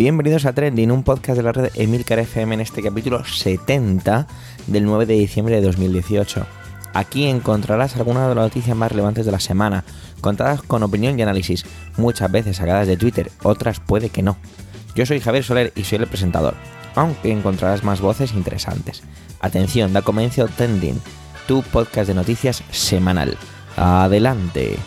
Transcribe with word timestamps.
Bienvenidos 0.00 0.46
a 0.46 0.54
Trending, 0.54 0.90
un 0.92 1.02
podcast 1.02 1.36
de 1.36 1.42
la 1.42 1.52
red 1.52 1.72
Emilcar 1.74 2.20
FM 2.20 2.54
en 2.54 2.62
este 2.62 2.82
capítulo 2.82 3.22
70 3.22 4.26
del 4.66 4.86
9 4.86 5.04
de 5.04 5.12
diciembre 5.12 5.56
de 5.56 5.60
2018. 5.60 6.46
Aquí 6.94 7.26
encontrarás 7.26 7.96
algunas 7.96 8.26
de 8.26 8.34
las 8.34 8.44
noticias 8.44 8.74
más 8.74 8.90
relevantes 8.90 9.26
de 9.26 9.32
la 9.32 9.40
semana, 9.40 9.84
contadas 10.22 10.62
con 10.62 10.82
opinión 10.82 11.18
y 11.18 11.22
análisis, 11.22 11.66
muchas 11.98 12.32
veces 12.32 12.56
sacadas 12.56 12.86
de 12.86 12.96
Twitter, 12.96 13.30
otras 13.42 13.78
puede 13.78 14.08
que 14.08 14.22
no. 14.22 14.38
Yo 14.94 15.04
soy 15.04 15.20
Javier 15.20 15.44
Soler 15.44 15.70
y 15.76 15.84
soy 15.84 15.98
el 15.98 16.06
presentador, 16.06 16.54
aunque 16.94 17.30
encontrarás 17.30 17.84
más 17.84 18.00
voces 18.00 18.32
interesantes. 18.32 19.02
Atención, 19.40 19.92
da 19.92 20.00
comienzo 20.00 20.48
Trending, 20.48 20.98
tu 21.46 21.60
podcast 21.60 22.08
de 22.08 22.14
noticias 22.14 22.62
semanal. 22.70 23.36
Adelante. 23.76 24.78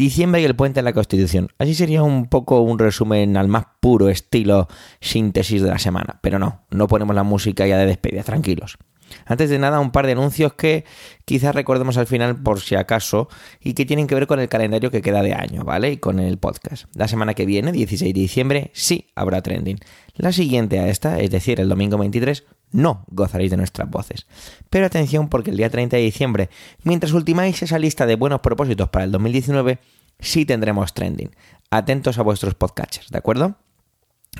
Diciembre 0.00 0.40
y 0.40 0.46
el 0.46 0.56
puente 0.56 0.78
de 0.78 0.84
la 0.84 0.94
Constitución. 0.94 1.50
Así 1.58 1.74
sería 1.74 2.02
un 2.02 2.24
poco 2.24 2.62
un 2.62 2.78
resumen 2.78 3.36
al 3.36 3.48
más 3.48 3.66
puro 3.80 4.08
estilo 4.08 4.66
síntesis 4.98 5.60
de 5.60 5.68
la 5.68 5.78
semana. 5.78 6.20
Pero 6.22 6.38
no, 6.38 6.62
no 6.70 6.88
ponemos 6.88 7.14
la 7.14 7.22
música 7.22 7.66
ya 7.66 7.76
de 7.76 7.84
despedida, 7.84 8.22
tranquilos. 8.22 8.78
Antes 9.26 9.50
de 9.50 9.58
nada, 9.58 9.78
un 9.78 9.90
par 9.90 10.06
de 10.06 10.12
anuncios 10.12 10.54
que 10.54 10.86
quizás 11.26 11.54
recordemos 11.54 11.98
al 11.98 12.06
final 12.06 12.42
por 12.42 12.60
si 12.60 12.76
acaso 12.76 13.28
y 13.60 13.74
que 13.74 13.84
tienen 13.84 14.06
que 14.06 14.14
ver 14.14 14.26
con 14.26 14.40
el 14.40 14.48
calendario 14.48 14.90
que 14.90 15.02
queda 15.02 15.22
de 15.22 15.34
año, 15.34 15.64
¿vale? 15.64 15.92
Y 15.92 15.96
con 15.98 16.18
el 16.18 16.38
podcast. 16.38 16.86
La 16.94 17.06
semana 17.06 17.34
que 17.34 17.44
viene, 17.44 17.70
16 17.70 18.14
de 18.14 18.20
diciembre, 18.20 18.70
sí 18.72 19.08
habrá 19.14 19.42
trending. 19.42 19.80
La 20.14 20.32
siguiente 20.32 20.78
a 20.78 20.88
esta, 20.88 21.20
es 21.20 21.30
decir, 21.30 21.60
el 21.60 21.68
domingo 21.68 21.98
23, 21.98 22.46
no 22.72 23.04
gozaréis 23.08 23.50
de 23.50 23.56
nuestras 23.56 23.88
voces. 23.90 24.26
Pero 24.68 24.86
atención 24.86 25.28
porque 25.28 25.50
el 25.50 25.56
día 25.56 25.70
30 25.70 25.96
de 25.96 26.02
diciembre, 26.02 26.50
mientras 26.82 27.12
ultimáis 27.12 27.62
esa 27.62 27.78
lista 27.78 28.06
de 28.06 28.16
buenos 28.16 28.40
propósitos 28.40 28.88
para 28.88 29.04
el 29.04 29.12
2019, 29.12 29.78
sí 30.18 30.44
tendremos 30.44 30.94
trending. 30.94 31.34
Atentos 31.70 32.18
a 32.18 32.22
vuestros 32.22 32.54
podcatchers, 32.54 33.10
¿de 33.10 33.18
acuerdo? 33.18 33.56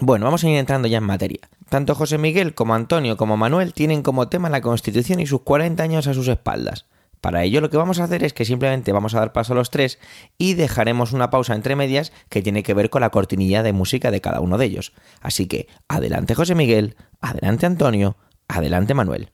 Bueno, 0.01 0.25
vamos 0.25 0.45
a 0.45 0.49
ir 0.49 0.57
entrando 0.57 0.89
ya 0.89 0.99
en 0.99 1.05
materia. 1.05 1.41
Tanto 1.69 1.95
José 1.95 2.19
Miguel 2.19 2.55
como 2.55 2.75
Antonio 2.75 3.17
como 3.17 3.37
Manuel 3.37 3.75
tienen 3.75 4.03
como 4.03 4.29
tema 4.29 4.49
la 4.49 4.61
Constitución 4.61 5.21
y 5.21 5.27
sus 5.27 5.43
40 5.43 5.83
años 5.83 6.07
a 6.07 6.15
sus 6.15 6.29
espaldas. 6.29 6.87
Para 7.21 7.45
ello 7.45 7.61
lo 7.61 7.69
que 7.69 7.77
vamos 7.77 8.01
a 8.01 8.05
hacer 8.05 8.25
es 8.25 8.33
que 8.33 8.45
simplemente 8.45 8.93
vamos 8.93 9.15
a 9.15 9.21
dar 9.21 9.33
paso 9.33 9.53
a 9.53 9.57
los 9.57 9.71
tres 9.71 9.99
y 10.39 10.55
dejaremos 10.55 11.13
una 11.13 11.31
pausa 11.31 11.55
entre 11.55 11.77
medias 11.77 12.13
que 12.31 12.43
tiene 12.43 12.63
que 12.63 12.75
ver 12.75 12.89
con 12.89 13.03
la 13.03 13.11
cortinilla 13.11 13.63
de 13.63 13.75
música 13.75 14.11
de 14.11 14.23
cada 14.23 14.41
uno 14.41 14.57
de 14.57 14.67
ellos. 14.67 14.93
Así 15.21 15.47
que 15.47 15.69
adelante 15.89 16.35
José 16.35 16.55
Miguel, 16.55 16.97
adelante 17.21 17.67
Antonio, 17.67 18.17
adelante 18.49 18.95
Manuel. 18.95 19.33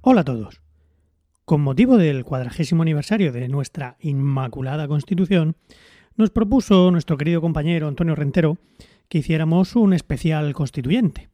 Hola 0.00 0.20
a 0.20 0.24
todos. 0.24 0.62
Con 1.44 1.60
motivo 1.60 1.96
del 1.98 2.24
cuadragésimo 2.24 2.82
aniversario 2.82 3.30
de 3.32 3.48
nuestra 3.48 3.96
Inmaculada 4.00 4.88
Constitución, 4.88 5.56
nos 6.16 6.30
propuso 6.30 6.90
nuestro 6.90 7.16
querido 7.16 7.40
compañero 7.40 7.88
Antonio 7.88 8.14
Rentero 8.14 8.58
que 9.08 9.18
hiciéramos 9.18 9.76
un 9.76 9.92
especial 9.92 10.52
constituyente. 10.54 11.28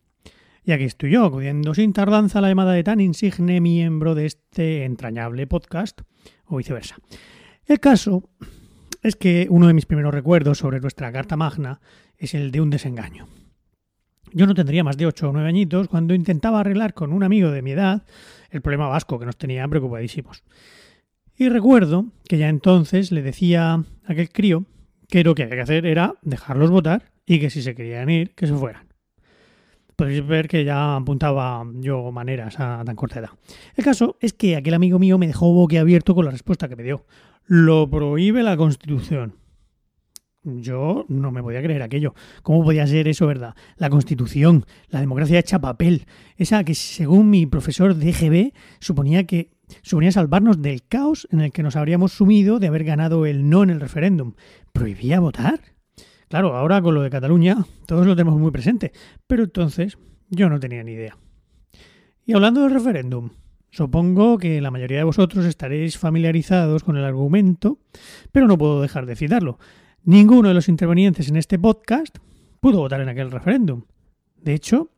Y 0.65 0.73
aquí 0.73 0.85
estoy 0.85 1.13
yo, 1.13 1.25
acudiendo 1.25 1.75
sin 1.75 1.93
tardanza 1.93 2.39
a 2.39 2.43
la 2.43 2.49
llamada 2.49 2.73
de 2.73 2.85
tan 2.85 3.01
insigne 3.01 3.61
miembro 3.61 4.15
de 4.15 4.27
este 4.27 4.85
entrañable 4.85 5.47
podcast, 5.47 6.03
o 6.47 6.57
viceversa. 6.57 6.97
El 7.67 7.81
caso 7.81 8.29
es 9.03 9.17
que 9.17 9.47
uno 9.51 9.67
de 9.67 9.75
mis 9.75 9.87
primeros 9.87 10.15
recuerdos 10.15 10.59
sobre 10.59 10.81
nuestra 10.81 11.11
Carta 11.11 11.37
Magna 11.37 11.81
es 12.17 12.35
el 12.35 12.53
de 12.53 12.61
un 12.61 12.71
desengaño. 12.71 13.27
Yo 14.33 14.47
no 14.47 14.55
tendría 14.55 14.85
más 14.85 14.97
de 14.97 15.07
ocho 15.07 15.29
o 15.29 15.33
nueve 15.33 15.49
añitos 15.49 15.89
cuando 15.89 16.15
intentaba 16.15 16.61
arreglar 16.61 16.95
con 16.95 17.13
un 17.13 17.23
amigo 17.23 17.51
de 17.51 17.63
mi 17.63 17.73
edad 17.73 18.05
el 18.51 18.63
problema 18.63 18.89
vasco 18.89 19.19
que 19.19 19.27
nos 19.27 19.37
tenía 19.37 19.67
preocupadísimos. 19.67 20.45
Y 21.43 21.49
recuerdo 21.49 22.07
que 22.29 22.39
ya 22.39 22.49
entonces 22.49 23.11
le 23.11 23.21
decía 23.21 23.73
a 23.73 23.85
aquel 24.07 24.29
crío 24.31 24.65
que 25.09 25.25
lo 25.25 25.35
que 25.35 25.43
había 25.43 25.57
que 25.57 25.63
hacer 25.63 25.87
era 25.87 26.15
dejarlos 26.23 26.71
votar 26.71 27.11
y 27.27 27.41
que 27.41 27.51
si 27.51 27.63
se 27.63 27.75
querían 27.75 28.09
ir, 28.11 28.33
que 28.37 28.47
se 28.47 28.55
fueran. 28.55 28.87
Podéis 29.97 30.25
ver 30.25 30.47
que 30.47 30.65
ya 30.65 30.95
apuntaba 30.95 31.67
yo 31.81 32.13
maneras 32.13 32.61
a 32.61 32.85
tan 32.85 32.95
corta 32.95 33.19
edad. 33.19 33.31
El 33.75 33.83
caso 33.83 34.17
es 34.21 34.35
que 34.35 34.55
aquel 34.55 34.75
amigo 34.75 35.01
mío 35.01 35.19
me 35.19 35.27
dejó 35.27 35.53
boquiabierto 35.53 36.15
con 36.15 36.27
la 36.27 36.31
respuesta 36.31 36.69
que 36.69 36.77
me 36.77 36.85
dio. 36.85 37.07
Lo 37.47 37.91
prohíbe 37.91 38.45
la 38.45 38.57
Constitución. 38.57 39.35
Yo 40.45 41.07
no 41.09 41.33
me 41.33 41.43
podía 41.43 41.61
creer 41.61 41.83
aquello. 41.83 42.15
¿Cómo 42.45 42.63
podía 42.63 42.87
ser 42.87 43.09
eso, 43.09 43.27
verdad? 43.27 43.57
La 43.79 43.91
Constitución, 43.91 44.65
la 44.91 45.01
democracia 45.01 45.41
hecha 45.41 45.61
papel, 45.61 46.07
esa 46.37 46.63
que 46.63 46.77
según 46.77 47.31
mi 47.31 47.47
profesor 47.47 47.97
de 47.97 48.53
suponía 48.79 49.25
que 49.25 49.51
suponía 49.83 50.13
salvarnos 50.13 50.61
del 50.61 50.83
caos 50.83 51.27
en 51.31 51.41
el 51.41 51.53
que 51.53 51.63
nos 51.63 51.77
habríamos 51.77 52.13
sumido 52.13 52.59
de 52.59 52.67
haber 52.67 52.85
ganado 52.85 53.27
el 53.27 53.49
no 53.49 53.63
en 53.63 53.71
el 53.71 53.81
referéndum. 53.81 54.35
¿Prohibía 54.73 55.21
votar? 55.21 55.61
Claro, 56.29 56.57
ahora 56.57 56.81
con 56.81 56.95
lo 56.95 57.03
de 57.03 57.11
Cataluña 57.11 57.65
todos 57.87 58.07
lo 58.07 58.17
tenemos 58.17 58.41
muy 58.41 58.51
presente, 58.51 58.93
pero 59.27 59.45
entonces 59.45 59.99
yo 60.31 60.49
no 60.49 60.59
tenía 60.59 60.83
ni 60.83 60.93
idea. 60.93 61.17
Y 62.25 62.33
hablando 62.33 62.63
del 62.63 62.73
referéndum, 62.73 63.31
supongo 63.71 64.39
que 64.39 64.61
la 64.61 64.71
mayoría 64.71 64.99
de 64.99 65.05
vosotros 65.05 65.45
estaréis 65.45 65.99
familiarizados 65.99 66.85
con 66.85 66.97
el 66.97 67.05
argumento, 67.05 67.79
pero 68.31 68.47
no 68.47 68.57
puedo 68.57 68.81
dejar 68.81 69.07
de 69.07 69.17
citarlo. 69.17 69.59
Ninguno 70.05 70.49
de 70.49 70.55
los 70.55 70.69
intervenientes 70.69 71.29
en 71.29 71.37
este 71.37 71.59
podcast 71.59 72.19
pudo 72.61 72.79
votar 72.79 73.01
en 73.01 73.09
aquel 73.09 73.31
referéndum. 73.31 73.83
De 74.37 74.55
hecho, 74.55 74.91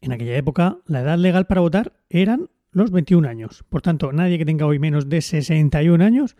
en 0.00 0.12
aquella 0.12 0.36
época 0.36 0.78
la 0.86 1.00
edad 1.00 1.18
legal 1.18 1.46
para 1.46 1.60
votar 1.60 1.92
eran 2.08 2.48
los 2.72 2.90
21 2.90 3.28
años. 3.28 3.64
Por 3.68 3.82
tanto, 3.82 4.12
nadie 4.12 4.38
que 4.38 4.44
tenga 4.44 4.66
hoy 4.66 4.78
menos 4.78 5.08
de 5.08 5.20
61 5.20 6.04
años 6.04 6.36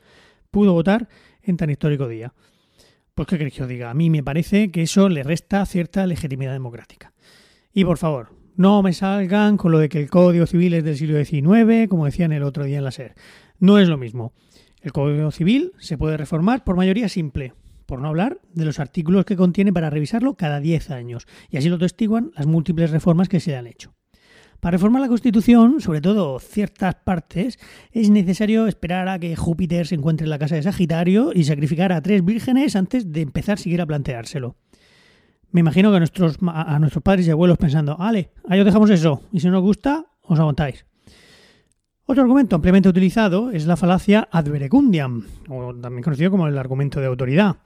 pudo 0.50 0.72
votar 0.72 1.08
en 1.42 1.56
tan 1.56 1.70
histórico 1.70 2.08
día. 2.08 2.32
Pues 3.14 3.28
qué 3.28 3.38
queréis 3.38 3.54
que 3.54 3.62
os 3.62 3.68
diga, 3.68 3.90
a 3.90 3.94
mí 3.94 4.10
me 4.10 4.22
parece 4.22 4.70
que 4.70 4.82
eso 4.82 5.08
le 5.08 5.22
resta 5.22 5.64
cierta 5.66 6.06
legitimidad 6.06 6.52
democrática. 6.52 7.12
Y 7.72 7.84
por 7.84 7.98
favor, 7.98 8.30
no 8.56 8.82
me 8.82 8.92
salgan 8.92 9.56
con 9.56 9.72
lo 9.72 9.78
de 9.78 9.88
que 9.88 10.00
el 10.00 10.10
Código 10.10 10.46
Civil 10.46 10.74
es 10.74 10.84
del 10.84 10.96
siglo 10.96 11.22
XIX, 11.22 11.88
como 11.88 12.04
decían 12.04 12.32
el 12.32 12.42
otro 12.42 12.64
día 12.64 12.78
en 12.78 12.84
la 12.84 12.90
SER. 12.90 13.14
No 13.58 13.78
es 13.78 13.88
lo 13.88 13.98
mismo. 13.98 14.32
El 14.80 14.92
Código 14.92 15.30
Civil 15.30 15.72
se 15.78 15.98
puede 15.98 16.16
reformar 16.16 16.64
por 16.64 16.76
mayoría 16.76 17.08
simple, 17.08 17.54
por 17.86 18.00
no 18.00 18.08
hablar 18.08 18.40
de 18.54 18.64
los 18.64 18.80
artículos 18.80 19.24
que 19.24 19.36
contiene 19.36 19.72
para 19.72 19.90
revisarlo 19.90 20.34
cada 20.34 20.60
10 20.60 20.90
años, 20.90 21.26
y 21.50 21.58
así 21.58 21.68
lo 21.68 21.78
testiguan 21.78 22.32
las 22.36 22.46
múltiples 22.46 22.90
reformas 22.90 23.28
que 23.28 23.40
se 23.40 23.56
han 23.56 23.66
hecho. 23.66 23.92
Para 24.60 24.72
reformar 24.72 25.00
la 25.00 25.08
Constitución, 25.08 25.80
sobre 25.80 26.02
todo 26.02 26.38
ciertas 26.38 26.94
partes, 26.94 27.58
es 27.92 28.10
necesario 28.10 28.66
esperar 28.66 29.08
a 29.08 29.18
que 29.18 29.34
Júpiter 29.34 29.86
se 29.86 29.94
encuentre 29.94 30.24
en 30.24 30.30
la 30.30 30.38
casa 30.38 30.54
de 30.54 30.62
Sagitario 30.62 31.32
y 31.34 31.44
sacrificar 31.44 31.92
a 31.92 32.02
tres 32.02 32.22
vírgenes 32.22 32.76
antes 32.76 33.10
de 33.10 33.22
empezar 33.22 33.58
siquiera 33.58 33.84
a 33.84 33.86
planteárselo. 33.86 34.56
Me 35.50 35.60
imagino 35.60 35.90
que 35.90 35.96
a 35.96 36.00
nuestros, 36.00 36.36
a 36.46 36.78
nuestros 36.78 37.02
padres 37.02 37.26
y 37.26 37.30
abuelos 37.30 37.56
pensando, 37.56 37.96
vale, 37.96 38.32
ahí 38.46 38.60
os 38.60 38.66
dejamos 38.66 38.90
eso, 38.90 39.22
y 39.32 39.40
si 39.40 39.48
no 39.48 39.58
os 39.58 39.64
gusta, 39.64 40.04
os 40.22 40.38
aguantáis. 40.38 40.84
Otro 42.04 42.22
argumento 42.22 42.54
ampliamente 42.54 42.88
utilizado 42.88 43.50
es 43.50 43.66
la 43.66 43.76
falacia 43.76 44.28
ad 44.30 44.44
verecundiam, 44.44 45.24
o 45.48 45.74
también 45.74 46.02
conocido 46.02 46.30
como 46.30 46.46
el 46.48 46.58
argumento 46.58 47.00
de 47.00 47.06
autoridad. 47.06 47.56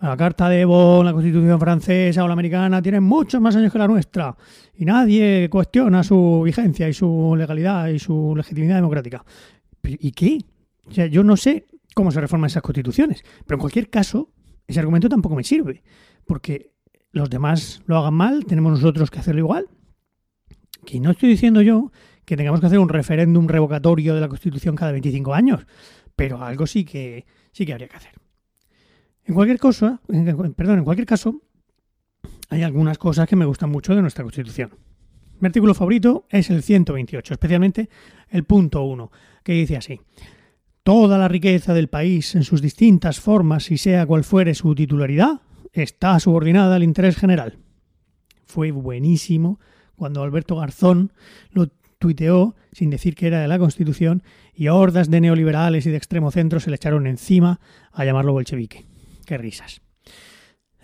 La 0.00 0.16
Carta 0.16 0.48
de 0.48 0.64
Bonn, 0.64 1.04
la 1.04 1.12
Constitución 1.12 1.58
francesa 1.58 2.22
o 2.22 2.28
la 2.28 2.34
americana 2.34 2.80
tienen 2.80 3.02
muchos 3.02 3.40
más 3.40 3.56
años 3.56 3.72
que 3.72 3.78
la 3.78 3.88
nuestra 3.88 4.36
y 4.74 4.84
nadie 4.84 5.48
cuestiona 5.50 6.04
su 6.04 6.42
vigencia 6.44 6.88
y 6.88 6.92
su 6.92 7.34
legalidad 7.36 7.88
y 7.88 7.98
su 7.98 8.32
legitimidad 8.36 8.76
democrática. 8.76 9.24
¿Y 9.82 10.12
qué? 10.12 10.38
O 10.86 10.92
sea, 10.92 11.06
yo 11.06 11.24
no 11.24 11.36
sé 11.36 11.66
cómo 11.94 12.12
se 12.12 12.20
reforman 12.20 12.46
esas 12.46 12.62
constituciones, 12.62 13.24
pero 13.44 13.56
en 13.56 13.60
cualquier 13.60 13.90
caso, 13.90 14.30
ese 14.68 14.78
argumento 14.78 15.08
tampoco 15.08 15.34
me 15.34 15.42
sirve, 15.42 15.82
porque 16.24 16.70
los 17.10 17.28
demás 17.28 17.82
lo 17.86 17.98
hagan 17.98 18.14
mal, 18.14 18.44
tenemos 18.44 18.70
nosotros 18.70 19.10
que 19.10 19.18
hacerlo 19.18 19.40
igual. 19.40 19.66
Que 20.86 21.00
no 21.00 21.10
estoy 21.10 21.30
diciendo 21.30 21.60
yo 21.60 21.90
que 22.24 22.36
tengamos 22.36 22.60
que 22.60 22.66
hacer 22.66 22.78
un 22.78 22.88
referéndum 22.88 23.48
revocatorio 23.48 24.14
de 24.14 24.20
la 24.20 24.28
Constitución 24.28 24.76
cada 24.76 24.92
25 24.92 25.34
años, 25.34 25.66
pero 26.14 26.40
algo 26.44 26.68
sí 26.68 26.84
que, 26.84 27.26
sí 27.50 27.66
que 27.66 27.72
habría 27.72 27.88
que 27.88 27.96
hacer. 27.96 28.12
En 29.28 29.34
cualquier 29.34 29.58
cosa, 29.58 30.00
perdón, 30.56 30.78
en 30.78 30.84
cualquier 30.84 31.06
caso, 31.06 31.42
hay 32.48 32.62
algunas 32.62 32.96
cosas 32.96 33.28
que 33.28 33.36
me 33.36 33.44
gustan 33.44 33.68
mucho 33.68 33.94
de 33.94 34.00
nuestra 34.00 34.24
Constitución. 34.24 34.70
Mi 35.38 35.48
artículo 35.48 35.74
favorito 35.74 36.24
es 36.30 36.48
el 36.48 36.62
128, 36.62 37.34
especialmente 37.34 37.90
el 38.30 38.44
punto 38.44 38.82
1, 38.84 39.12
que 39.44 39.52
dice 39.52 39.76
así. 39.76 40.00
Toda 40.82 41.18
la 41.18 41.28
riqueza 41.28 41.74
del 41.74 41.88
país 41.88 42.34
en 42.36 42.42
sus 42.42 42.62
distintas 42.62 43.20
formas 43.20 43.70
y 43.70 43.76
sea 43.76 44.06
cual 44.06 44.24
fuere 44.24 44.54
su 44.54 44.74
titularidad, 44.74 45.42
está 45.74 46.18
subordinada 46.20 46.76
al 46.76 46.82
interés 46.82 47.16
general. 47.16 47.58
Fue 48.46 48.70
buenísimo 48.70 49.60
cuando 49.94 50.22
Alberto 50.22 50.56
Garzón 50.56 51.12
lo 51.50 51.68
tuiteó 51.98 52.56
sin 52.72 52.88
decir 52.88 53.14
que 53.14 53.26
era 53.26 53.42
de 53.42 53.48
la 53.48 53.58
Constitución 53.58 54.22
y 54.54 54.68
hordas 54.68 55.10
de 55.10 55.20
neoliberales 55.20 55.84
y 55.84 55.90
de 55.90 55.98
extremo 55.98 56.30
centro 56.30 56.60
se 56.60 56.70
le 56.70 56.76
echaron 56.76 57.06
encima 57.06 57.60
a 57.92 58.06
llamarlo 58.06 58.32
bolchevique. 58.32 58.86
Qué 59.28 59.36
risas. 59.36 59.82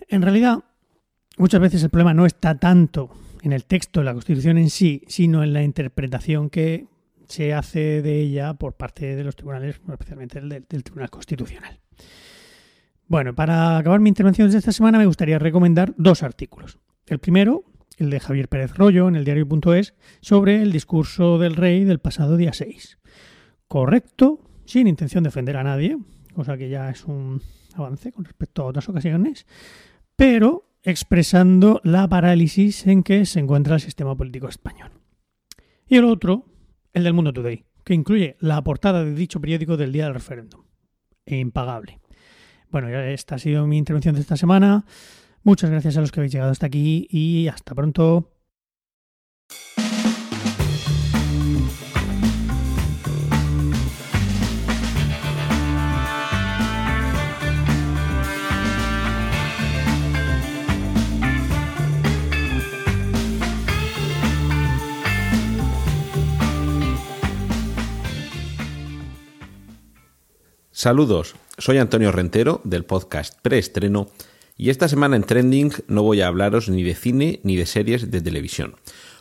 En 0.06 0.20
realidad, 0.20 0.58
muchas 1.38 1.62
veces 1.62 1.82
el 1.82 1.88
problema 1.88 2.12
no 2.12 2.26
está 2.26 2.58
tanto 2.58 3.08
en 3.40 3.54
el 3.54 3.64
texto 3.64 4.00
de 4.00 4.04
la 4.04 4.12
Constitución 4.12 4.58
en 4.58 4.68
sí, 4.68 5.02
sino 5.08 5.42
en 5.42 5.54
la 5.54 5.62
interpretación 5.62 6.50
que 6.50 6.86
se 7.26 7.54
hace 7.54 8.02
de 8.02 8.20
ella 8.20 8.52
por 8.52 8.74
parte 8.74 9.16
de 9.16 9.24
los 9.24 9.34
tribunales, 9.34 9.80
especialmente 9.90 10.42
del, 10.42 10.66
del 10.68 10.84
Tribunal 10.84 11.08
Constitucional. 11.08 11.80
Bueno, 13.06 13.34
para 13.34 13.78
acabar 13.78 14.00
mi 14.00 14.10
intervención 14.10 14.50
de 14.50 14.58
esta 14.58 14.72
semana 14.72 14.98
me 14.98 15.06
gustaría 15.06 15.38
recomendar 15.38 15.94
dos 15.96 16.22
artículos. 16.22 16.78
El 17.06 17.20
primero, 17.20 17.64
el 17.96 18.10
de 18.10 18.20
Javier 18.20 18.50
Pérez 18.50 18.74
Rollo 18.74 19.08
en 19.08 19.16
el 19.16 19.24
diario.es, 19.24 19.94
sobre 20.20 20.60
el 20.60 20.70
discurso 20.70 21.38
del 21.38 21.56
rey 21.56 21.84
del 21.84 21.98
pasado 21.98 22.36
día 22.36 22.52
6. 22.52 22.98
Correcto, 23.68 24.38
sin 24.66 24.86
intención 24.86 25.24
de 25.24 25.28
ofender 25.28 25.56
a 25.56 25.64
nadie, 25.64 25.96
cosa 26.34 26.58
que 26.58 26.68
ya 26.68 26.90
es 26.90 27.06
un 27.06 27.40
avance 27.76 28.12
con 28.12 28.24
respecto 28.24 28.62
a 28.62 28.66
otras 28.66 28.88
ocasiones, 28.88 29.46
pero 30.16 30.70
expresando 30.82 31.80
la 31.82 32.08
parálisis 32.08 32.86
en 32.86 33.02
que 33.02 33.24
se 33.26 33.40
encuentra 33.40 33.76
el 33.76 33.80
sistema 33.80 34.16
político 34.16 34.48
español. 34.48 34.90
Y 35.86 35.96
el 35.96 36.04
otro, 36.04 36.46
el 36.92 37.04
del 37.04 37.14
Mundo 37.14 37.32
Today, 37.32 37.64
que 37.84 37.94
incluye 37.94 38.36
la 38.40 38.62
portada 38.62 39.04
de 39.04 39.14
dicho 39.14 39.40
periódico 39.40 39.76
del 39.76 39.92
día 39.92 40.04
del 40.04 40.14
referéndum. 40.14 40.62
Impagable. 41.26 42.00
Bueno, 42.70 42.88
esta 42.88 43.36
ha 43.36 43.38
sido 43.38 43.66
mi 43.66 43.78
intervención 43.78 44.14
de 44.14 44.20
esta 44.20 44.36
semana. 44.36 44.84
Muchas 45.42 45.70
gracias 45.70 45.96
a 45.96 46.00
los 46.00 46.10
que 46.10 46.20
habéis 46.20 46.32
llegado 46.32 46.50
hasta 46.50 46.66
aquí 46.66 47.06
y 47.10 47.48
hasta 47.48 47.74
pronto. 47.74 48.33
Saludos, 70.84 71.34
soy 71.56 71.78
Antonio 71.78 72.12
Rentero 72.12 72.60
del 72.62 72.84
podcast 72.84 73.38
Preestreno 73.40 74.10
y 74.58 74.68
esta 74.68 74.86
semana 74.86 75.16
en 75.16 75.24
Trending 75.24 75.72
no 75.88 76.02
voy 76.02 76.20
a 76.20 76.26
hablaros 76.26 76.68
ni 76.68 76.82
de 76.82 76.94
cine 76.94 77.40
ni 77.42 77.56
de 77.56 77.64
series 77.64 78.10
de 78.10 78.20
televisión. 78.20 78.76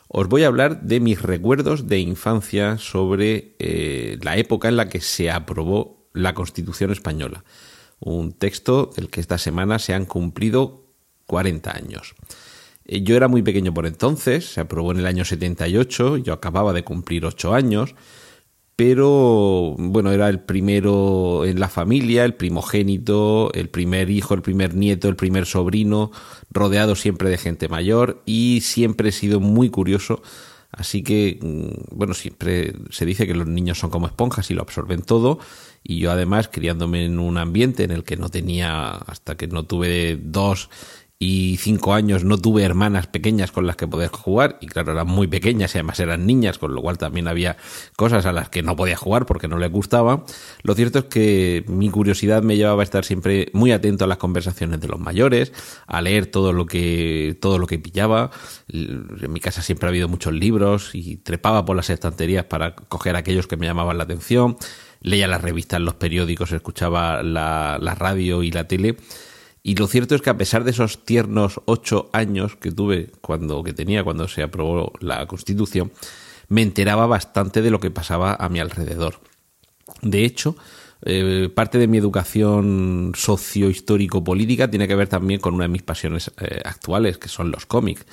Os 0.10 0.28
voy 0.28 0.44
a 0.44 0.48
hablar 0.48 0.82
de 0.82 1.00
mis 1.00 1.22
recuerdos 1.22 1.88
de 1.88 2.00
infancia 2.00 2.78
sobre 2.80 3.56
eh, 3.60 4.20
la 4.24 4.36
época 4.36 4.68
en 4.68 4.76
la 4.76 4.90
que 4.90 5.00
se 5.00 5.32
aprobó 5.32 6.10
la 6.12 6.34
Constitución 6.34 6.92
española, 6.92 7.46
un 8.02 8.34
texto 8.34 8.90
del 8.94 9.10
que 9.10 9.22
esta 9.22 9.38
semana 9.38 9.80
se 9.80 9.94
han 9.94 10.04
cumplido 10.04 10.84
40 11.28 11.78
años. 11.78 12.14
Eh, 12.84 13.04
yo 13.04 13.16
era 13.16 13.30
muy 13.30 13.42
pequeño 13.42 13.74
por 13.74 13.86
entonces, 13.86 14.52
se 14.52 14.60
aprobó 14.60 14.92
en 14.92 15.00
el 15.00 15.06
año 15.06 15.24
78, 15.24 16.18
yo 16.18 16.34
acababa 16.34 16.74
de 16.74 16.84
cumplir 16.84 17.26
8 17.26 17.54
años, 17.54 17.96
pero 18.76 19.76
bueno, 19.78 20.12
era 20.12 20.30
el 20.30 20.40
primero 20.40 21.46
en 21.46 21.60
la 21.60 21.70
familia, 21.70 22.26
el 22.26 22.34
primogénito, 22.34 23.52
el 23.54 23.70
primer 23.70 24.10
hijo, 24.10 24.34
el 24.34 24.42
primer 24.42 24.74
nieto, 24.74 25.10
el 25.10 25.16
primer 25.16 25.46
sobrino, 25.46 26.12
rodeado 26.50 26.96
siempre 26.96 27.30
de 27.30 27.38
gente 27.38 27.68
mayor 27.68 28.24
y 28.26 28.62
siempre 28.62 29.10
he 29.10 29.12
sido 29.12 29.40
muy 29.40 29.70
curioso. 29.70 30.22
Así 30.72 31.04
que, 31.04 31.38
mm, 31.40 31.96
bueno, 31.96 32.16
siempre 32.16 32.74
se 32.90 33.06
dice 33.06 33.28
que 33.28 33.36
los 33.36 33.48
niños 33.48 33.78
son 33.78 33.92
como 33.92 34.08
esponjas 34.08 34.50
y 34.50 34.56
lo 34.56 34.64
absorben 34.64 35.04
todo. 35.04 35.38
Y 35.84 36.00
yo 36.00 36.12
además, 36.12 36.50
criándome 36.52 37.06
en 37.06 37.20
un 37.20 37.38
ambiente 37.38 37.84
en 37.84 37.92
el 37.92 38.04
que 38.04 38.18
no 38.18 38.30
tenía, 38.30 38.90
hasta 38.90 39.38
que 39.38 39.48
no 39.48 39.66
tuve 39.66 40.18
dos 40.20 40.72
y 41.26 41.56
cinco 41.56 41.94
años 41.94 42.26
no 42.26 42.38
tuve 42.38 42.64
hermanas 42.64 43.08
pequeñas 43.08 43.54
con 43.54 43.66
las 43.66 43.78
que 43.78 43.88
poder 43.88 44.10
jugar 44.10 44.58
y 44.60 44.68
claro 44.68 44.92
eran 44.92 45.08
muy 45.08 45.28
pequeñas 45.28 45.74
y 45.74 45.78
además 45.78 46.02
eran 46.02 46.26
niñas 46.26 46.58
con 46.58 46.76
lo 46.76 46.82
cual 46.82 46.98
también 46.98 47.30
había 47.30 47.56
cosas 47.96 48.26
a 48.26 48.34
las 48.34 48.50
que 48.50 48.62
no 48.62 48.76
podía 48.76 48.98
jugar 48.98 49.26
porque 49.26 49.48
no 49.48 49.58
les 49.58 49.72
gustaba. 49.72 50.26
Lo 50.64 50.76
cierto 50.76 51.00
es 51.00 51.06
que 51.06 51.64
mi 51.70 51.90
curiosidad 51.90 52.44
me 52.44 52.58
llevaba 52.58 52.82
a 52.82 52.84
estar 52.84 53.06
siempre 53.06 53.50
muy 53.54 53.72
atento 53.72 54.04
a 54.04 54.08
las 54.08 54.18
conversaciones 54.18 54.82
de 54.82 54.90
los 54.90 55.00
mayores 55.00 55.54
a 55.88 56.02
leer 56.02 56.26
todo 56.26 56.52
lo 56.52 56.66
que 56.66 57.38
todo 57.40 57.58
lo 57.58 57.68
que 57.68 57.80
pillaba. 57.80 58.32
En 58.68 59.32
mi 59.32 59.40
casa 59.40 59.62
siempre 59.62 59.88
ha 59.88 59.92
habido 59.92 60.10
muchos 60.10 60.34
libros 60.34 60.90
y 60.94 61.16
trepaba 61.16 61.64
por 61.64 61.78
las 61.78 61.90
estanterías 61.90 62.44
para 62.44 62.76
coger 62.76 63.16
aquellos 63.16 63.48
que 63.48 63.56
me 63.56 63.66
llamaban 63.66 63.98
la 63.98 64.04
atención. 64.04 64.58
Leía 65.00 65.30
las 65.30 65.42
revistas 65.42 65.80
los 65.80 65.94
periódicos 65.94 66.52
escuchaba 66.52 67.24
la, 67.24 67.78
la 67.80 67.96
radio 67.96 68.44
y 68.44 68.52
la 68.52 68.68
tele 68.68 68.98
y 69.64 69.76
lo 69.76 69.88
cierto 69.88 70.14
es 70.14 70.22
que 70.22 70.30
a 70.30 70.38
pesar 70.38 70.66
de 70.66 70.72
esos 70.72 71.06
tiernos 71.06 71.62
ocho 71.66 72.10
años 72.12 72.58
que 72.58 72.72
tuve 72.72 73.12
cuando 73.22 73.64
que 73.64 73.72
tenía 73.72 74.04
cuando 74.04 74.28
se 74.28 74.44
aprobó 74.44 74.92
la 75.00 75.26
Constitución, 75.26 75.94
me 76.50 76.62
enteraba 76.62 77.08
bastante 77.08 77.62
de 77.62 77.72
lo 77.72 77.80
que 77.80 77.90
pasaba 77.90 78.36
a 78.36 78.50
mi 78.50 78.60
alrededor. 78.60 79.22
De 80.02 80.26
hecho, 80.26 80.58
eh, 81.06 81.50
parte 81.54 81.78
de 81.78 81.88
mi 81.88 81.98
educación 81.98 83.14
socio-histórico-política 83.16 84.70
tiene 84.70 84.88
que 84.88 84.96
ver 84.96 85.08
también 85.08 85.40
con 85.40 85.54
una 85.54 85.64
de 85.64 85.70
mis 85.70 85.84
pasiones 85.84 86.32
eh, 86.42 86.62
actuales, 86.66 87.18
que 87.18 87.30
son 87.30 87.50
los 87.50 87.66
cómics, 87.66 88.06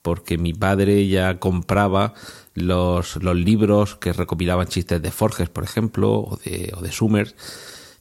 porque 0.00 0.38
mi 0.38 0.54
padre 0.54 1.06
ya 1.06 1.38
compraba 1.38 2.14
los, 2.54 3.16
los 3.22 3.36
libros 3.36 3.96
que 3.96 4.12
recopilaban 4.12 4.68
chistes 4.68 5.02
de 5.02 5.10
Forges, 5.10 5.50
por 5.50 5.64
ejemplo, 5.64 6.12
o 6.12 6.38
de, 6.44 6.72
o 6.76 6.80
de 6.80 6.92
Summers, 6.92 7.34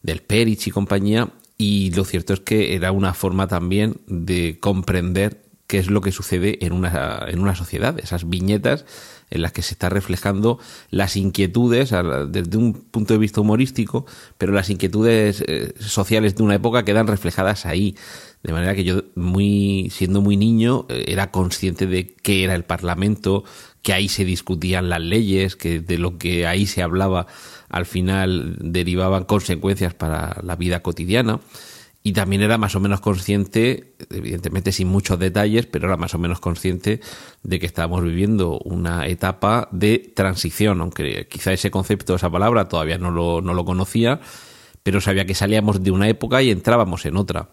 del 0.01 0.21
Perich 0.21 0.67
y 0.67 0.71
compañía, 0.71 1.29
y 1.63 1.91
lo 1.91 2.03
cierto 2.03 2.33
es 2.33 2.41
que 2.41 2.75
era 2.75 2.91
una 2.91 3.13
forma 3.13 3.47
también 3.47 4.01
de 4.07 4.57
comprender 4.59 5.45
qué 5.65 5.77
es 5.77 5.89
lo 5.89 6.01
que 6.01 6.11
sucede 6.11 6.65
en 6.65 6.73
una, 6.73 7.23
en 7.25 7.39
una 7.39 7.55
sociedad, 7.55 7.97
esas 7.99 8.27
viñetas 8.27 8.85
en 9.33 9.41
las 9.41 9.51
que 9.51 9.63
se 9.63 9.73
está 9.73 9.89
reflejando 9.89 10.59
las 10.91 11.17
inquietudes 11.17 11.91
desde 12.29 12.57
un 12.57 12.73
punto 12.73 13.13
de 13.13 13.19
vista 13.19 13.41
humorístico, 13.41 14.05
pero 14.37 14.53
las 14.53 14.69
inquietudes 14.69 15.43
eh, 15.47 15.73
sociales 15.79 16.35
de 16.35 16.43
una 16.43 16.55
época 16.55 16.85
quedan 16.85 17.07
reflejadas 17.07 17.65
ahí. 17.65 17.95
De 18.43 18.53
manera 18.53 18.75
que 18.75 18.83
yo, 18.83 19.03
muy, 19.15 19.89
siendo 19.91 20.21
muy 20.21 20.37
niño, 20.37 20.85
eh, 20.89 21.05
era 21.07 21.31
consciente 21.31 21.87
de 21.87 22.13
qué 22.13 22.43
era 22.43 22.53
el 22.53 22.63
Parlamento, 22.63 23.43
que 23.81 23.93
ahí 23.93 24.07
se 24.07 24.23
discutían 24.23 24.89
las 24.89 25.01
leyes, 25.01 25.55
que 25.55 25.79
de 25.79 25.97
lo 25.97 26.17
que 26.17 26.45
ahí 26.45 26.67
se 26.67 26.83
hablaba 26.83 27.25
al 27.69 27.85
final 27.87 28.55
derivaban 28.59 29.23
consecuencias 29.23 29.95
para 29.95 30.37
la 30.43 30.55
vida 30.55 30.81
cotidiana. 30.81 31.39
Y 32.05 32.11
también 32.11 32.41
era 32.41 32.57
más 32.57 32.75
o 32.75 32.81
menos 32.81 32.99
consciente, 32.99 33.95
evidentemente 34.09 34.73
sin 34.73 34.89
muchos 34.89 35.17
detalles, 35.17 35.67
pero 35.67 35.87
era 35.87 35.95
más 35.95 36.13
o 36.13 36.19
menos 36.19 36.41
consciente 36.41 36.99
de 37.43 37.59
que 37.59 37.65
estábamos 37.65 38.03
viviendo 38.03 38.59
una 38.59 39.07
etapa 39.07 39.69
de 39.71 40.11
transición, 40.13 40.81
aunque 40.81 41.27
quizá 41.29 41.53
ese 41.53 41.71
concepto, 41.71 42.15
esa 42.15 42.29
palabra 42.29 42.67
todavía 42.67 42.97
no 42.97 43.09
lo, 43.09 43.41
no 43.41 43.53
lo 43.53 43.63
conocía, 43.63 44.19
pero 44.83 44.99
sabía 44.99 45.25
que 45.25 45.33
salíamos 45.33 45.81
de 45.81 45.91
una 45.91 46.09
época 46.09 46.41
y 46.41 46.51
entrábamos 46.51 47.05
en 47.05 47.15
otra. 47.15 47.47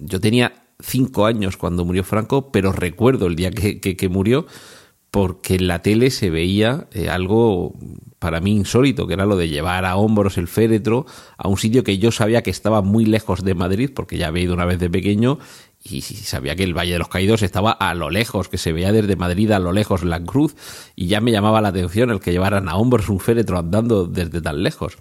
Yo 0.00 0.20
tenía 0.20 0.66
cinco 0.78 1.24
años 1.24 1.56
cuando 1.56 1.86
murió 1.86 2.04
Franco, 2.04 2.52
pero 2.52 2.72
recuerdo 2.72 3.26
el 3.26 3.36
día 3.36 3.50
que, 3.50 3.80
que 3.80 4.08
murió 4.10 4.46
porque 5.10 5.54
en 5.54 5.68
la 5.68 5.80
tele 5.80 6.10
se 6.10 6.30
veía 6.30 6.86
eh, 6.92 7.08
algo 7.08 7.74
para 8.18 8.40
mí 8.40 8.52
insólito, 8.52 9.06
que 9.06 9.14
era 9.14 9.26
lo 9.26 9.36
de 9.36 9.48
llevar 9.48 9.84
a 9.84 9.96
hombros 9.96 10.38
el 10.38 10.48
féretro 10.48 11.06
a 11.36 11.48
un 11.48 11.56
sitio 11.56 11.84
que 11.84 11.98
yo 11.98 12.10
sabía 12.10 12.42
que 12.42 12.50
estaba 12.50 12.82
muy 12.82 13.04
lejos 13.04 13.44
de 13.44 13.54
Madrid, 13.54 13.90
porque 13.94 14.18
ya 14.18 14.28
había 14.28 14.44
ido 14.44 14.54
una 14.54 14.64
vez 14.64 14.78
de 14.78 14.90
pequeño 14.90 15.38
y 15.82 16.02
sabía 16.02 16.56
que 16.56 16.64
el 16.64 16.76
Valle 16.76 16.92
de 16.92 16.98
los 16.98 17.08
Caídos 17.08 17.42
estaba 17.42 17.70
a 17.70 17.94
lo 17.94 18.10
lejos, 18.10 18.48
que 18.48 18.58
se 18.58 18.72
veía 18.72 18.92
desde 18.92 19.16
Madrid 19.16 19.52
a 19.52 19.58
lo 19.60 19.72
lejos 19.72 20.02
la 20.02 20.22
cruz, 20.22 20.56
y 20.96 21.06
ya 21.06 21.20
me 21.20 21.30
llamaba 21.30 21.60
la 21.60 21.68
atención 21.68 22.10
el 22.10 22.20
que 22.20 22.32
llevaran 22.32 22.68
a 22.68 22.76
hombros 22.76 23.08
un 23.08 23.20
féretro 23.20 23.58
andando 23.58 24.06
desde 24.06 24.42
tan 24.42 24.62
lejos. 24.62 24.98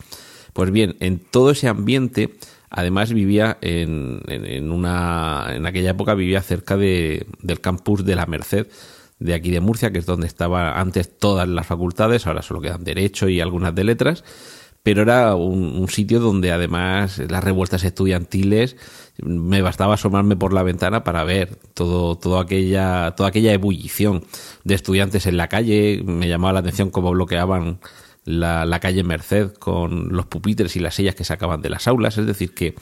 Pues 0.53 0.71
bien, 0.71 0.95
en 0.99 1.19
todo 1.19 1.51
ese 1.51 1.67
ambiente, 1.67 2.35
además 2.69 3.11
vivía 3.11 3.57
en, 3.61 4.21
en, 4.27 4.71
una, 4.71 5.47
en 5.49 5.65
aquella 5.65 5.91
época 5.91 6.13
vivía 6.13 6.41
cerca 6.41 6.77
de, 6.77 7.27
del 7.41 7.59
campus 7.59 8.05
de 8.05 8.15
la 8.15 8.25
Merced, 8.27 8.67
de 9.19 9.33
aquí 9.33 9.51
de 9.51 9.62
Murcia, 9.62 9.91
que 9.91 10.00
es 10.00 10.05
donde 10.05 10.27
estaban 10.27 10.77
antes 10.77 11.17
todas 11.17 11.47
las 11.47 11.65
facultades, 11.65 12.27
ahora 12.27 12.41
solo 12.41 12.62
quedan 12.62 12.83
Derecho 12.83 13.29
y 13.29 13.41
algunas 13.41 13.74
de 13.74 13.83
Letras, 13.83 14.24
pero 14.83 15.01
era 15.01 15.36
un, 15.36 15.86
sitio 15.89 16.19
donde 16.21 16.51
además 16.51 17.19
las 17.27 17.43
revueltas 17.43 17.83
estudiantiles 17.83 18.77
me 19.21 19.62
bastaba 19.62 19.95
asomarme 19.95 20.38
por 20.38 20.53
la 20.53 20.63
ventana 20.63 21.03
para 21.03 21.25
ver 21.25 21.57
todo, 21.74 22.39
aquella, 22.39 23.13
toda 23.17 23.27
aquella 23.27 23.51
ebullición 23.51 24.24
de 24.63 24.75
estudiantes 24.75 25.25
en 25.25 25.36
la 25.36 25.50
calle, 25.50 26.03
me 26.05 26.29
llamaba 26.29 26.53
la 26.53 26.59
atención 26.59 26.89
cómo 26.89 27.12
bloqueaban 27.12 27.79
la, 28.24 28.65
la 28.65 28.79
calle 28.79 29.03
Merced 29.03 29.53
con 29.53 30.09
los 30.15 30.27
pupitres 30.27 30.75
y 30.77 30.79
las 30.79 30.95
sillas 30.95 31.15
que 31.15 31.25
sacaban 31.25 31.62
de 31.62 31.69
las 31.69 31.88
aulas, 31.88 32.17
es 32.17 32.25
decir, 32.25 32.53
que 32.53 32.75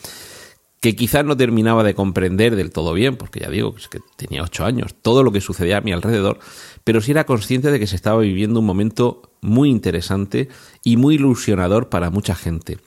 que 0.86 0.96
quizás 0.96 1.26
no 1.26 1.36
terminaba 1.36 1.84
de 1.84 1.96
comprender 1.96 2.56
del 2.56 2.70
todo 2.70 2.94
bien, 2.94 3.16
porque 3.16 3.40
ya 3.40 3.50
digo 3.50 3.74
que 3.90 4.02
tenía 4.18 4.44
ocho 4.44 4.66
años, 4.66 4.94
todo 5.02 5.24
lo 5.24 5.32
que 5.32 5.42
sucedía 5.42 5.78
a 5.78 5.82
mi 5.82 5.92
alrededor, 5.92 6.38
pero 6.84 7.02
sí 7.02 7.10
era 7.10 7.24
consciente 7.24 7.72
de 7.72 7.80
que 7.80 7.88
se 7.88 7.96
estaba 7.96 8.22
viviendo 8.22 8.60
un 8.60 8.68
momento 8.68 9.32
muy 9.42 9.72
interesante 9.72 10.48
y 10.84 10.98
muy 10.98 11.16
ilusionador 11.16 11.90
para 11.90 12.12
mucha 12.12 12.36
gente. 12.36 12.78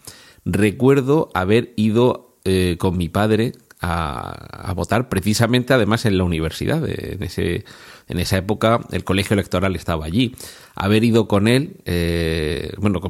Recuerdo 0.44 1.28
haber 1.34 1.72
ido 1.74 2.36
eh, 2.44 2.76
con 2.78 2.96
mi 2.96 3.08
padre 3.08 3.54
a, 3.80 4.72
votar 4.76 5.08
precisamente 5.08 5.74
además 5.74 6.06
en 6.06 6.18
la 6.18 6.22
universidad. 6.22 6.88
En, 6.88 7.20
ese, 7.24 7.64
en 8.08 8.18
esa 8.18 8.38
época 8.38 8.80
el 8.90 9.04
colegio 9.04 9.34
electoral 9.34 9.76
estaba 9.76 10.04
allí. 10.04 10.34
Haber 10.74 11.04
ido 11.04 11.28
con 11.28 11.48
él, 11.48 11.76
eh, 11.84 12.72
bueno, 12.78 13.00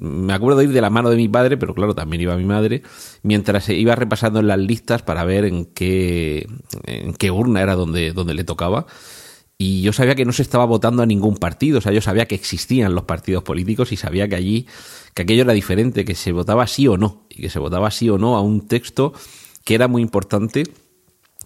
me 0.00 0.32
acuerdo 0.32 0.58
de 0.60 0.64
ir 0.64 0.72
de 0.72 0.80
la 0.80 0.90
mano 0.90 1.10
de 1.10 1.16
mi 1.16 1.28
padre, 1.28 1.56
pero 1.56 1.74
claro, 1.74 1.94
también 1.94 2.22
iba 2.22 2.36
mi 2.36 2.44
madre, 2.44 2.82
mientras 3.22 3.68
iba 3.68 3.94
repasando 3.94 4.40
en 4.40 4.46
las 4.46 4.58
listas 4.58 5.02
para 5.02 5.24
ver 5.24 5.44
en 5.44 5.66
qué, 5.66 6.46
en 6.84 7.14
qué 7.14 7.30
urna 7.30 7.62
era 7.62 7.74
donde, 7.74 8.12
donde 8.12 8.34
le 8.34 8.44
tocaba 8.44 8.86
y 9.58 9.80
yo 9.80 9.92
sabía 9.92 10.14
que 10.14 10.24
no 10.24 10.32
se 10.32 10.42
estaba 10.42 10.66
votando 10.66 11.02
a 11.02 11.06
ningún 11.06 11.36
partido, 11.36 11.78
o 11.78 11.80
sea, 11.80 11.92
yo 11.92 12.02
sabía 12.02 12.26
que 12.26 12.34
existían 12.34 12.94
los 12.94 13.04
partidos 13.04 13.42
políticos 13.42 13.90
y 13.90 13.96
sabía 13.96 14.28
que 14.28 14.36
allí, 14.36 14.66
que 15.14 15.22
aquello 15.22 15.42
era 15.42 15.54
diferente, 15.54 16.04
que 16.04 16.14
se 16.14 16.32
votaba 16.32 16.66
sí 16.66 16.86
o 16.88 16.98
no, 16.98 17.24
y 17.30 17.40
que 17.40 17.48
se 17.48 17.58
votaba 17.58 17.90
sí 17.90 18.10
o 18.10 18.18
no 18.18 18.36
a 18.36 18.42
un 18.42 18.68
texto 18.68 19.14
que 19.64 19.74
era 19.74 19.88
muy 19.88 20.02
importante 20.02 20.64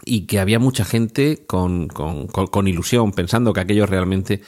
y 0.04 0.26
que 0.26 0.38
había 0.38 0.58
mucha 0.58 0.84
gente 0.84 1.44
con, 1.46 1.88
con, 1.88 2.68
ilusión, 2.68 3.12
pensando 3.12 3.52
que 3.52 3.60
aquello 3.60 3.86
realmente 3.86 4.40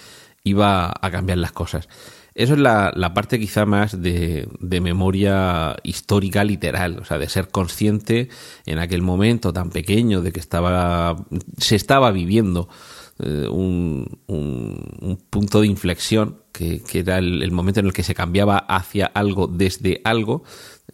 iba 0.44 0.92
a 1.00 1.11
cambiar 1.11 1.38
las 1.38 1.52
cosas. 1.52 1.88
Eso 2.35 2.54
es 2.54 2.61
la, 2.61 2.92
la 2.97 3.12
parte 3.12 3.38
quizá 3.38 3.66
más 3.66 4.00
de, 4.00 4.49
de, 4.59 4.80
memoria 4.80 5.76
histórica 5.82 6.44
literal, 6.44 6.99
o 6.99 7.04
sea, 7.04 7.18
de 7.18 7.28
ser 7.28 7.49
consciente 7.49 8.30
en 8.64 8.78
aquel 8.78 9.02
momento 9.02 9.52
tan 9.52 9.68
pequeño 9.68 10.23
de 10.23 10.32
que 10.32 10.40
estaba, 10.40 11.16
se 11.59 11.76
estaba 11.76 12.11
viviendo 12.11 12.71
eh, 13.18 13.47
un, 13.49 14.18
un, 14.26 15.18
punto 15.28 15.61
de 15.61 15.66
inflexión, 15.66 16.38
que, 16.52 16.82
que 16.82 17.00
era 17.00 17.18
el, 17.18 17.42
el, 17.42 17.52
momento 17.52 17.80
en 17.80 17.87
el 17.87 17.92
que 17.92 18.02
se 18.02 18.14
cambiaba 18.14 18.56
hacia 18.56 19.06
algo 19.06 19.47
desde 19.47 20.00
algo, 20.04 20.42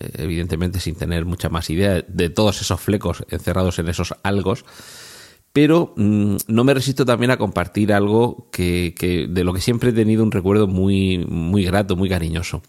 evidentemente 0.00 0.80
sin 0.80 0.94
tener 0.94 1.24
mucha 1.24 1.48
más 1.48 1.70
idea 1.70 2.04
de 2.06 2.30
todos 2.30 2.60
esos 2.60 2.80
flecos 2.80 3.24
encerrados 3.30 3.78
en 3.78 3.88
esos 3.88 4.14
algos. 4.22 4.64
Pero 5.52 5.94
mm, 5.96 6.36
no 6.46 6.64
me 6.64 6.74
resisto 6.74 7.04
también 7.04 7.30
a 7.30 7.36
compartir 7.36 7.92
algo 7.92 8.48
que, 8.52 8.94
que, 8.96 9.26
de 9.28 9.44
lo 9.44 9.52
que 9.52 9.60
siempre 9.60 9.90
he 9.90 9.92
tenido 9.92 10.22
un 10.22 10.30
recuerdo 10.30 10.66
muy, 10.66 11.18
muy 11.18 11.64
grato, 11.64 11.96
muy 11.96 12.08
cariñoso. 12.08 12.62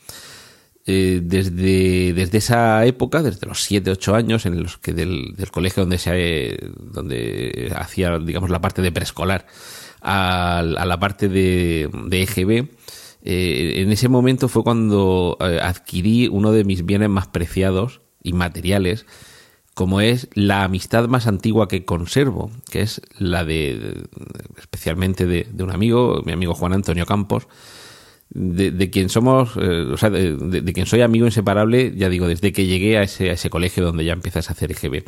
Eh, 0.86 1.20
desde, 1.22 2.14
desde 2.14 2.40
esa 2.40 2.84
época, 2.86 3.22
desde 3.22 3.46
los 3.46 3.62
7, 3.62 3.92
8 3.92 4.16
años, 4.16 4.46
en 4.48 4.64
los 4.64 4.78
que 4.78 4.94
del, 4.94 5.36
del 5.36 5.52
colegio 5.52 5.84
donde 5.84 6.00
se 6.00 6.58
donde 6.80 7.72
hacía, 7.76 8.18
digamos, 8.18 8.50
la 8.50 8.62
parte 8.62 8.82
de 8.82 8.92
preescolar, 8.92 9.46
a, 10.02 10.60
a 10.60 10.86
la 10.86 11.00
parte 11.00 11.30
de, 11.30 11.90
de 12.08 12.24
EGB, 12.24 12.70
eh, 13.22 13.74
en 13.78 13.92
ese 13.92 14.08
momento 14.08 14.48
fue 14.48 14.64
cuando 14.64 15.38
eh, 15.42 15.60
adquirí 15.62 16.28
uno 16.28 16.52
de 16.52 16.64
mis 16.64 16.86
bienes 16.86 17.10
más 17.10 17.28
preciados 17.28 18.02
y 18.24 18.34
materiales, 18.34 19.06
como 19.74 20.02
es 20.02 20.30
la 20.34 20.64
amistad 20.64 21.08
más 21.08 21.28
antigua 21.28 21.68
que 21.68 21.86
conservo, 21.86 22.52
que 22.72 22.82
es 22.82 23.02
la 23.18 23.44
de, 23.44 24.08
especialmente 24.58 25.26
de, 25.26 25.48
un 25.64 25.72
amigo, 25.72 26.22
mi 26.26 26.32
amigo 26.32 26.54
Juan 26.54 26.74
Antonio 26.74 27.06
Campos, 27.06 27.48
de, 28.32 28.90
quien 28.92 29.10
somos, 29.10 29.58
eh, 29.60 29.88
o 29.92 29.98
sea, 29.98 30.10
de, 30.12 30.74
quien 30.74 30.86
soy 30.86 31.02
amigo 31.02 31.26
inseparable, 31.26 31.94
ya 31.96 32.10
digo, 32.10 32.28
desde 32.28 32.54
que 32.54 32.68
llegué 32.68 32.98
a 32.98 33.04
ese, 33.04 33.32
a 33.32 33.34
ese 33.34 33.50
colegio 33.50 33.84
donde 33.84 34.06
ya 34.06 34.14
empiezas 34.14 34.50
a 34.50 34.54
hacer 34.54 34.72
EGB. 34.72 35.04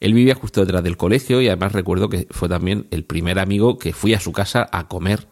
Él 0.00 0.14
vivía 0.14 0.34
justo 0.34 0.60
detrás 0.60 0.82
del 0.82 0.96
colegio 0.96 1.40
y 1.40 1.48
además 1.48 1.72
recuerdo 1.72 2.08
que 2.08 2.26
fue 2.30 2.48
también 2.48 2.88
el 2.90 3.04
primer 3.04 3.38
amigo 3.38 3.78
que 3.78 3.92
fui 3.92 4.12
a 4.14 4.20
su 4.20 4.32
casa 4.32 4.68
a 4.72 4.88
comer 4.88 5.28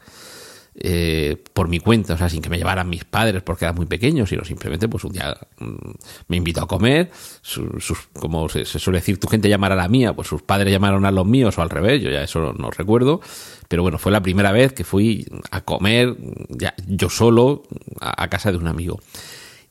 eh, 0.75 1.37
por 1.53 1.69
mi 1.69 1.81
cuenta, 1.81 2.15
o 2.15 2.17
sea, 2.17 2.31
sin 2.31 2.41
que 2.41 2.49
me 2.49 2.57
llevaran 2.57 2.89
mis 2.89 3.05
padres 3.05 3.43
porque 3.43 3.67
eran 3.67 3.75
muy 3.75 3.85
pequeños, 3.85 4.31
sino 4.31 4.43
simplemente 4.43 4.89
pues 4.89 5.05
un 5.05 5.13
día 5.13 5.37
mm, 5.59 5.91
me 6.29 6.37
invitó 6.39 6.63
a 6.63 6.67
comer, 6.67 7.11
sus, 7.43 8.09
como 8.19 8.49
se, 8.49 8.65
suele 8.65 9.01
decir, 9.01 9.21
tu 9.21 9.29
gente 9.29 9.51
llamará 9.51 9.75
a 9.75 9.77
la 9.77 9.89
mía, 9.89 10.15
pues 10.15 10.29
sus 10.29 10.41
padres 10.41 10.73
llamaron 10.73 11.05
a 11.05 11.11
los 11.11 11.27
míos 11.27 11.59
o 11.59 11.63
al 11.63 11.69
revés, 11.69 12.03
yo 12.03 12.11
ya 12.11 12.23
eso 12.23 12.55
no, 12.55 12.71
recuerdo, 12.71 13.21
pero 13.69 13.83
bueno, 13.83 13.99
fue 13.99 14.13
la 14.13 14.23
primera 14.23 14.51
vez 14.51 14.73
que 14.73 14.85
fui 14.85 15.27
a 15.51 15.61
comer 15.61 16.17
ya, 16.49 16.75
yo 16.87 17.11
solo 17.11 17.65
a, 18.01 18.23
a 18.23 18.29
casa 18.29 18.51
de 18.51 18.57
un 18.57 18.67
amigo. 18.67 18.99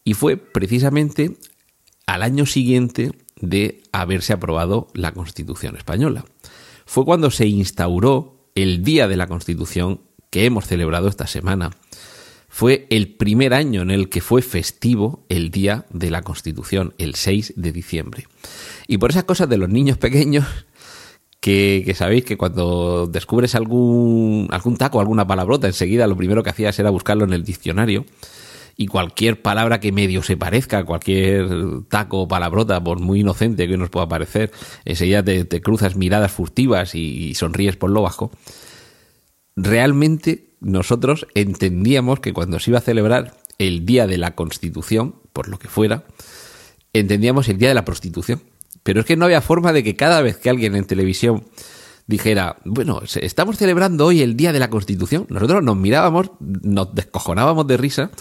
Y 0.04 0.14
fue 0.14 0.38
precisamente 0.38 1.38
al 2.06 2.22
año 2.22 2.46
siguiente 2.46 3.12
de 3.40 3.82
haberse 3.92 4.34
aprobado 4.34 4.88
la 4.94 5.14
Constitución 5.14 5.78
española. 5.78 6.26
Fue 6.86 7.06
cuando 7.06 7.32
se 7.32 7.48
instauró 7.48 8.50
el 8.56 8.84
Día 8.84 9.08
de 9.08 9.18
la 9.18 9.28
Constitución 9.28 10.02
que 10.32 10.46
hemos 10.46 10.66
celebrado 10.66 11.10
esta 11.10 11.28
semana 11.28 11.70
fue 12.48 12.88
el 12.90 13.14
primer 13.14 13.54
año 13.54 13.82
en 13.82 13.92
el 13.92 14.10
que 14.10 14.22
fue 14.22 14.42
festivo 14.42 15.24
el 15.30 15.52
Día 15.52 15.86
de 15.92 16.10
la 16.10 16.22
Constitución, 16.22 16.94
el 16.98 17.16
6 17.16 17.54
de 17.56 17.72
diciembre. 17.72 18.28
Y 18.88 18.98
por 18.98 19.12
esas 19.12 19.26
cosas 19.26 19.48
de 19.48 19.58
los 19.58 19.70
niños 19.70 19.98
pequeños, 19.98 20.46
que, 21.40 21.94
sabéis 21.96 22.26
que 22.26 22.38
cuando 22.38 23.08
descubres 23.08 23.56
algún, 23.56 24.48
algún 24.52 24.78
taco, 24.78 25.00
alguna 25.00 25.28
palabrota, 25.28 25.68
enseguida 25.68 26.08
lo 26.08 26.18
primero 26.18 26.44
que 26.44 26.50
hacías 26.50 26.78
era 26.80 26.90
buscarlo 26.90 27.24
en 27.24 27.34
el 27.34 27.44
diccionario. 27.44 28.06
Y 28.78 28.88
cualquier 28.88 29.42
palabra 29.42 29.80
que 29.80 29.92
medio 29.92 30.24
se 30.24 30.38
parezca, 30.38 30.86
cualquier 30.86 31.84
taco 31.90 32.22
o 32.22 32.28
palabrota, 32.28 32.84
por 32.84 33.00
muy 33.00 33.20
inocente 33.20 33.68
que 33.68 33.78
nos 33.78 33.90
pueda 33.90 34.08
parecer, 34.08 34.52
enseguida 34.86 35.24
te, 35.24 35.46
te 35.46 35.62
cruzas 35.62 35.96
miradas 35.96 36.32
furtivas 36.32 36.96
y 36.96 37.34
sonríes 37.36 37.76
por 37.76 37.92
lo 37.92 38.02
bajo 38.02 38.32
realmente 39.56 40.52
nosotros 40.60 41.28
entendíamos 41.36 42.20
que 42.20 42.34
cuando 42.34 42.60
se 42.60 42.72
iba 42.72 42.80
a 42.80 42.84
celebrar 42.84 43.38
el 43.58 43.86
Día 43.86 44.08
de 44.08 44.18
la 44.18 44.36
Constitución, 44.36 45.16
por 45.34 45.48
lo 45.48 45.60
que 45.60 45.68
fuera, 45.68 46.06
entendíamos 46.94 47.50
el 47.50 47.58
Día 47.58 47.70
de 47.70 47.76
la 47.76 47.86
Prostitución. 47.86 48.44
Pero 48.84 49.02
es 49.02 49.06
que 49.06 49.16
no 49.16 49.26
había 49.26 49.42
forma 49.42 49.74
de 49.74 49.84
que 49.84 49.96
cada 49.96 50.22
vez 50.22 50.38
que 50.38 50.50
alguien 50.50 50.76
en 50.76 50.86
televisión 50.86 51.46
dijera, 52.08 52.58
bueno, 52.66 53.02
estamos 53.16 53.58
celebrando 53.58 54.06
hoy 54.06 54.22
el 54.22 54.36
Día 54.36 54.52
de 54.52 54.60
la 54.60 54.70
Constitución, 54.70 55.28
nosotros 55.30 55.64
nos 55.64 55.78
mirábamos, 55.78 56.32
nos 56.40 56.94
descojonábamos 56.94 57.68
de 57.68 57.78
risa, 57.78 58.12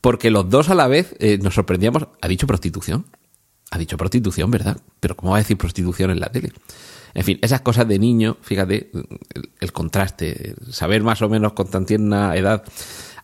porque 0.00 0.30
los 0.30 0.50
dos 0.50 0.68
a 0.68 0.74
la 0.74 0.88
vez 0.88 1.14
eh, 1.18 1.38
nos 1.38 1.54
sorprendíamos, 1.54 2.08
¿ha 2.20 2.28
dicho 2.28 2.46
prostitución? 2.46 3.06
Ha 3.70 3.78
dicho 3.78 3.96
prostitución, 3.96 4.50
¿verdad? 4.50 4.78
Pero 5.00 5.16
¿cómo 5.16 5.32
va 5.32 5.38
a 5.38 5.40
decir 5.40 5.58
prostitución 5.58 6.10
en 6.10 6.20
la 6.20 6.30
tele? 6.30 6.52
En 7.14 7.24
fin, 7.24 7.38
esas 7.42 7.60
cosas 7.62 7.88
de 7.88 7.98
niño, 7.98 8.36
fíjate, 8.42 8.90
el, 9.60 9.72
contraste, 9.72 10.54
saber 10.70 11.02
más 11.02 11.22
o 11.22 11.28
menos 11.28 11.52
con 11.52 11.68
tan 11.68 11.86
tierna 11.86 12.36
edad 12.36 12.64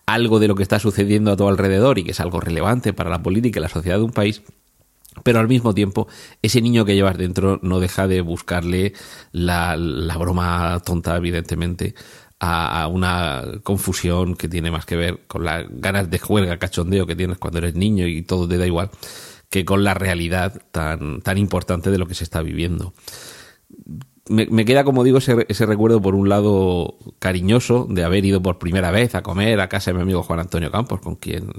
algo 0.06 0.38
de 0.38 0.48
lo 0.48 0.54
que 0.54 0.62
está 0.62 0.78
sucediendo 0.78 1.32
a 1.32 1.36
tu 1.36 1.48
alrededor 1.48 1.98
y 1.98 2.04
que 2.04 2.10
es 2.10 2.20
algo 2.20 2.40
relevante 2.40 2.92
para 2.92 3.10
la 3.10 3.22
política 3.22 3.58
y 3.58 3.62
la 3.62 3.68
sociedad 3.68 3.96
de 3.96 4.04
un 4.04 4.12
país, 4.12 4.42
pero 5.22 5.38
al 5.38 5.48
mismo 5.48 5.74
tiempo 5.74 6.08
ese 6.42 6.60
niño 6.60 6.84
que 6.84 6.94
llevas 6.94 7.16
dentro 7.16 7.58
no 7.62 7.80
deja 7.80 8.06
de 8.06 8.20
buscarle 8.20 8.92
la, 9.32 9.76
broma 10.18 10.80
tonta, 10.84 11.16
evidentemente, 11.16 11.94
a, 12.40 12.86
una 12.88 13.44
confusión 13.62 14.34
que 14.34 14.48
tiene 14.48 14.70
más 14.70 14.84
que 14.84 14.96
ver 14.96 15.20
con 15.26 15.44
las 15.44 15.66
ganas 15.70 16.10
de 16.10 16.18
juega, 16.18 16.58
cachondeo 16.58 17.06
que 17.06 17.16
tienes 17.16 17.38
cuando 17.38 17.58
eres 17.58 17.74
niño 17.74 18.06
y 18.06 18.22
todo 18.22 18.46
te 18.46 18.58
da 18.58 18.66
igual, 18.66 18.90
que 19.54 19.64
con 19.64 19.84
la 19.84 19.94
realidad 19.94 20.62
tan, 20.72 21.20
tan 21.20 21.38
importante 21.38 21.92
de 21.92 21.98
lo 21.98 22.08
que 22.08 22.16
se 22.16 22.24
está 22.24 22.42
viviendo. 22.42 22.92
Me, 24.28 24.64
queda, 24.64 24.82
como 24.82 25.04
digo, 25.04 25.18
ese, 25.18 25.46
ese, 25.48 25.64
recuerdo 25.64 26.02
por 26.02 26.16
un 26.16 26.28
lado 26.28 26.98
cariñoso 27.20 27.86
de 27.88 28.02
haber 28.02 28.24
ido 28.24 28.42
por 28.42 28.58
primera 28.58 28.90
vez 28.90 29.14
a 29.14 29.22
comer 29.22 29.60
a 29.60 29.68
casa 29.68 29.92
de 29.92 29.94
mi 29.94 30.02
amigo 30.02 30.24
Juan 30.24 30.40
Antonio 30.40 30.72
Campos, 30.72 31.00
con 31.02 31.14
quien, 31.14 31.52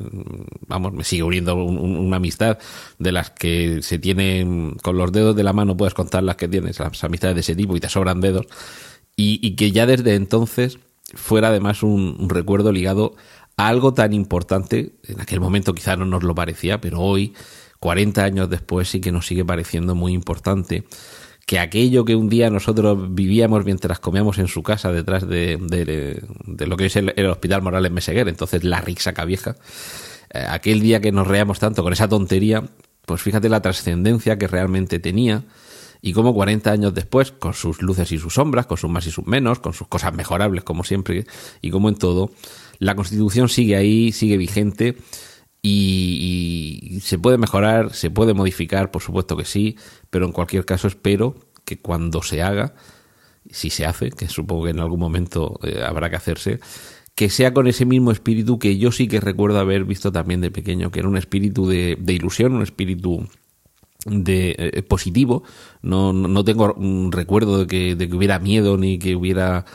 vamos, 0.67 0.91
me 0.91 1.05
sigue 1.05 1.23
uniendo 1.23 1.55
una 1.55 2.17
amistad 2.17 2.57
de 2.99 3.13
las 3.13 3.29
que 3.29 3.81
se 3.81 3.97
tienen 3.97 4.75
con 4.83 4.97
los 4.97 5.13
dedos 5.13 5.33
de 5.33 5.43
la 5.43 5.53
mano, 5.53 5.77
puedes 5.77 5.93
contar 5.93 6.21
las 6.23 6.35
que 6.35 6.49
tienes, 6.49 6.77
las 6.77 7.01
amistades 7.01 7.35
de 7.35 7.41
ese 7.41 7.55
tipo 7.55 7.77
y 7.77 7.79
te 7.79 7.87
sobran 7.87 8.19
dedos, 8.19 8.45
y, 9.15 9.55
que 9.55 9.71
ya 9.71 9.85
desde 9.85 10.15
entonces 10.15 10.79
fuera 11.13 11.47
además 11.47 11.81
un, 11.81 12.17
un 12.19 12.29
recuerdo 12.29 12.73
ligado 12.73 13.15
a 13.55 13.69
algo 13.69 13.93
tan 13.93 14.11
importante, 14.11 14.95
en 15.07 15.21
aquel 15.21 15.39
momento 15.39 15.73
quizá 15.73 15.95
no 15.95 16.03
nos 16.03 16.23
lo 16.23 16.35
parecía, 16.35 16.81
pero 16.81 16.99
hoy, 16.99 17.33
40 17.79 18.23
años 18.23 18.49
después, 18.49 18.89
sí 18.89 19.01
que 19.01 19.11
nos 19.11 19.27
sigue 19.27 19.45
pareciendo 19.45 19.95
muy 19.95 20.13
importante 20.13 20.85
que 21.45 21.59
aquello 21.59 22.05
que 22.05 22.15
un 22.15 22.27
día 22.27 22.49
nosotros 22.49 23.13
vivíamos 23.13 23.65
mientras 23.65 23.99
comíamos 23.99 24.39
en 24.39 24.47
su 24.47 24.63
casa 24.63 24.91
detrás 24.91 25.27
de, 25.27 25.57
de, 25.57 26.67
lo 26.67 26.75
que 26.75 26.87
es 26.87 26.95
el, 26.95 27.13
Hospital 27.27 27.61
Morales 27.61 27.91
Meseguer, 27.91 28.27
entonces 28.27 28.63
la 28.63 28.81
Rixaca 28.81 29.25
vieja, 29.25 29.55
eh, 30.33 30.43
aquel 30.49 30.81
día 30.81 31.01
que 31.01 31.11
nos 31.11 31.27
reíamos 31.27 31.59
tanto 31.59 31.83
con 31.83 31.93
esa 31.93 32.07
tontería, 32.07 32.63
pues 33.05 33.21
fíjate 33.21 33.47
la 33.49 33.61
trascendencia 33.61 34.39
que 34.39 34.47
realmente 34.47 34.97
tenía 34.97 35.43
y 36.01 36.13
cómo 36.13 36.33
40 36.33 36.71
años 36.71 36.93
después, 36.93 37.31
con 37.31 37.53
sus 37.53 37.81
luces 37.81 38.11
y 38.11 38.17
sus 38.17 38.33
sombras, 38.33 38.65
con 38.65 38.77
sus 38.77 38.89
más 38.89 39.05
y 39.05 39.11
sus 39.11 39.25
menos, 39.27 39.59
con 39.59 39.73
sus 39.73 39.87
cosas 39.87 40.13
mejorables 40.15 40.63
como 40.63 40.83
siempre 40.83 41.25
y 41.61 41.69
como 41.69 41.89
en 41.89 41.95
todo, 41.95 42.31
la 42.79 42.95
Constitución 42.95 43.49
sigue 43.49 43.75
ahí, 43.75 44.11
sigue 44.11 44.37
vigente 44.37 44.97
y, 45.67 46.99
se 47.01 47.17
puede 47.17 47.37
mejorar, 47.37 47.93
se 47.93 48.11
puede 48.11 48.33
modificar, 48.33 48.91
por 48.91 49.01
supuesto 49.01 49.35
que 49.35 49.45
sí, 49.45 49.77
pero 50.09 50.25
en 50.25 50.31
cualquier 50.31 50.65
caso 50.65 50.87
espero 50.87 51.35
que 51.65 51.79
cuando 51.79 52.21
se 52.21 52.41
haga, 52.41 52.75
si 53.49 53.69
se 53.69 53.85
hace, 53.85 54.11
que 54.11 54.27
supongo 54.27 54.65
que 54.65 54.69
en 54.71 54.79
algún 54.79 54.99
momento 54.99 55.59
eh, 55.63 55.81
habrá 55.83 56.09
que 56.09 56.15
hacerse, 56.15 56.59
que 57.15 57.29
sea 57.29 57.53
con 57.53 57.67
ese 57.67 57.85
mismo 57.85 58.11
espíritu 58.11 58.59
que 58.59 58.77
yo 58.77 58.91
sí 58.91 59.07
que 59.07 59.19
recuerdo 59.19 59.59
haber 59.59 59.85
visto 59.85 60.11
también 60.11 60.41
de 60.41 60.51
pequeño, 60.51 60.91
que 60.91 60.99
era 60.99 61.09
un 61.09 61.17
espíritu 61.17 61.67
de, 61.67 61.97
ilusión, 62.07 62.53
un 62.53 62.61
espíritu 62.61 63.27
de 64.05 64.55
eh, 64.57 64.83
positivo. 64.83 65.43
No, 65.81 66.13
no 66.13 66.43
tengo 66.43 66.73
un 66.73 67.11
recuerdo 67.11 67.59
de 67.59 67.67
que, 67.67 67.95
de 67.95 68.09
que 68.09 68.15
hubiera 68.15 68.37
miedo 68.39 68.77
ni 68.77 68.99
que 68.99 69.15
hubiera 69.15 69.65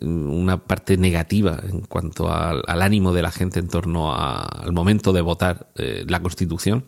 una 0.00 0.64
parte 0.64 0.96
negativa 0.96 1.60
en 1.68 1.82
cuanto 1.82 2.32
al, 2.32 2.62
ánimo 2.66 3.12
de 3.12 3.22
la 3.22 3.30
gente 3.30 3.60
en 3.60 3.68
torno 3.68 4.14
al 4.14 4.72
momento 4.72 5.12
de 5.12 5.20
votar 5.20 5.70
eh, 5.76 6.04
la 6.08 6.20
Constitución 6.20 6.84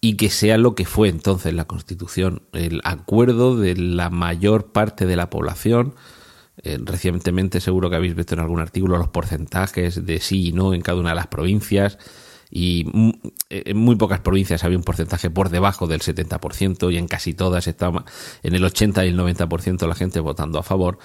y 0.00 0.16
que 0.16 0.30
sea 0.30 0.58
lo 0.58 0.74
que 0.74 0.84
fue 0.84 1.08
entonces 1.08 1.54
la 1.54 1.66
Constitución, 1.66 2.42
el 2.52 2.80
acuerdo 2.84 3.56
de 3.56 3.76
la 3.76 4.10
mayor 4.10 4.72
parte 4.72 5.06
de 5.06 5.16
la 5.16 5.30
población. 5.30 5.94
Eh, 6.62 6.78
recientemente 6.82 7.60
seguro 7.60 7.90
que 7.90 7.96
habéis 7.96 8.14
visto 8.14 8.34
en 8.34 8.40
algún 8.40 8.60
artículo 8.60 8.96
los 8.96 9.08
porcentajes 9.08 10.06
de 10.06 10.20
sí 10.20 10.48
y 10.48 10.52
no 10.52 10.72
en 10.72 10.80
cada 10.80 10.98
una 10.98 11.10
de 11.10 11.16
las 11.16 11.26
provincias 11.26 11.98
y 12.50 12.86
en 13.50 13.76
muy 13.76 13.96
pocas 13.96 14.20
provincias 14.20 14.64
había 14.64 14.78
un 14.78 14.84
porcentaje 14.84 15.28
por 15.28 15.50
debajo 15.50 15.86
del 15.86 16.00
70% 16.00 16.92
y 16.92 16.96
en 16.96 17.08
casi 17.08 17.34
todas 17.34 17.66
estaba 17.66 18.04
en 18.42 18.54
el 18.54 18.64
80 18.64 19.04
y 19.04 19.08
el 19.08 19.18
90% 19.18 19.86
la 19.86 19.94
gente 19.94 20.20
votando 20.20 20.58
a 20.58 20.62
favor 20.62 20.98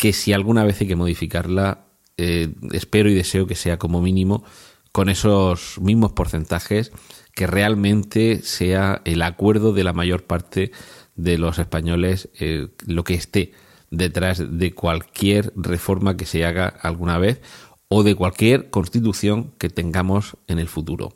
que 0.00 0.14
si 0.14 0.32
alguna 0.32 0.64
vez 0.64 0.80
hay 0.80 0.86
que 0.86 0.96
modificarla, 0.96 1.84
eh, 2.16 2.54
espero 2.72 3.10
y 3.10 3.14
deseo 3.14 3.46
que 3.46 3.54
sea 3.54 3.78
como 3.78 4.00
mínimo 4.00 4.44
con 4.92 5.10
esos 5.10 5.78
mismos 5.78 6.12
porcentajes, 6.12 6.90
que 7.34 7.46
realmente 7.46 8.40
sea 8.42 9.02
el 9.04 9.20
acuerdo 9.20 9.74
de 9.74 9.84
la 9.84 9.92
mayor 9.92 10.24
parte 10.24 10.72
de 11.16 11.36
los 11.36 11.58
españoles 11.58 12.30
eh, 12.40 12.68
lo 12.86 13.04
que 13.04 13.12
esté 13.12 13.52
detrás 13.90 14.42
de 14.50 14.72
cualquier 14.72 15.52
reforma 15.54 16.16
que 16.16 16.24
se 16.24 16.46
haga 16.46 16.66
alguna 16.66 17.18
vez 17.18 17.42
o 17.88 18.02
de 18.02 18.14
cualquier 18.14 18.70
constitución 18.70 19.52
que 19.58 19.68
tengamos 19.68 20.38
en 20.46 20.60
el 20.60 20.68
futuro. 20.68 21.12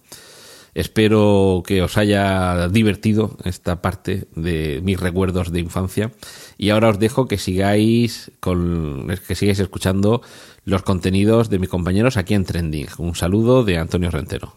Espero 0.74 1.62
que 1.64 1.82
os 1.82 1.96
haya 1.96 2.66
divertido 2.68 3.38
esta 3.44 3.80
parte 3.80 4.26
de 4.34 4.80
mis 4.82 4.98
recuerdos 4.98 5.52
de 5.52 5.60
infancia 5.60 6.10
y 6.58 6.70
ahora 6.70 6.88
os 6.90 6.98
dejo 6.98 7.28
que 7.28 7.38
sigáis 7.38 8.32
con 8.40 9.06
que 9.26 9.36
sigáis 9.36 9.60
escuchando 9.60 10.20
los 10.64 10.82
contenidos 10.82 11.48
de 11.48 11.60
mis 11.60 11.68
compañeros 11.68 12.16
aquí 12.16 12.34
en 12.34 12.44
Trending. 12.44 12.88
Un 12.98 13.14
saludo 13.14 13.62
de 13.62 13.78
Antonio 13.78 14.10
Rentero. 14.10 14.56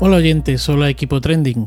Hola 0.00 0.16
oyentes, 0.16 0.68
hola 0.68 0.90
equipo 0.90 1.22
Trending. 1.22 1.66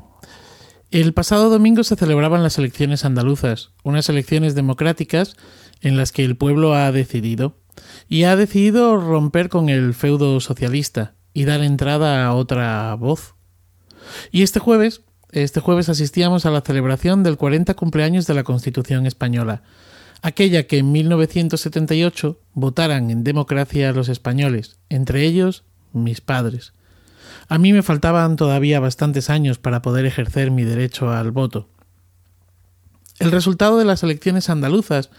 El 0.89 1.13
pasado 1.13 1.49
domingo 1.49 1.83
se 1.83 1.97
celebraban 1.97 2.43
las 2.43 2.57
elecciones 2.57 3.03
andaluzas, 3.03 3.71
unas 3.83 4.07
elecciones 4.07 4.55
democráticas 4.55 5.35
en 5.81 5.97
las 5.97 6.13
que 6.13 6.23
el 6.23 6.37
pueblo 6.37 6.75
ha 6.75 6.93
decidido, 6.93 7.57
y 8.07 8.23
ha 8.23 8.37
decidido 8.37 8.95
romper 8.95 9.49
con 9.49 9.67
el 9.67 9.93
feudo 9.93 10.39
socialista 10.39 11.15
y 11.33 11.43
dar 11.43 11.61
entrada 11.61 12.25
a 12.25 12.33
otra 12.33 12.95
voz. 12.95 13.35
Y 14.31 14.43
este 14.43 14.59
jueves, 14.59 15.01
este 15.33 15.59
jueves 15.59 15.89
asistíamos 15.89 16.45
a 16.45 16.51
la 16.51 16.61
celebración 16.61 17.21
del 17.21 17.35
40 17.35 17.73
cumpleaños 17.73 18.25
de 18.25 18.33
la 18.33 18.45
Constitución 18.45 19.05
española, 19.05 19.63
aquella 20.21 20.67
que 20.67 20.77
en 20.77 20.93
1978 20.93 22.39
votaran 22.53 23.11
en 23.11 23.25
democracia 23.25 23.91
los 23.91 24.07
españoles, 24.07 24.79
entre 24.87 25.25
ellos 25.25 25.65
mis 25.91 26.21
padres. 26.21 26.71
A 27.49 27.57
mí 27.57 27.71
me 27.71 27.83
faltaban 27.83 28.35
todavía 28.35 28.79
bastantes 28.79 29.29
años 29.29 29.57
para 29.57 29.81
poder 29.81 30.05
ejercer 30.05 30.51
mi 30.51 30.63
derecho 30.63 31.11
al 31.11 31.31
voto. 31.31 31.69
El 33.19 33.31
resultado 33.31 33.77
de 33.77 33.85
las 33.85 34.03
elecciones 34.03 34.49
andaluzas 34.49 35.09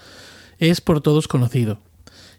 es 0.58 0.80
por 0.80 1.00
todos 1.00 1.26
conocido. 1.26 1.80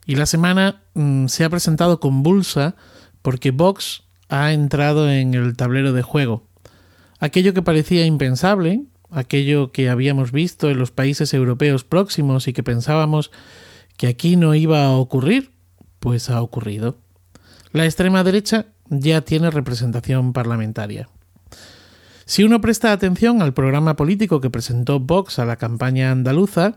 Y 0.05 0.15
la 0.15 0.25
semana 0.25 0.83
mm, 0.93 1.27
se 1.27 1.43
ha 1.43 1.49
presentado 1.49 1.99
convulsa 1.99 2.75
porque 3.21 3.51
Vox 3.51 4.03
ha 4.29 4.53
entrado 4.53 5.09
en 5.09 5.33
el 5.33 5.55
tablero 5.55 5.91
de 5.91 6.01
juego. 6.01 6.43
Aquello 7.19 7.53
que 7.53 7.61
parecía 7.61 8.05
impensable, 8.05 8.83
aquello 9.11 9.71
que 9.71 9.89
habíamos 9.89 10.31
visto 10.31 10.69
en 10.69 10.79
los 10.79 10.91
países 10.91 11.33
europeos 11.33 11.83
próximos 11.83 12.47
y 12.47 12.53
que 12.53 12.63
pensábamos 12.63 13.31
que 13.97 14.07
aquí 14.07 14.35
no 14.35 14.55
iba 14.55 14.85
a 14.85 14.91
ocurrir, 14.91 15.51
pues 15.99 16.29
ha 16.29 16.41
ocurrido. 16.41 16.97
La 17.73 17.85
extrema 17.85 18.23
derecha 18.23 18.67
ya 18.89 19.21
tiene 19.21 19.51
representación 19.51 20.33
parlamentaria. 20.33 21.09
Si 22.25 22.43
uno 22.43 22.61
presta 22.61 22.91
atención 22.91 23.41
al 23.41 23.55
programa 23.55 23.95
político 23.95 24.39
que 24.39 24.51
presentó 24.51 24.99
Vox 24.99 25.39
a 25.39 25.45
la 25.45 25.55
campaña 25.55 26.11
andaluza, 26.11 26.75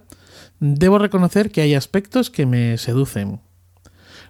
debo 0.61 0.99
reconocer 0.99 1.51
que 1.51 1.61
hay 1.61 1.75
aspectos 1.75 2.31
que 2.31 2.47
me 2.47 2.79
seducen. 2.79 3.41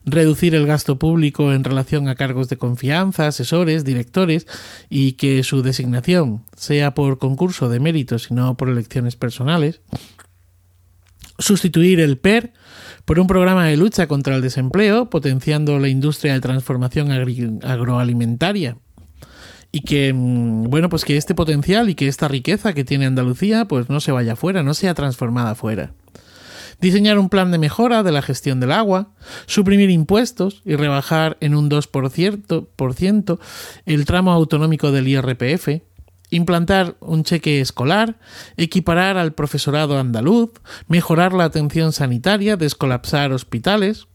Reducir 0.04 0.56
el 0.56 0.66
gasto 0.66 0.98
público 0.98 1.52
en 1.52 1.62
relación 1.62 2.08
a 2.08 2.16
cargos 2.16 2.48
de 2.48 2.56
confianza, 2.56 3.28
asesores, 3.28 3.84
directores 3.84 4.48
y 4.90 5.12
que 5.12 5.44
su 5.44 5.62
designación 5.62 6.44
sea 6.56 6.94
por 6.94 7.18
concurso 7.18 7.68
de 7.68 7.78
méritos 7.78 8.28
y 8.30 8.34
no 8.34 8.56
por 8.56 8.68
elecciones 8.68 9.14
personales. 9.14 9.80
Sustituir 11.38 12.00
el 12.00 12.18
PER 12.18 12.52
por 13.04 13.18
un 13.18 13.26
programa 13.26 13.66
de 13.66 13.76
lucha 13.76 14.06
contra 14.06 14.36
el 14.36 14.42
desempleo, 14.42 15.10
potenciando 15.10 15.78
la 15.78 15.88
industria 15.88 16.34
de 16.34 16.40
transformación 16.40 17.10
agroalimentaria. 17.62 18.76
Y 19.72 19.80
que, 19.80 20.12
mm, 20.12 20.64
bueno, 20.64 20.88
pues 20.88 21.04
que 21.04 21.16
este 21.16 21.34
potencial 21.34 21.88
y 21.88 21.94
que 21.94 22.08
esta 22.08 22.28
riqueza 22.28 22.74
que 22.74 22.84
tiene 22.84 23.06
Andalucía, 23.06 23.64
pues 23.66 23.88
no 23.88 24.00
se 24.00 24.12
vaya 24.12 24.36
fuera, 24.36 24.62
no 24.62 24.74
sea 24.74 24.94
transformada 24.94 25.54
fuera. 25.54 25.94
Diseñar 26.80 27.18
un 27.18 27.28
plan 27.28 27.50
de 27.52 27.58
mejora 27.58 28.02
de 28.02 28.10
la 28.12 28.22
gestión 28.22 28.58
del 28.58 28.72
agua, 28.72 29.12
suprimir 29.46 29.88
impuestos 29.88 30.62
y 30.64 30.74
rebajar 30.74 31.36
en 31.40 31.54
un 31.54 31.70
2% 31.70 33.38
el 33.86 34.04
tramo 34.04 34.32
autonómico 34.32 34.90
del 34.90 35.06
IRPF, 35.06 35.82
implantar 36.32 36.96
un 37.00 37.22
cheque 37.22 37.60
escolar, 37.60 38.16
equiparar 38.56 39.18
al 39.18 39.34
profesorado 39.34 39.98
andaluz, 39.98 40.50
mejorar 40.88 41.32
la 41.34 41.44
atención 41.44 41.92
sanitaria, 41.92 42.56
descolapsar 42.56 43.32
hospitales. 43.32 44.08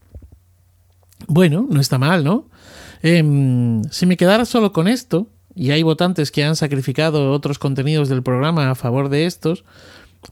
Bueno, 1.28 1.66
no 1.70 1.80
está 1.80 1.98
mal, 1.98 2.24
¿no? 2.24 2.48
Em, 3.02 3.82
si 3.90 4.04
me 4.04 4.16
quedara 4.16 4.44
solo 4.44 4.72
con 4.72 4.88
esto, 4.88 5.28
y 5.54 5.70
hay 5.70 5.82
votantes 5.82 6.30
que 6.30 6.44
han 6.44 6.56
sacrificado 6.56 7.32
otros 7.32 7.58
contenidos 7.58 8.08
del 8.08 8.22
programa 8.22 8.70
a 8.70 8.74
favor 8.74 9.08
de 9.08 9.26
estos, 9.26 9.64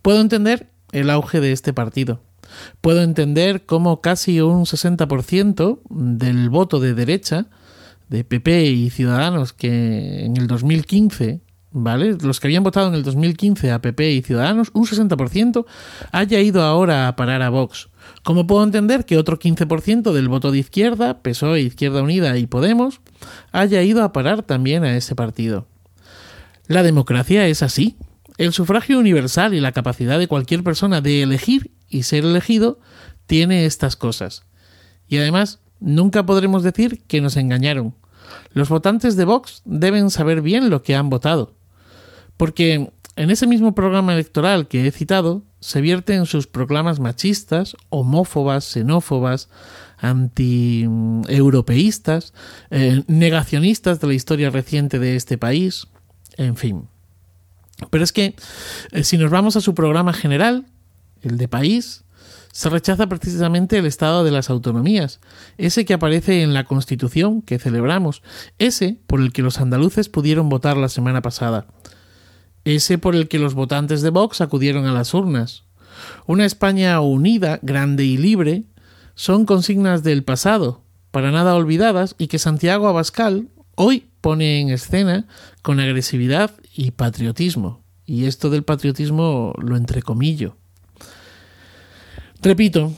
puedo 0.03 0.20
entender 0.20 0.68
el 0.92 1.09
auge 1.11 1.40
de 1.40 1.53
este 1.53 1.72
partido. 1.72 2.20
Puedo 2.81 3.03
entender 3.03 3.64
cómo 3.64 4.01
casi 4.01 4.40
un 4.40 4.66
60% 4.66 5.81
del 5.90 6.51
voto 6.51 6.81
de 6.81 6.94
derecha, 6.94 7.46
de 8.09 8.25
PP 8.25 8.66
y 8.66 8.90
Ciudadanos, 8.90 9.53
que 9.53 10.25
en 10.25 10.37
el 10.37 10.46
2015 10.46 11.40
¿vale? 11.76 12.16
Los 12.22 12.40
que 12.40 12.46
habían 12.46 12.64
votado 12.64 12.88
en 12.88 12.94
el 12.94 13.02
2015 13.02 13.70
a 13.70 13.82
PP 13.82 14.12
y 14.12 14.22
Ciudadanos, 14.22 14.70
un 14.72 14.86
60% 14.86 15.66
haya 16.10 16.40
ido 16.40 16.62
ahora 16.62 17.06
a 17.06 17.16
parar 17.16 17.42
a 17.42 17.50
Vox. 17.50 17.90
Como 18.22 18.46
puedo 18.46 18.64
entender 18.64 19.04
que 19.04 19.18
otro 19.18 19.38
15% 19.38 20.12
del 20.12 20.28
voto 20.28 20.50
de 20.50 20.58
izquierda, 20.58 21.22
PSOE, 21.22 21.60
Izquierda 21.60 22.02
Unida 22.02 22.36
y 22.38 22.46
Podemos, 22.46 23.00
haya 23.52 23.82
ido 23.82 24.02
a 24.02 24.12
parar 24.12 24.42
también 24.42 24.84
a 24.84 24.96
ese 24.96 25.14
partido? 25.14 25.66
La 26.66 26.82
democracia 26.82 27.46
es 27.46 27.62
así. 27.62 27.96
El 28.38 28.52
sufragio 28.52 28.98
universal 28.98 29.52
y 29.52 29.60
la 29.60 29.72
capacidad 29.72 30.18
de 30.18 30.28
cualquier 30.28 30.64
persona 30.64 31.02
de 31.02 31.22
elegir 31.22 31.72
y 31.90 32.04
ser 32.04 32.24
elegido 32.24 32.80
tiene 33.26 33.66
estas 33.66 33.96
cosas. 33.96 34.44
Y 35.08 35.18
además, 35.18 35.60
nunca 35.78 36.24
podremos 36.24 36.62
decir 36.62 37.02
que 37.06 37.20
nos 37.20 37.36
engañaron. 37.36 37.94
Los 38.52 38.70
votantes 38.70 39.16
de 39.16 39.24
Vox 39.24 39.62
deben 39.64 40.10
saber 40.10 40.40
bien 40.40 40.70
lo 40.70 40.82
que 40.82 40.96
han 40.96 41.10
votado. 41.10 41.55
Porque 42.37 42.90
en 43.16 43.31
ese 43.31 43.46
mismo 43.46 43.75
programa 43.75 44.12
electoral 44.12 44.68
que 44.68 44.87
he 44.87 44.90
citado, 44.90 45.42
se 45.61 45.81
vierten 45.81 46.27
sus 46.27 46.46
proclamas 46.46 47.01
machistas, 47.01 47.75
homófobas, 47.88 48.66
xenófobas, 48.66 49.49
anti-europeístas, 49.96 52.35
eh, 52.70 53.03
negacionistas 53.07 54.01
de 54.01 54.07
la 54.07 54.12
historia 54.14 54.51
reciente 54.51 54.99
de 54.99 55.16
este 55.16 55.38
país, 55.38 55.87
en 56.37 56.57
fin. 56.57 56.88
Pero 57.90 58.05
es 58.05 58.12
que 58.12 58.37
eh, 58.92 59.03
si 59.03 59.16
nos 59.16 59.31
vamos 59.31 59.57
a 59.57 59.62
su 59.62 59.75
programa 59.75 60.12
general, 60.12 60.66
el 61.22 61.38
de 61.38 61.49
país, 61.49 62.05
se 62.53 62.68
rechaza 62.68 63.09
precisamente 63.09 63.79
el 63.79 63.87
estado 63.87 64.25
de 64.25 64.31
las 64.31 64.51
autonomías, 64.51 65.20
ese 65.57 65.87
que 65.87 65.94
aparece 65.94 66.42
en 66.42 66.53
la 66.55 66.64
Constitución 66.64 67.42
que 67.42 67.59
celebramos, 67.59 68.22
ese 68.59 68.99
por 69.07 69.20
el 69.20 69.33
que 69.33 69.42
los 69.42 69.59
andaluces 69.59 70.11
pudieron 70.11 70.51
votar 70.51 70.77
la 70.77 70.90
semana 70.90 71.22
pasada 71.22 71.66
ese 72.74 72.98
por 72.98 73.14
el 73.14 73.29
que 73.29 73.38
los 73.38 73.55
votantes 73.55 74.02
de 74.02 74.11
Vox 74.11 74.40
acudieron 74.40 74.87
a 74.87 74.92
las 74.92 75.14
urnas, 75.14 75.62
Una 76.26 76.44
España 76.44 77.00
unida, 77.00 77.59
grande 77.62 78.05
y 78.05 78.18
libre 78.18 78.64
son 79.14 79.46
consignas 79.46 80.02
del 80.02 80.24
pasado, 80.24 80.83
para 81.11 81.31
nada 81.31 81.55
olvidadas, 81.55 82.16
y 82.18 82.26
que 82.26 82.38
Santiago 82.38 82.88
Abascal 82.88 83.48
hoy 83.76 84.09
pone 84.20 84.61
en 84.61 84.70
escena 84.70 85.26
con 85.62 85.81
agresividad 85.81 86.50
y 86.74 86.90
patriotismo. 86.90 87.83
Y 88.05 88.26
esto 88.26 88.50
del 88.50 88.64
patriotismo 88.64 89.55
lo 89.59 89.76
entrecomillo. 89.76 90.57
Repito, 92.42 92.92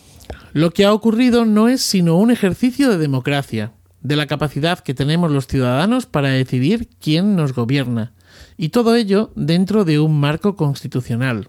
lo 0.52 0.72
que 0.72 0.84
ha 0.86 0.92
ocurrido 0.92 1.44
no 1.44 1.68
es 1.68 1.82
sino 1.82 2.16
un 2.16 2.30
ejercicio 2.30 2.90
de 2.90 2.98
democracia, 2.98 3.72
de 4.00 4.16
la 4.16 4.26
capacidad 4.26 4.78
que 4.78 4.94
tenemos 4.94 5.30
los 5.30 5.46
ciudadanos 5.46 6.06
para 6.06 6.30
decidir 6.30 6.88
quién 7.00 7.36
nos 7.36 7.52
gobierna, 7.52 8.12
y 8.58 8.70
todo 8.70 8.96
ello 8.96 9.32
dentro 9.36 9.86
de 9.86 10.00
un 10.00 10.20
marco 10.20 10.56
constitucional. 10.56 11.48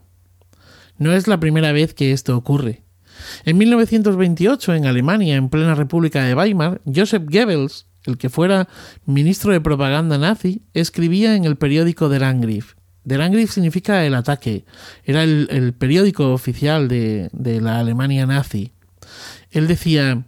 No 0.97 1.11
es 1.11 1.27
la 1.27 1.39
primera 1.39 1.71
vez 1.71 1.93
que 1.93 2.13
esto 2.13 2.37
ocurre. 2.37 2.83
En 3.43 3.57
1928, 3.57 4.75
en 4.75 4.85
Alemania, 4.85 5.35
en 5.35 5.49
plena 5.49 5.75
República 5.75 6.23
de 6.23 6.35
Weimar, 6.35 6.81
Joseph 6.85 7.23
Goebbels, 7.29 7.87
el 8.05 8.17
que 8.17 8.29
fuera 8.29 8.69
ministro 9.05 9.51
de 9.51 9.59
propaganda 9.59 10.17
nazi, 10.17 10.61
escribía 10.73 11.35
en 11.35 11.45
el 11.45 11.57
periódico 11.57 12.09
Der 12.09 12.23
Angriff. 12.23 12.75
Der 13.03 13.21
Angriff 13.21 13.51
significa 13.51 14.05
el 14.05 14.13
ataque. 14.13 14.65
Era 15.03 15.23
el, 15.23 15.73
periódico 15.73 16.31
oficial 16.31 16.87
de, 16.87 17.29
de 17.33 17.59
la 17.59 17.79
Alemania 17.79 18.27
nazi. 18.27 18.71
Él 19.49 19.67
decía, 19.67 20.25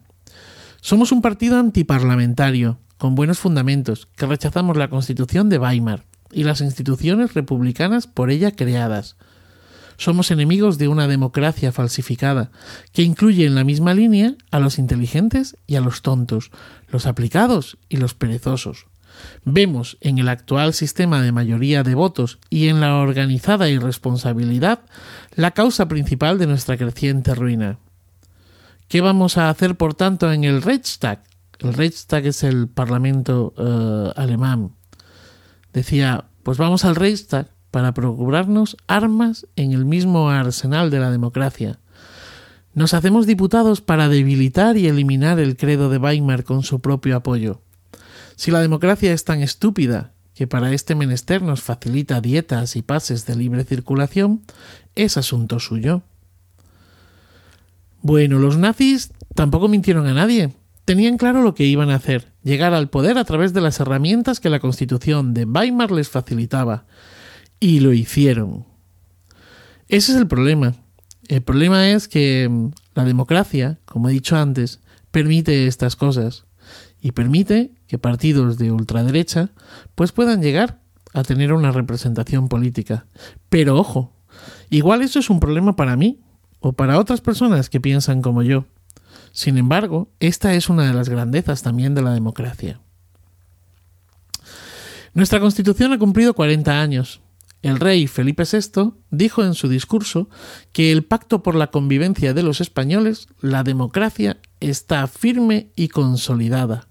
somos 0.82 1.12
un 1.12 1.22
partido 1.22 1.60
antiparlamentario, 1.60 2.80
con 2.98 3.14
buenos 3.14 3.40
fundamentos, 3.40 4.08
que 4.16 4.26
rechazamos 4.26 4.78
la 4.78 4.90
Constitución 4.90 5.48
de 5.50 5.60
Weimar 5.60 6.11
y 6.32 6.44
las 6.44 6.62
instituciones 6.62 7.34
republicanas 7.34 8.08
por 8.08 8.32
ella 8.32 8.52
creadas. 8.52 9.18
Somos 9.98 10.32
enemigos 10.32 10.78
de 10.78 10.88
una 10.88 11.08
democracia 11.08 11.72
falsificada, 11.72 12.52
que 12.92 13.04
incluye 13.04 13.46
en 13.46 13.56
la 13.56 13.64
misma 13.64 13.94
línea 13.94 14.34
a 14.50 14.60
los 14.60 14.80
inteligentes 14.80 15.58
y 15.68 15.76
a 15.76 15.82
los 15.82 16.02
tontos, 16.02 16.50
los 16.90 17.06
aplicados 17.06 17.78
y 17.88 17.98
los 17.98 18.16
perezosos. 18.16 18.88
Vemos 19.44 19.98
en 20.02 20.18
el 20.18 20.30
actual 20.30 20.74
sistema 20.74 21.22
de 21.22 21.32
mayoría 21.32 21.84
de 21.84 21.96
votos 21.96 22.40
y 22.50 22.68
en 22.70 22.80
la 22.80 22.96
organizada 22.96 23.70
irresponsabilidad 23.70 24.80
la 25.36 25.52
causa 25.52 25.88
principal 25.88 26.38
de 26.38 26.48
nuestra 26.48 26.78
creciente 26.78 27.36
ruina. 27.36 27.78
¿Qué 28.88 29.02
vamos 29.02 29.38
a 29.38 29.50
hacer, 29.50 29.76
por 29.76 29.94
tanto, 29.94 30.32
en 30.32 30.44
el 30.44 30.62
Reichstag? 30.62 31.24
El 31.60 31.74
Reichstag 31.74 32.26
es 32.26 32.44
el 32.44 32.68
parlamento 32.68 33.54
eh, 33.58 34.14
alemán. 34.16 34.72
Decía, 35.74 36.26
pues 36.44 36.58
vamos 36.58 36.86
al 36.86 36.96
Reichstag 36.96 37.48
para 37.72 37.94
procurarnos 37.94 38.78
armas 38.88 39.48
en 39.56 39.72
el 39.72 39.86
mismo 39.86 40.30
arsenal 40.30 40.90
de 40.90 41.00
la 41.00 41.12
democracia. 41.12 41.80
Nos 42.74 42.94
hacemos 42.94 43.26
diputados 43.26 43.82
para 43.82 44.10
debilitar 44.10 44.78
y 44.78 44.88
eliminar 44.88 45.40
el 45.40 45.58
credo 45.58 45.90
de 45.90 45.98
Weimar 45.98 46.44
con 46.44 46.64
su 46.64 46.80
propio 46.80 47.16
apoyo. 47.18 47.62
Si 48.36 48.52
la 48.52 48.62
democracia 48.62 49.14
es 49.14 49.26
tan 49.26 49.42
estúpida 49.42 50.14
que 50.34 50.48
para 50.48 50.74
este 50.74 50.96
menester 50.96 51.42
nos 51.42 51.62
facilita 51.62 52.22
dietas 52.22 52.76
y 52.76 52.82
pases 52.82 53.26
de 53.26 53.36
libre 53.36 53.64
circulación, 53.64 54.42
es 54.96 55.18
asunto 55.18 55.60
suyo. 55.60 56.04
Bueno, 58.02 58.40
los 58.40 58.58
nazis 58.58 59.12
tampoco 59.36 59.68
mintieron 59.68 60.08
a 60.08 60.14
nadie. 60.14 60.54
Tenían 60.86 61.18
claro 61.18 61.44
lo 61.44 61.54
que 61.54 61.66
iban 61.66 61.90
a 61.90 61.96
hacer, 61.96 62.31
llegar 62.44 62.74
al 62.74 62.90
poder 62.90 63.18
a 63.18 63.26
través 63.26 63.54
de 63.54 63.62
las 63.62 63.80
herramientas 63.80 64.40
que 64.40 64.50
la 64.50 64.60
Constitución 64.60 65.34
de 65.34 65.46
Weimar 65.46 65.92
les 65.92 66.10
facilitaba, 66.10 66.86
y 67.62 67.80
lo 67.80 67.94
hicieron. 67.94 68.66
Ese 69.88 70.12
es 70.12 70.18
el 70.18 70.28
problema. 70.28 70.74
El 71.30 71.44
problema 71.44 71.90
es 71.90 72.10
que 72.10 72.50
mm, 72.50 72.72
la 72.96 73.06
democracia, 73.06 73.80
como 73.86 74.10
he 74.10 74.14
dicho 74.14 74.36
antes, 74.36 74.82
permite 75.12 75.68
estas 75.68 75.96
cosas 75.96 76.46
y 77.02 77.12
permite 77.12 77.72
que 77.88 77.98
partidos 77.98 78.58
de 78.58 78.72
ultraderecha 78.72 79.52
pues 79.96 80.12
puedan 80.12 80.42
llegar 80.42 80.82
a 81.14 81.24
tener 81.24 81.54
una 81.54 81.72
representación 81.72 82.50
política. 82.50 83.06
Pero 83.50 83.78
ojo, 83.78 84.14
igual 84.70 85.02
eso 85.02 85.20
es 85.20 85.30
un 85.30 85.40
problema 85.40 85.76
para 85.76 85.96
mí 85.96 86.20
o 86.60 86.74
para 86.74 87.00
otras 87.00 87.22
personas 87.22 87.70
que 87.70 87.80
piensan 87.80 88.22
como 88.22 88.42
yo. 88.42 88.66
Sin 89.32 89.58
embargo, 89.58 90.10
esta 90.20 90.54
es 90.54 90.70
una 90.70 90.88
de 90.88 90.94
las 90.94 91.10
grandezas 91.10 91.64
también 91.64 91.96
de 91.96 92.02
la 92.02 92.14
democracia. 92.14 92.80
Nuestra 95.14 95.40
Constitución 95.40 95.94
ha 95.94 96.00
cumplido 96.00 96.34
40 96.34 96.82
años 96.82 97.22
el 97.62 97.80
rey 97.80 98.08
Felipe 98.08 98.44
VI 98.44 98.94
dijo 99.12 99.44
en 99.44 99.54
su 99.54 99.70
discurso 99.70 100.30
que 100.74 100.92
el 100.92 101.04
pacto 101.04 101.44
por 101.44 101.56
la 101.56 101.68
convivencia 101.68 102.34
de 102.34 102.42
los 102.42 102.60
españoles, 102.60 103.28
la 103.40 103.64
democracia, 103.64 104.40
está 104.60 105.06
firme 105.08 105.72
y 105.76 105.90
consolidada. 105.90 106.88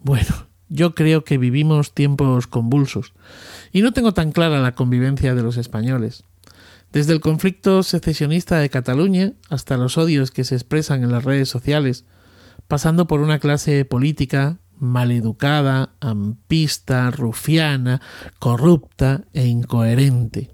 Bueno, 0.00 0.48
yo 0.68 0.94
creo 0.94 1.22
que 1.22 1.38
vivimos 1.38 1.94
tiempos 1.94 2.48
convulsos 2.48 3.12
y 3.72 3.82
no 3.82 3.92
tengo 3.92 4.12
tan 4.12 4.32
clara 4.32 4.60
la 4.60 4.74
convivencia 4.74 5.34
de 5.34 5.42
los 5.42 5.56
españoles. 5.56 6.24
Desde 6.94 7.12
el 7.12 7.18
conflicto 7.18 7.82
secesionista 7.82 8.60
de 8.60 8.70
Cataluña 8.70 9.32
hasta 9.50 9.76
los 9.76 9.98
odios 9.98 10.30
que 10.30 10.44
se 10.44 10.54
expresan 10.54 11.02
en 11.02 11.10
las 11.10 11.24
redes 11.24 11.48
sociales, 11.48 12.04
pasando 12.68 13.08
por 13.08 13.18
una 13.18 13.40
clase 13.40 13.84
política 13.84 14.58
maleducada, 14.78 15.90
ampista, 15.98 17.10
rufiana, 17.10 18.00
corrupta 18.38 19.24
e 19.32 19.44
incoherente. 19.46 20.52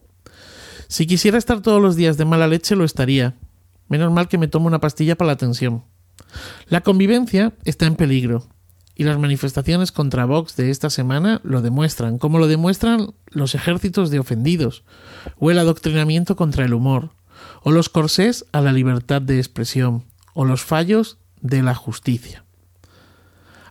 Si 0.89 1.07
quisiera 1.07 1.37
estar 1.37 1.61
todos 1.61 1.83
los 1.83 1.95
días 1.95 2.17
de 2.17 2.25
mala 2.25 2.49
leche, 2.49 2.75
lo 2.75 2.85
estaría. 2.85 3.37
Menos 3.89 4.11
mal 4.11 4.27
que 4.27 4.39
me 4.39 4.49
tomo 4.49 4.67
una 4.67 4.81
pastilla 4.81 5.17
para 5.17 5.33
la 5.33 5.37
tensión. 5.37 5.85
La 6.69 6.81
convivencia 6.81 7.53
está 7.65 7.85
en 7.85 7.97
peligro, 7.97 8.49
y 9.01 9.05
las 9.05 9.19
manifestaciones 9.19 9.93
contra 9.93 10.27
Vox 10.27 10.57
de 10.57 10.69
esta 10.69 10.91
semana 10.91 11.41
lo 11.43 11.63
demuestran, 11.63 12.19
como 12.19 12.39
lo 12.39 12.49
demuestran 12.49 13.15
los 13.31 13.55
ejércitos 13.55 14.11
de 14.11 14.19
ofendidos, 14.19 14.85
o 15.39 15.51
el 15.51 15.59
adoctrinamiento 15.59 16.37
contra 16.37 16.67
el 16.67 16.75
humor, 16.75 17.09
o 17.63 17.71
los 17.71 17.89
corsés 17.89 18.45
a 18.53 18.61
la 18.61 18.75
libertad 18.75 19.23
de 19.23 19.39
expresión, 19.39 20.05
o 20.35 20.45
los 20.45 20.61
fallos 20.61 21.17
de 21.41 21.63
la 21.63 21.75
justicia. 21.75 22.45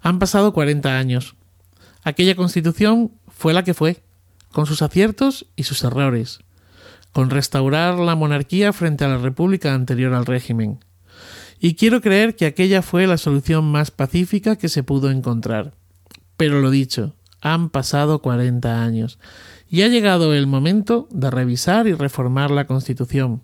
Han 0.02 0.18
pasado 0.18 0.52
40 0.52 0.98
años. 0.98 1.36
Aquella 2.04 2.36
constitución 2.36 3.12
fue 3.28 3.54
la 3.54 3.64
que 3.64 3.76
fue, 3.76 4.02
con 4.52 4.66
sus 4.66 4.82
aciertos 4.82 5.46
y 5.56 5.62
sus 5.62 5.84
errores, 5.84 6.40
con 7.14 7.30
restaurar 7.30 8.00
la 8.00 8.16
monarquía 8.16 8.74
frente 8.74 9.06
a 9.06 9.10
la 9.10 9.20
república 9.20 9.76
anterior 9.76 10.16
al 10.16 10.26
régimen. 10.26 10.80
Y 11.60 11.76
quiero 11.76 12.02
creer 12.02 12.36
que 12.36 12.46
aquella 12.46 12.82
fue 12.82 13.06
la 13.08 13.18
solución 13.18 13.66
más 13.70 13.92
pacífica 13.92 14.56
que 14.56 14.70
se 14.70 14.84
pudo 14.84 15.12
encontrar. 15.12 15.74
Pero 16.38 16.62
lo 16.62 16.72
dicho, 16.72 17.16
han 17.42 17.70
pasado 17.70 18.22
40 18.22 18.82
años 18.82 19.20
y 19.70 19.82
ha 19.82 19.88
llegado 19.88 20.34
el 20.34 20.48
momento 20.48 21.08
de 21.12 21.30
revisar 21.30 21.88
y 21.88 21.94
reformar 21.94 22.50
la 22.50 22.66
Constitución. 22.66 23.42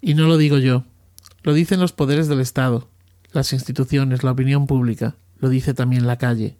Y 0.00 0.14
no 0.14 0.26
lo 0.26 0.36
digo 0.36 0.58
yo, 0.58 0.84
lo 1.42 1.54
dicen 1.54 1.80
los 1.80 1.92
poderes 1.92 2.28
del 2.28 2.40
Estado, 2.40 2.88
las 3.32 3.52
instituciones, 3.52 4.22
la 4.22 4.32
opinión 4.32 4.66
pública 4.66 5.16
lo 5.38 5.48
dice 5.48 5.74
también 5.74 6.06
la 6.06 6.16
calle. 6.16 6.56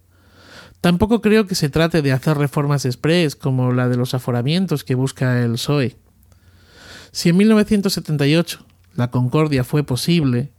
Tampoco 0.80 1.22
creo 1.22 1.46
que 1.46 1.54
se 1.54 1.70
trate 1.70 2.02
de 2.02 2.12
hacer 2.12 2.36
reformas 2.36 2.84
express 2.84 3.36
como 3.36 3.72
la 3.72 3.88
de 3.88 3.96
los 3.96 4.12
aforamientos 4.12 4.84
que 4.84 4.94
busca 4.94 5.42
el 5.42 5.52
PSOE. 5.52 5.96
Si 7.10 7.30
en 7.30 7.38
1978 7.38 8.66
la 8.94 9.10
concordia 9.10 9.64
fue 9.64 9.84
posible, 9.84 10.52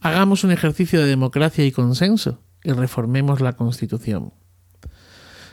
hagamos 0.00 0.44
un 0.44 0.52
ejercicio 0.52 1.00
de 1.00 1.06
democracia 1.06 1.64
y 1.64 1.72
consenso 1.72 2.42
y 2.62 2.72
reformemos 2.72 3.40
la 3.40 3.54
Constitución. 3.54 4.32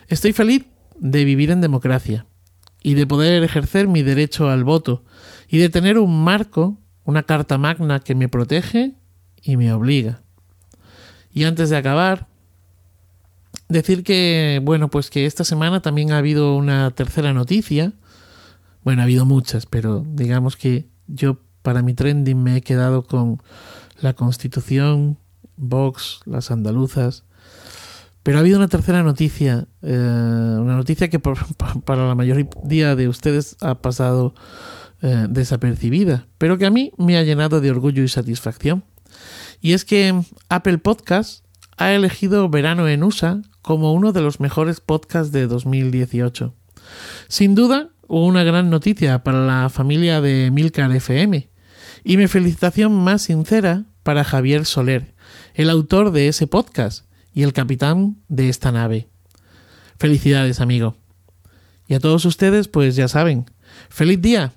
Estoy 0.07 0.33
feliz 0.33 0.65
de 0.99 1.25
vivir 1.25 1.51
en 1.51 1.61
democracia 1.61 2.25
y 2.81 2.95
de 2.95 3.07
poder 3.07 3.43
ejercer 3.43 3.87
mi 3.87 4.03
derecho 4.03 4.49
al 4.49 4.63
voto 4.63 5.03
y 5.47 5.57
de 5.57 5.69
tener 5.69 5.97
un 5.97 6.23
marco, 6.23 6.77
una 7.03 7.23
carta 7.23 7.57
magna 7.57 7.99
que 7.99 8.15
me 8.15 8.29
protege 8.29 8.95
y 9.41 9.57
me 9.57 9.71
obliga. 9.73 10.21
Y 11.33 11.45
antes 11.45 11.69
de 11.69 11.77
acabar, 11.77 12.27
decir 13.69 14.03
que, 14.03 14.61
bueno, 14.63 14.89
pues 14.89 15.09
que 15.09 15.25
esta 15.25 15.43
semana 15.43 15.81
también 15.81 16.11
ha 16.11 16.17
habido 16.17 16.55
una 16.55 16.91
tercera 16.91 17.33
noticia. 17.33 17.93
Bueno, 18.83 19.01
ha 19.01 19.05
habido 19.05 19.25
muchas, 19.25 19.65
pero 19.65 20.05
digamos 20.05 20.57
que 20.57 20.87
yo 21.07 21.39
para 21.61 21.81
mi 21.81 21.93
trending 21.93 22.41
me 22.41 22.57
he 22.57 22.61
quedado 22.61 23.03
con 23.03 23.41
la 24.03 24.13
Constitución, 24.13 25.17
Vox, 25.55 26.19
las 26.25 26.51
andaluzas. 26.51 27.23
Pero 28.21 28.37
ha 28.37 28.41
habido 28.41 28.57
una 28.57 28.67
tercera 28.67 29.03
noticia, 29.03 29.67
eh, 29.81 29.95
una 29.95 30.75
noticia 30.75 31.09
que 31.09 31.19
para 31.85 32.07
la 32.07 32.15
mayoría 32.15 32.95
de 32.95 33.07
ustedes 33.07 33.57
ha 33.61 33.81
pasado 33.81 34.33
eh, 35.01 35.27
desapercibida, 35.29 36.27
pero 36.37 36.57
que 36.57 36.65
a 36.65 36.69
mí 36.69 36.91
me 36.97 37.17
ha 37.17 37.23
llenado 37.23 37.59
de 37.59 37.71
orgullo 37.71 38.03
y 38.03 38.07
satisfacción. 38.07 38.83
Y 39.61 39.73
es 39.73 39.85
que 39.85 40.21
Apple 40.49 40.77
Podcast 40.77 41.45
ha 41.77 41.91
elegido 41.91 42.49
Verano 42.49 42.87
en 42.87 43.03
USA 43.03 43.41
como 43.61 43.93
uno 43.93 44.11
de 44.11 44.21
los 44.21 44.39
mejores 44.39 44.79
podcasts 44.81 45.31
de 45.31 45.47
2018. 45.47 46.53
Sin 47.27 47.55
duda, 47.55 47.89
una 48.07 48.43
gran 48.43 48.69
noticia 48.69 49.23
para 49.23 49.45
la 49.45 49.69
familia 49.69 50.21
de 50.21 50.51
Milcar 50.51 50.91
FM, 50.91 51.49
Y 52.05 52.17
mi 52.17 52.27
felicitación 52.27 52.93
más 52.93 53.21
sincera 53.21 53.85
para 54.03 54.23
Javier 54.23 54.65
Soler, 54.65 55.13
el 55.53 55.69
autor 55.69 56.11
de 56.11 56.27
ese 56.27 56.47
podcast 56.47 57.05
y 57.33 57.43
el 57.43 57.53
capitán 57.53 58.17
de 58.27 58.49
esta 58.49 58.71
nave. 58.71 59.07
Felicidades, 59.97 60.59
amigo. 60.59 60.95
Y 61.87 61.95
a 61.95 61.99
todos 61.99 62.25
ustedes, 62.25 62.67
pues 62.67 62.95
ya 62.95 63.07
saben, 63.07 63.45
feliz 63.89 64.21
día 64.21 64.53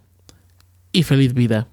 y 0.92 1.02
feliz 1.02 1.32
vida. 1.34 1.68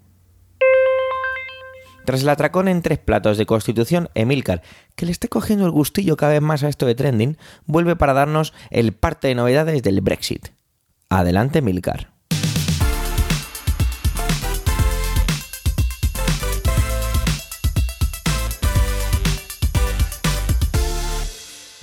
Tras 2.06 2.22
el 2.22 2.30
atracón 2.30 2.68
en 2.68 2.82
tres 2.82 3.00
platos 3.00 3.38
de 3.38 3.46
Constitución, 3.46 4.10
Emilcar, 4.14 4.62
que 4.96 5.06
le 5.06 5.12
está 5.12 5.28
cogiendo 5.28 5.66
el 5.66 5.72
gustillo 5.72 6.18
cada 6.18 6.34
vez 6.34 6.42
más 6.42 6.64
a 6.64 6.70
esto 6.70 6.86
de 6.86 6.96
trending, 6.96 7.38
vuelve 7.66 7.96
para 7.96 8.14
darnos 8.14 8.54
el 8.72 8.92
parte 8.92 9.30
de 9.30 9.36
novedades 9.36 9.82
del 9.84 10.02
Brexit. 10.02 10.50
Adelante, 11.10 11.60
Emilcar. 11.60 12.13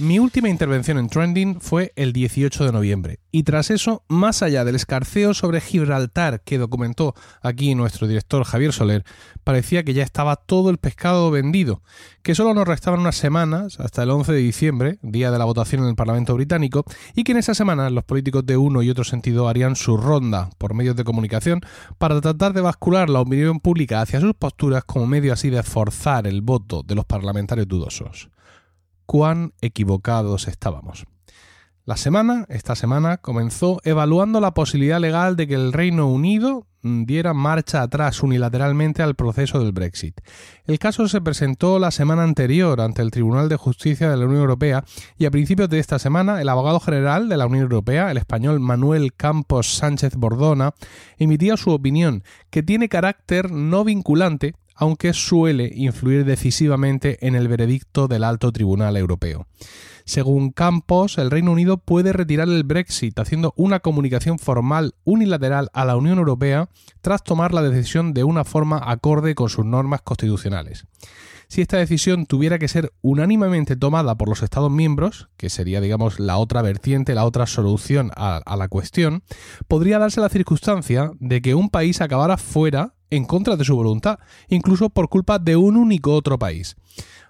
Mi 0.01 0.19
última 0.19 0.49
intervención 0.49 0.97
en 0.97 1.11
Trending 1.11 1.61
fue 1.61 1.93
el 1.95 2.15
18 2.15 2.65
de 2.65 2.73
noviembre, 2.73 3.19
y 3.31 3.43
tras 3.43 3.69
eso, 3.69 4.03
más 4.09 4.43
allá 4.43 4.65
del 4.65 4.77
escarceo 4.77 5.35
sobre 5.35 5.61
Gibraltar 5.61 6.41
que 6.41 6.57
documentó 6.57 7.15
aquí 7.43 7.75
nuestro 7.75 8.09
director 8.09 8.43
Javier 8.45 8.73
Soler, 8.73 9.05
parecía 9.45 9.85
que 9.85 9.93
ya 9.93 10.03
estaba 10.03 10.37
todo 10.37 10.71
el 10.71 10.79
pescado 10.79 11.31
vendido, 11.31 11.83
que 12.23 12.35
solo 12.35 12.55
nos 12.55 12.67
restaban 12.67 13.01
unas 13.01 13.17
semanas, 13.17 13.79
hasta 13.79 14.03
el 14.03 14.11
11 14.11 14.33
de 14.33 14.39
diciembre, 14.39 14.99
día 15.03 15.31
de 15.31 15.39
la 15.39 15.45
votación 15.45 15.83
en 15.83 15.91
el 15.91 15.97
Parlamento 15.97 16.35
británico, 16.35 16.87
y 17.15 17.23
que 17.23 17.33
en 17.33 17.39
esa 17.39 17.53
semana 17.53 17.91
los 17.91 18.05
políticos 18.05 18.47
de 18.47 18.57
uno 18.57 18.81
y 18.81 18.89
otro 18.89 19.05
sentido 19.05 19.49
harían 19.49 19.77
su 19.77 19.99
ronda 19.99 20.49
por 20.57 20.73
medios 20.73 20.97
de 20.97 21.05
comunicación 21.05 21.61
para 21.99 22.19
tratar 22.23 22.55
de 22.55 22.63
bascular 22.63 23.11
la 23.11 23.21
opinión 23.21 23.61
pública 23.61 24.01
hacia 24.01 24.23
sus 24.23 24.33
posturas 24.33 24.83
como 24.85 25.07
medio 25.07 25.35
así 25.35 25.51
de 25.51 25.63
forzar 25.63 26.27
el 26.27 26.41
voto 26.41 26.83
de 26.83 26.95
los 26.95 27.05
parlamentarios 27.05 27.69
dudosos 27.69 28.31
cuán 29.11 29.55
equivocados 29.61 30.47
estábamos. 30.47 31.05
La 31.85 31.97
semana, 31.97 32.47
esta 32.49 32.77
semana, 32.77 33.17
comenzó 33.17 33.81
evaluando 33.83 34.41
la 34.41 34.55
posibilidad 34.55 35.01
legal 35.01 35.35
de 35.35 35.49
que 35.49 35.55
el 35.55 35.73
Reino 35.73 36.07
Unido 36.07 36.69
diera 36.83 37.35
marcha 37.35 37.83
atrás 37.83 38.23
unilateralmente 38.23 39.03
al 39.03 39.17
proceso 39.17 39.59
del 39.59 39.73
Brexit. 39.73 40.21
El 40.65 40.79
caso 40.79 41.09
se 41.09 41.21
presentó 41.21 41.81
la 41.81 41.91
semana 41.91 42.23
anterior 42.23 42.81
ante 42.81 43.03
el 43.03 43.11
Tribunal 43.11 43.49
de 43.49 43.57
Justicia 43.57 44.09
de 44.09 44.17
la 44.17 44.27
Unión 44.27 44.43
Europea 44.43 44.85
y 45.19 45.25
a 45.25 45.33
principios 45.33 45.69
de 45.69 45.81
esta 45.81 45.99
semana 45.99 46.41
el 46.41 46.49
abogado 46.49 46.79
general 46.79 47.29
de 47.29 47.37
la 47.37 47.47
Unión 47.47 47.65
Europea, 47.65 48.13
el 48.13 48.17
español 48.17 48.61
Manuel 48.61 49.13
Campos 49.15 49.75
Sánchez 49.75 50.15
Bordona, 50.15 50.73
emitía 51.19 51.57
su 51.57 51.73
opinión, 51.73 52.23
que 52.49 52.63
tiene 52.63 52.89
carácter 52.89 53.51
no 53.51 53.83
vinculante 53.83 54.55
aunque 54.81 55.13
suele 55.13 55.71
influir 55.75 56.25
decisivamente 56.25 57.25
en 57.27 57.35
el 57.35 57.49
veredicto 57.49 58.09
del 58.09 58.25
alto 58.25 58.51
tribunal 58.51 58.97
europeo. 58.97 59.47
Según 60.07 60.53
Campos, 60.53 61.19
el 61.19 61.31
Reino 61.31 61.53
Unido 61.53 61.77
puede 61.77 62.15
retirar 62.15 62.49
el 62.49 62.65
Brexit 62.65 63.19
haciendo 63.19 63.53
una 63.57 63.81
comunicación 63.81 64.39
formal 64.39 64.95
unilateral 65.05 65.69
a 65.75 65.85
la 65.85 65.97
Unión 65.97 66.19
Europea 66.19 66.71
tras 67.03 67.23
tomar 67.23 67.53
la 67.53 67.63
decisión 67.63 68.15
de 68.15 68.25
una 68.25 68.45
forma 68.45 68.81
acorde 68.83 69.35
con 69.35 69.51
sus 69.51 69.67
normas 69.67 70.01
constitucionales. 70.01 70.87
Si 71.49 71.61
esta 71.61 71.77
decisión 71.77 72.25
tuviera 72.25 72.59
que 72.59 72.69
ser 72.69 72.91
unánimemente 73.03 73.77
tomada 73.77 74.15
por 74.15 74.31
los 74.31 74.43
Estados 74.43 74.71
miembros, 74.71 75.29
que 75.37 75.51
sería, 75.51 75.83
digamos, 75.83 76.19
la 76.21 76.39
otra 76.39 76.63
vertiente, 76.63 77.15
la 77.15 77.27
otra 77.27 77.47
solución 77.47 78.13
a, 78.17 78.37
a 78.39 78.57
la 78.57 78.69
cuestión, 78.69 79.25
podría 79.69 79.99
darse 79.99 80.23
la 80.23 80.29
circunstancia 80.31 81.13
de 81.19 81.43
que 81.43 81.55
un 81.55 81.69
país 81.69 82.01
acabara 82.01 82.39
fuera 82.39 82.95
en 83.11 83.25
contra 83.25 83.57
de 83.57 83.65
su 83.65 83.77
voluntad, 83.77 84.19
incluso 84.49 84.91
por 84.91 85.09
culpa 85.09 85.39
de 85.39 85.57
un 85.57 85.77
único 85.77 86.15
otro 86.15 86.39
país. 86.39 86.77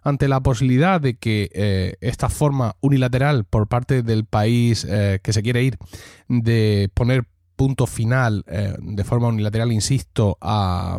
Ante 0.02 0.28
la 0.28 0.40
posibilidad 0.40 1.00
de 1.00 1.16
que 1.16 1.50
eh, 1.52 1.94
esta 2.00 2.28
forma 2.28 2.76
unilateral 2.80 3.44
por 3.44 3.68
parte 3.68 4.02
del 4.02 4.24
país 4.24 4.86
eh, 4.88 5.20
que 5.22 5.32
se 5.32 5.42
quiere 5.42 5.62
ir 5.62 5.78
de 6.28 6.90
poner 6.94 7.26
punto 7.56 7.86
final 7.86 8.44
eh, 8.46 8.74
de 8.80 9.04
forma 9.04 9.28
unilateral, 9.28 9.72
insisto, 9.72 10.38
a, 10.40 10.98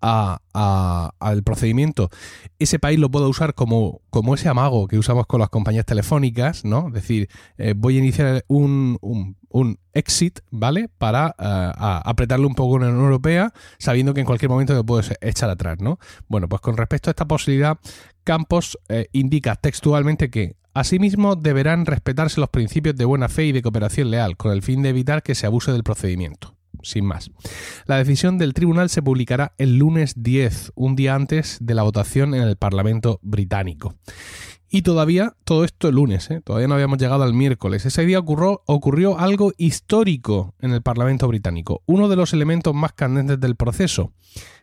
al 0.00 1.42
procedimiento, 1.44 2.10
ese 2.58 2.78
país 2.78 2.98
lo 2.98 3.10
pueda 3.10 3.28
usar 3.28 3.54
como, 3.54 4.00
como 4.10 4.34
ese 4.34 4.48
amago 4.48 4.88
que 4.88 4.98
usamos 4.98 5.26
con 5.26 5.40
las 5.40 5.48
compañías 5.48 5.86
telefónicas, 5.86 6.64
¿no? 6.64 6.88
Es 6.88 6.94
decir, 6.94 7.28
voy 7.76 7.96
a 7.96 7.98
iniciar 7.98 8.44
un, 8.48 8.98
un 9.50 9.78
exit, 9.92 10.40
¿vale? 10.50 10.88
Para 10.98 11.34
eh, 11.38 11.72
apretarle 11.78 12.46
un 12.46 12.54
poco 12.54 12.76
en 12.76 12.82
la 12.82 12.88
Unión 12.88 13.04
Europea, 13.04 13.52
sabiendo 13.78 14.14
que 14.14 14.20
en 14.20 14.26
cualquier 14.26 14.50
momento 14.50 14.76
te 14.76 14.84
puedes 14.84 15.12
echar 15.20 15.50
atrás, 15.50 15.78
¿no? 15.80 15.98
Bueno, 16.28 16.48
pues 16.48 16.60
con 16.60 16.76
respecto 16.76 17.10
a 17.10 17.12
esta 17.12 17.26
posibilidad, 17.26 17.78
Campos 18.24 18.78
eh, 18.88 19.08
indica 19.12 19.56
textualmente 19.56 20.30
que 20.30 20.56
Asimismo, 20.74 21.34
deberán 21.34 21.86
respetarse 21.86 22.38
los 22.38 22.50
principios 22.50 22.94
de 22.94 23.04
buena 23.04 23.28
fe 23.28 23.46
y 23.46 23.52
de 23.52 23.62
cooperación 23.62 24.12
leal, 24.12 24.36
con 24.36 24.52
el 24.52 24.62
fin 24.62 24.80
de 24.80 24.90
evitar 24.90 25.24
que 25.24 25.34
se 25.34 25.44
abuse 25.44 25.72
del 25.72 25.82
procedimiento. 25.82 26.57
Sin 26.82 27.04
más. 27.04 27.30
La 27.86 27.96
decisión 27.96 28.38
del 28.38 28.54
tribunal 28.54 28.90
se 28.90 29.02
publicará 29.02 29.52
el 29.58 29.78
lunes 29.78 30.14
10, 30.16 30.72
un 30.74 30.96
día 30.96 31.14
antes 31.14 31.58
de 31.60 31.74
la 31.74 31.82
votación 31.82 32.34
en 32.34 32.42
el 32.42 32.56
Parlamento 32.56 33.18
británico. 33.22 33.94
Y 34.70 34.82
todavía, 34.82 35.34
todo 35.44 35.64
esto 35.64 35.88
el 35.88 35.94
lunes, 35.94 36.30
¿eh? 36.30 36.42
todavía 36.42 36.68
no 36.68 36.74
habíamos 36.74 36.98
llegado 36.98 37.22
al 37.22 37.32
miércoles. 37.32 37.86
Ese 37.86 38.04
día 38.04 38.18
ocurrió, 38.18 38.62
ocurrió 38.66 39.18
algo 39.18 39.52
histórico 39.56 40.54
en 40.60 40.72
el 40.72 40.82
Parlamento 40.82 41.26
británico. 41.26 41.82
Uno 41.86 42.08
de 42.08 42.16
los 42.16 42.34
elementos 42.34 42.74
más 42.74 42.92
candentes 42.92 43.40
del 43.40 43.56
proceso 43.56 44.12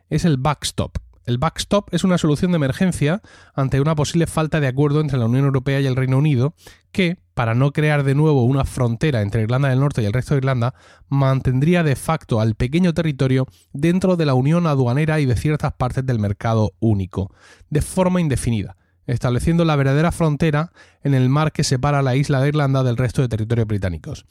es 0.10 0.24
el 0.26 0.38
backstop. 0.38 0.98
El 1.26 1.38
backstop 1.38 1.94
es 1.94 2.04
una 2.04 2.18
solución 2.18 2.52
de 2.52 2.58
emergencia 2.58 3.22
ante 3.54 3.82
una 3.82 3.96
posible 3.96 4.28
falta 4.28 4.60
de 4.60 4.68
acuerdo 4.68 5.02
entre 5.02 5.18
la 5.18 5.26
Unión 5.26 5.46
Europea 5.46 5.80
y 5.80 5.88
el 5.88 5.96
Reino 5.96 6.18
Unido 6.18 6.54
que, 6.92 7.18
para 7.34 7.56
no 7.56 7.72
crear 7.72 8.04
de 8.04 8.16
nuevo 8.16 8.44
una 8.44 8.64
frontera 8.64 9.22
entre 9.22 9.42
Irlanda 9.42 9.70
del 9.70 9.80
Norte 9.80 10.02
y 10.02 10.06
el 10.06 10.14
resto 10.14 10.36
de 10.36 10.40
Irlanda, 10.40 10.76
mantendría 11.10 11.84
de 11.84 11.96
facto 11.96 12.40
al 12.40 12.56
pequeño 12.56 12.94
territorio 12.94 13.48
dentro 13.74 14.16
de 14.16 14.26
la 14.26 14.36
Unión 14.36 14.68
aduanera 14.68 15.20
y 15.20 15.26
de 15.26 15.36
ciertas 15.36 15.74
partes 15.74 16.06
del 16.06 16.20
mercado 16.20 16.74
único, 16.80 17.34
de 17.70 17.82
forma 17.82 18.22
indefinida 18.22 18.78
estableciendo 19.08 19.66
la 19.66 19.76
verdadera 19.76 20.12
frontera 20.12 20.72
en 21.04 21.14
el 21.14 21.30
mar 21.30 21.52
que 21.52 21.64
separa 21.64 22.02
la 22.02 22.16
isla 22.16 22.42
de 22.42 22.50
Irlanda 22.50 22.84
del 22.84 22.98
resto 22.98 23.22
de 23.22 23.28
territorios 23.28 23.68
británicos. 23.68 24.26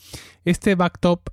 Este 0.45 0.75
backtop, 0.75 1.29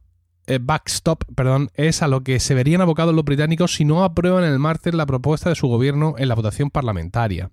eh, 0.47 0.59
backstop 0.61 1.23
perdón, 1.35 1.69
es 1.75 2.01
a 2.01 2.07
lo 2.07 2.23
que 2.23 2.39
se 2.39 2.53
verían 2.53 2.81
abocados 2.81 3.13
los 3.13 3.25
británicos 3.25 3.73
si 3.73 3.85
no 3.85 4.03
aprueban 4.03 4.43
el 4.43 4.59
martes 4.59 4.93
la 4.93 5.05
propuesta 5.05 5.49
de 5.49 5.55
su 5.55 5.67
gobierno 5.67 6.15
en 6.17 6.27
la 6.27 6.35
votación 6.35 6.69
parlamentaria 6.69 7.51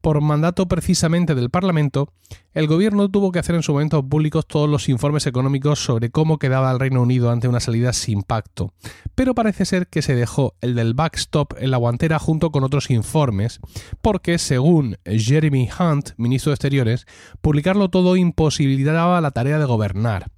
por 0.00 0.20
mandato 0.20 0.66
precisamente 0.66 1.34
del 1.34 1.50
Parlamento, 1.50 2.12
el 2.54 2.66
gobierno 2.66 3.08
tuvo 3.08 3.32
que 3.32 3.38
hacer 3.38 3.54
en 3.54 3.62
su 3.62 3.72
momento 3.72 4.02
públicos 4.02 4.46
todos 4.46 4.68
los 4.68 4.88
informes 4.88 5.26
económicos 5.26 5.84
sobre 5.84 6.10
cómo 6.10 6.38
quedaba 6.38 6.70
el 6.70 6.80
Reino 6.80 7.02
Unido 7.02 7.30
ante 7.30 7.48
una 7.48 7.60
salida 7.60 7.92
sin 7.92 8.22
pacto, 8.22 8.72
pero 9.14 9.34
parece 9.34 9.64
ser 9.64 9.88
que 9.88 10.02
se 10.02 10.14
dejó 10.14 10.54
el 10.60 10.74
del 10.74 10.94
backstop 10.94 11.54
en 11.58 11.70
la 11.70 11.76
guantera 11.76 12.18
junto 12.18 12.50
con 12.50 12.64
otros 12.64 12.90
informes, 12.90 13.60
porque 14.00 14.38
según 14.38 14.96
Jeremy 15.04 15.68
Hunt, 15.78 16.10
ministro 16.16 16.50
de 16.50 16.54
Exteriores, 16.54 17.06
publicarlo 17.40 17.90
todo 17.90 18.16
imposibilitaba 18.16 19.20
la 19.20 19.30
tarea 19.30 19.58
de 19.58 19.64
gobernar. 19.66 20.30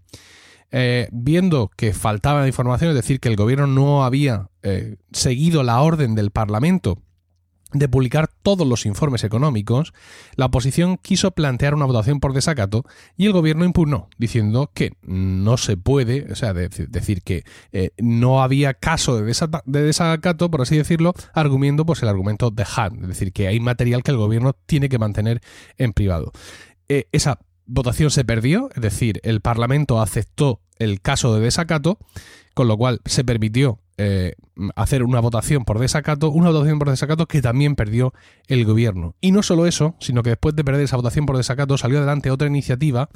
Eh, 0.75 1.09
viendo 1.13 1.71
que 1.77 1.93
faltaba 1.93 2.47
información, 2.47 2.91
es 2.91 2.97
decir, 2.97 3.21
que 3.21 3.29
el 3.29 3.37
gobierno 3.37 3.67
no 3.67 4.05
había 4.05 4.49
eh, 4.63 4.97
seguido 5.13 5.63
la 5.63 5.83
orden 5.83 6.15
del 6.15 6.31
Parlamento 6.31 6.99
de 7.75 7.89
publicar 7.89 8.31
todos 8.43 8.67
los 8.67 8.87
informes 8.87 9.25
económicos, 9.25 9.93
la 10.35 10.47
oposición 10.47 10.97
quiso 10.97 11.31
plantear 11.31 11.75
una 11.75 11.85
votación 11.85 12.21
por 12.21 12.33
desacato 12.33 12.85
y 13.17 13.27
el 13.27 13.33
gobierno 13.33 13.65
impugnó, 13.65 14.09
diciendo 14.19 14.71
que 14.75 14.93
no 15.03 15.57
se 15.59 15.77
puede, 15.77 16.31
o 16.31 16.35
sea, 16.35 16.53
decir 16.55 17.23
que 17.23 17.45
eh, 17.73 17.91
no 17.99 18.43
había 18.43 18.75
caso 18.75 19.17
de, 19.17 19.35
desacato, 19.67 20.51
por 20.51 20.63
así 20.63 20.77
decirlo, 20.77 21.15
argumento 21.35 21.85
pues 21.85 22.03
el 22.03 22.09
argumento 22.09 22.51
de 22.51 22.65
Hunt, 22.65 23.03
es 23.03 23.09
decir, 23.09 23.33
que 23.33 23.49
hay 23.49 23.61
material 23.61 24.03
que 24.03 24.11
el 24.11 24.19
gobierno 24.19 24.55
tiene 24.67 24.89
que 24.89 24.99
mantener 24.99 25.41
en 25.77 25.93
privado. 25.93 26.33
Esa 26.89 27.39
votación 27.67 28.11
se 28.11 28.25
perdió, 28.25 28.71
es 28.75 28.83
decir, 28.83 29.21
el 29.25 29.41
Parlamento 29.41 30.01
aceptó 30.01 30.61
el 30.79 31.01
caso 31.01 31.35
de 31.35 31.41
desacato, 31.41 31.99
con 32.55 32.69
lo 32.69 32.77
cual 32.77 33.01
se 33.05 33.25
permitió 33.25 33.79
eh, 33.99 34.35
hacer 34.75 35.05
una 35.05 35.21
votación 35.21 35.65
por 35.65 35.79
desacato, 35.79 36.31
una 36.31 36.51
votación 36.51 36.79
por 36.79 36.91
desacato 36.91 37.27
que 37.27 37.43
también 37.43 37.77
perdió 37.77 38.13
el 38.49 38.65
gobierno. 38.65 39.15
Y 39.21 39.33
no 39.33 39.43
solo 39.43 39.67
eso, 39.67 39.95
sino 40.01 40.23
que 40.23 40.31
después 40.31 40.57
de 40.57 40.65
perder 40.65 40.83
esa 40.83 40.97
votación 40.97 41.27
por 41.27 41.37
desacato 41.37 41.79
salió 41.79 41.99
adelante 41.99 42.31
otra 42.31 42.49
iniciativa 42.49 43.09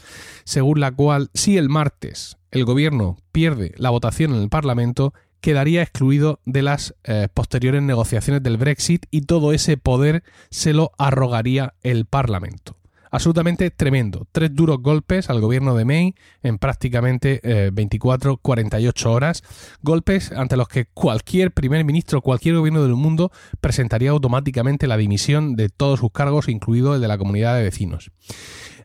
según 0.44 0.80
la 0.80 0.92
cual 0.92 1.30
si 1.35 1.56
el 1.56 1.68
martes 1.68 2.37
el 2.50 2.64
gobierno 2.64 3.18
pierde 3.32 3.74
la 3.76 3.90
votación 3.90 4.35
en 4.35 4.42
el 4.42 4.48
Parlamento, 4.48 5.12
quedaría 5.40 5.82
excluido 5.82 6.40
de 6.44 6.62
las 6.62 6.94
eh, 7.04 7.28
posteriores 7.32 7.82
negociaciones 7.82 8.42
del 8.42 8.56
Brexit 8.56 9.06
y 9.11 9.22
todo 9.22 9.52
ese 9.52 9.76
poder 9.76 10.24
se 10.50 10.72
lo 10.72 10.92
arrogaría 10.98 11.74
el 11.82 12.06
Parlamento. 12.06 12.76
Absolutamente 13.11 13.71
tremendo. 13.71 14.27
Tres 14.33 14.55
duros 14.55 14.79
golpes 14.81 15.31
al 15.31 15.40
gobierno 15.40 15.75
de 15.75 15.85
May 15.85 16.14
en 16.42 16.59
prácticamente 16.59 17.40
24, 17.73 18.38
48 18.38 19.12
horas. 19.12 19.42
Golpes 19.83 20.33
ante 20.33 20.57
los 20.57 20.69
que 20.69 20.87
cualquier 20.87 21.53
primer 21.53 21.85
ministro, 21.85 22.21
cualquier 22.21 22.57
gobierno 22.57 22.83
del 22.83 22.95
mundo 22.95 23.31
presentaría 23.61 24.11
automáticamente 24.11 24.87
la 24.87 24.97
dimisión 24.97 25.57
de 25.57 25.69
todos 25.69 26.01
sus 26.01 26.11
cargos, 26.11 26.49
incluido 26.49 26.95
el 26.95 27.01
de 27.01 27.09
la 27.09 27.19
comunidad 27.19 27.57
de 27.57 27.62
vecinos. 27.62 28.11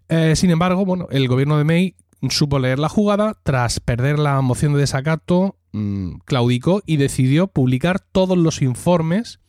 Eh, 0.10 0.36
sin 0.36 0.52
embargo, 0.52 0.86
bueno, 0.86 1.08
el 1.12 1.28
gobierno 1.28 1.58
de 1.58 1.64
May 1.64 1.96
supo 2.30 2.60
leer 2.60 2.80
la 2.80 2.90
jugada, 2.90 3.38
tras 3.44 3.80
perder 3.80 4.20
la 4.20 4.42
moción 4.42 4.74
de 4.74 4.80
desacato, 4.80 5.58
mm, 5.72 6.20
claudicó 6.26 6.82
y 6.86 6.98
decidió 6.98 7.48
publicar 7.48 8.00
todos 8.00 8.38
los 8.38 8.62
informes 8.62 9.40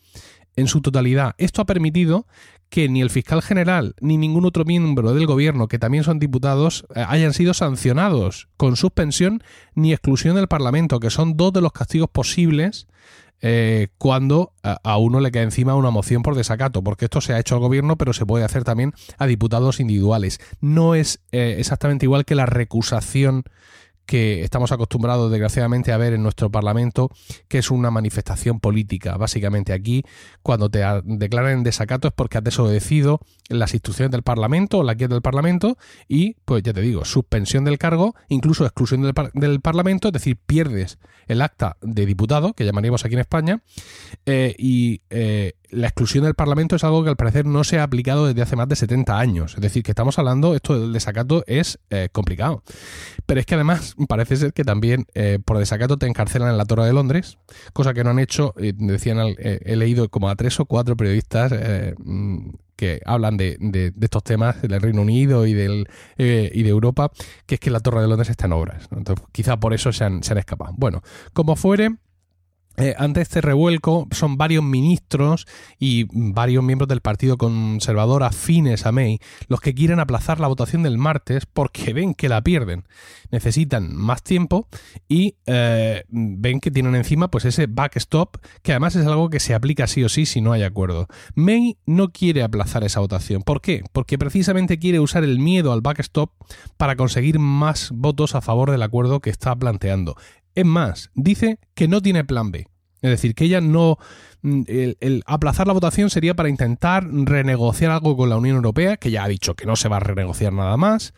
en 0.56 0.68
su 0.68 0.80
totalidad. 0.80 1.34
Esto 1.38 1.62
ha 1.62 1.66
permitido 1.66 2.26
que 2.72 2.88
ni 2.88 3.02
el 3.02 3.10
fiscal 3.10 3.42
general 3.42 3.94
ni 4.00 4.16
ningún 4.16 4.46
otro 4.46 4.64
miembro 4.64 5.12
del 5.12 5.26
gobierno, 5.26 5.68
que 5.68 5.78
también 5.78 6.04
son 6.04 6.18
diputados, 6.18 6.86
eh, 6.94 7.04
hayan 7.06 7.34
sido 7.34 7.52
sancionados 7.52 8.48
con 8.56 8.76
suspensión 8.76 9.42
ni 9.74 9.92
exclusión 9.92 10.36
del 10.36 10.48
Parlamento, 10.48 10.98
que 10.98 11.10
son 11.10 11.36
dos 11.36 11.52
de 11.52 11.60
los 11.60 11.72
castigos 11.72 12.08
posibles 12.08 12.86
eh, 13.42 13.88
cuando 13.98 14.54
a, 14.62 14.96
uno 14.96 15.20
le 15.20 15.30
queda 15.30 15.42
encima 15.42 15.74
una 15.74 15.90
moción 15.90 16.22
por 16.22 16.34
desacato, 16.34 16.82
porque 16.82 17.04
esto 17.04 17.20
se 17.20 17.34
ha 17.34 17.38
hecho 17.38 17.56
al 17.56 17.60
gobierno, 17.60 17.98
pero 17.98 18.14
se 18.14 18.24
puede 18.24 18.46
hacer 18.46 18.64
también 18.64 18.94
a 19.18 19.26
diputados 19.26 19.78
individuales. 19.78 20.40
No 20.62 20.94
es 20.94 21.20
eh, 21.30 21.56
exactamente 21.58 22.06
igual 22.06 22.24
que 22.24 22.34
la 22.34 22.46
recusación 22.46 23.44
que 24.06 24.42
estamos 24.42 24.72
acostumbrados 24.72 25.30
desgraciadamente 25.30 25.92
a 25.92 25.96
ver 25.96 26.12
en 26.12 26.22
nuestro 26.22 26.50
Parlamento, 26.50 27.10
que 27.48 27.58
es 27.58 27.70
una 27.70 27.90
manifestación 27.90 28.60
política. 28.60 29.16
Básicamente 29.16 29.72
aquí, 29.72 30.04
cuando 30.42 30.70
te 30.70 30.82
declaran 31.04 31.52
en 31.52 31.62
desacato 31.62 32.08
es 32.08 32.14
porque 32.14 32.38
has 32.38 32.44
desobedecido 32.44 33.20
las 33.48 33.74
instrucciones 33.74 34.10
del 34.10 34.22
Parlamento 34.22 34.78
o 34.78 34.82
la 34.82 34.94
guía 34.94 35.08
del 35.08 35.22
Parlamento 35.22 35.76
y, 36.08 36.34
pues 36.44 36.62
ya 36.62 36.72
te 36.72 36.80
digo, 36.80 37.04
suspensión 37.04 37.64
del 37.64 37.78
cargo, 37.78 38.14
incluso 38.28 38.64
exclusión 38.64 39.02
del, 39.02 39.60
Parlamento, 39.60 40.08
es 40.08 40.12
decir, 40.12 40.36
pierdes 40.46 40.98
el 41.26 41.42
acta 41.42 41.76
de 41.80 42.06
diputado, 42.06 42.52
que 42.54 42.64
llamaríamos 42.64 43.04
aquí 43.04 43.14
en 43.14 43.20
España, 43.20 43.62
eh, 44.26 44.54
y 44.58 45.02
eh, 45.10 45.54
la 45.72 45.88
exclusión 45.88 46.24
del 46.24 46.34
Parlamento 46.34 46.76
es 46.76 46.84
algo 46.84 47.02
que 47.02 47.10
al 47.10 47.16
parecer 47.16 47.46
no 47.46 47.64
se 47.64 47.78
ha 47.78 47.82
aplicado 47.82 48.26
desde 48.26 48.42
hace 48.42 48.56
más 48.56 48.68
de 48.68 48.76
70 48.76 49.18
años. 49.18 49.54
Es 49.54 49.60
decir, 49.60 49.82
que 49.82 49.90
estamos 49.90 50.18
hablando, 50.18 50.54
esto 50.54 50.78
del 50.78 50.92
desacato 50.92 51.44
es 51.46 51.78
eh, 51.90 52.08
complicado. 52.12 52.62
Pero 53.26 53.40
es 53.40 53.46
que 53.46 53.54
además 53.54 53.96
parece 54.08 54.36
ser 54.36 54.52
que 54.52 54.64
también 54.64 55.06
eh, 55.14 55.38
por 55.44 55.58
desacato 55.58 55.96
te 55.96 56.06
encarcelan 56.06 56.50
en 56.50 56.58
la 56.58 56.66
Torre 56.66 56.84
de 56.84 56.92
Londres, 56.92 57.38
cosa 57.72 57.94
que 57.94 58.04
no 58.04 58.10
han 58.10 58.18
hecho, 58.18 58.54
decían, 58.56 59.18
eh, 59.38 59.60
he 59.64 59.76
leído 59.76 60.10
como 60.10 60.28
a 60.28 60.36
tres 60.36 60.60
o 60.60 60.66
cuatro 60.66 60.96
periodistas 60.96 61.52
mm, 61.98 62.50
que 62.76 63.00
hablan 63.06 63.36
de, 63.36 63.92
estos 64.00 64.24
temas 64.24 64.60
del 64.60 64.80
Reino 64.80 65.02
Unido 65.02 65.46
y 65.46 65.54
de 65.54 65.86
Europa, 66.18 67.10
que 67.46 67.54
es 67.54 67.60
que 67.60 67.70
la 67.70 67.80
Torre 67.80 68.02
de 68.02 68.08
Londres 68.08 68.28
está 68.28 68.46
en 68.46 68.52
obras. 68.52 68.88
Entonces, 68.90 69.24
quizá 69.32 69.58
por 69.58 69.72
eso 69.72 69.92
se 69.92 70.04
han, 70.04 70.22
se 70.22 70.32
han 70.32 70.38
escapado. 70.38 70.74
Bueno, 70.76 71.02
como 71.32 71.56
fuere, 71.56 71.96
eh, 72.78 72.94
ante 72.96 73.20
este 73.20 73.42
revuelco 73.42 74.08
son 74.12 74.38
varios 74.38 74.64
ministros 74.64 75.46
y 75.78 76.06
varios 76.10 76.64
miembros 76.64 76.88
del 76.88 77.02
Partido 77.02 77.36
Conservador 77.36 78.22
afines 78.22 78.86
a 78.86 78.92
May 78.92 79.18
los 79.48 79.60
que 79.60 79.74
quieren 79.74 80.00
aplazar 80.00 80.40
la 80.40 80.48
votación 80.48 80.82
del 80.82 80.96
martes 80.96 81.44
porque 81.44 81.92
ven 81.92 82.14
que 82.14 82.30
la 82.30 82.42
pierden. 82.42 82.84
Necesitan 83.30 83.94
más 83.94 84.22
tiempo 84.22 84.68
y 85.06 85.36
eh, 85.46 86.04
ven 86.08 86.60
que 86.60 86.70
tienen 86.70 86.94
encima 86.94 87.30
pues 87.30 87.44
ese 87.44 87.66
backstop 87.66 88.36
que 88.62 88.72
además 88.72 88.96
es 88.96 89.06
algo 89.06 89.28
que 89.28 89.40
se 89.40 89.54
aplica 89.54 89.86
sí 89.86 90.02
o 90.04 90.08
sí 90.08 90.24
si 90.24 90.40
no 90.40 90.52
hay 90.52 90.62
acuerdo. 90.62 91.08
May 91.34 91.76
no 91.84 92.10
quiere 92.10 92.42
aplazar 92.42 92.84
esa 92.84 93.00
votación. 93.00 93.42
¿Por 93.42 93.60
qué? 93.60 93.82
Porque 93.92 94.18
precisamente 94.18 94.78
quiere 94.78 95.00
usar 95.00 95.24
el 95.24 95.38
miedo 95.38 95.72
al 95.72 95.82
backstop 95.82 96.32
para 96.78 96.96
conseguir 96.96 97.38
más 97.38 97.90
votos 97.92 98.34
a 98.34 98.40
favor 98.40 98.70
del 98.70 98.82
acuerdo 98.82 99.20
que 99.20 99.30
está 99.30 99.54
planteando. 99.54 100.16
Es 100.54 100.64
más, 100.64 101.10
dice 101.14 101.58
que 101.74 101.88
no 101.88 102.00
tiene 102.00 102.24
plan 102.24 102.50
B. 102.50 102.66
Es 103.02 103.10
decir, 103.10 103.34
que 103.34 103.44
ella 103.44 103.60
no... 103.60 103.98
Mm, 104.42 104.62
el, 104.66 105.22
aplazar 105.26 105.66
la 105.66 105.72
votación 105.72 106.10
sería 106.10 106.34
para 106.34 106.48
intentar 106.48 107.06
renegociar 107.08 107.90
algo 107.90 108.16
con 108.16 108.28
la 108.28 108.36
Unión 108.36 108.56
Europea, 108.56 108.96
que 108.96 109.10
ya 109.10 109.24
ha 109.24 109.28
dicho 109.28 109.54
que 109.54 109.66
no 109.66 109.76
se 109.76 109.88
va 109.88 109.96
a 109.96 110.00
renegociar 110.00 110.52
nada 110.52 110.76
más. 110.76 111.14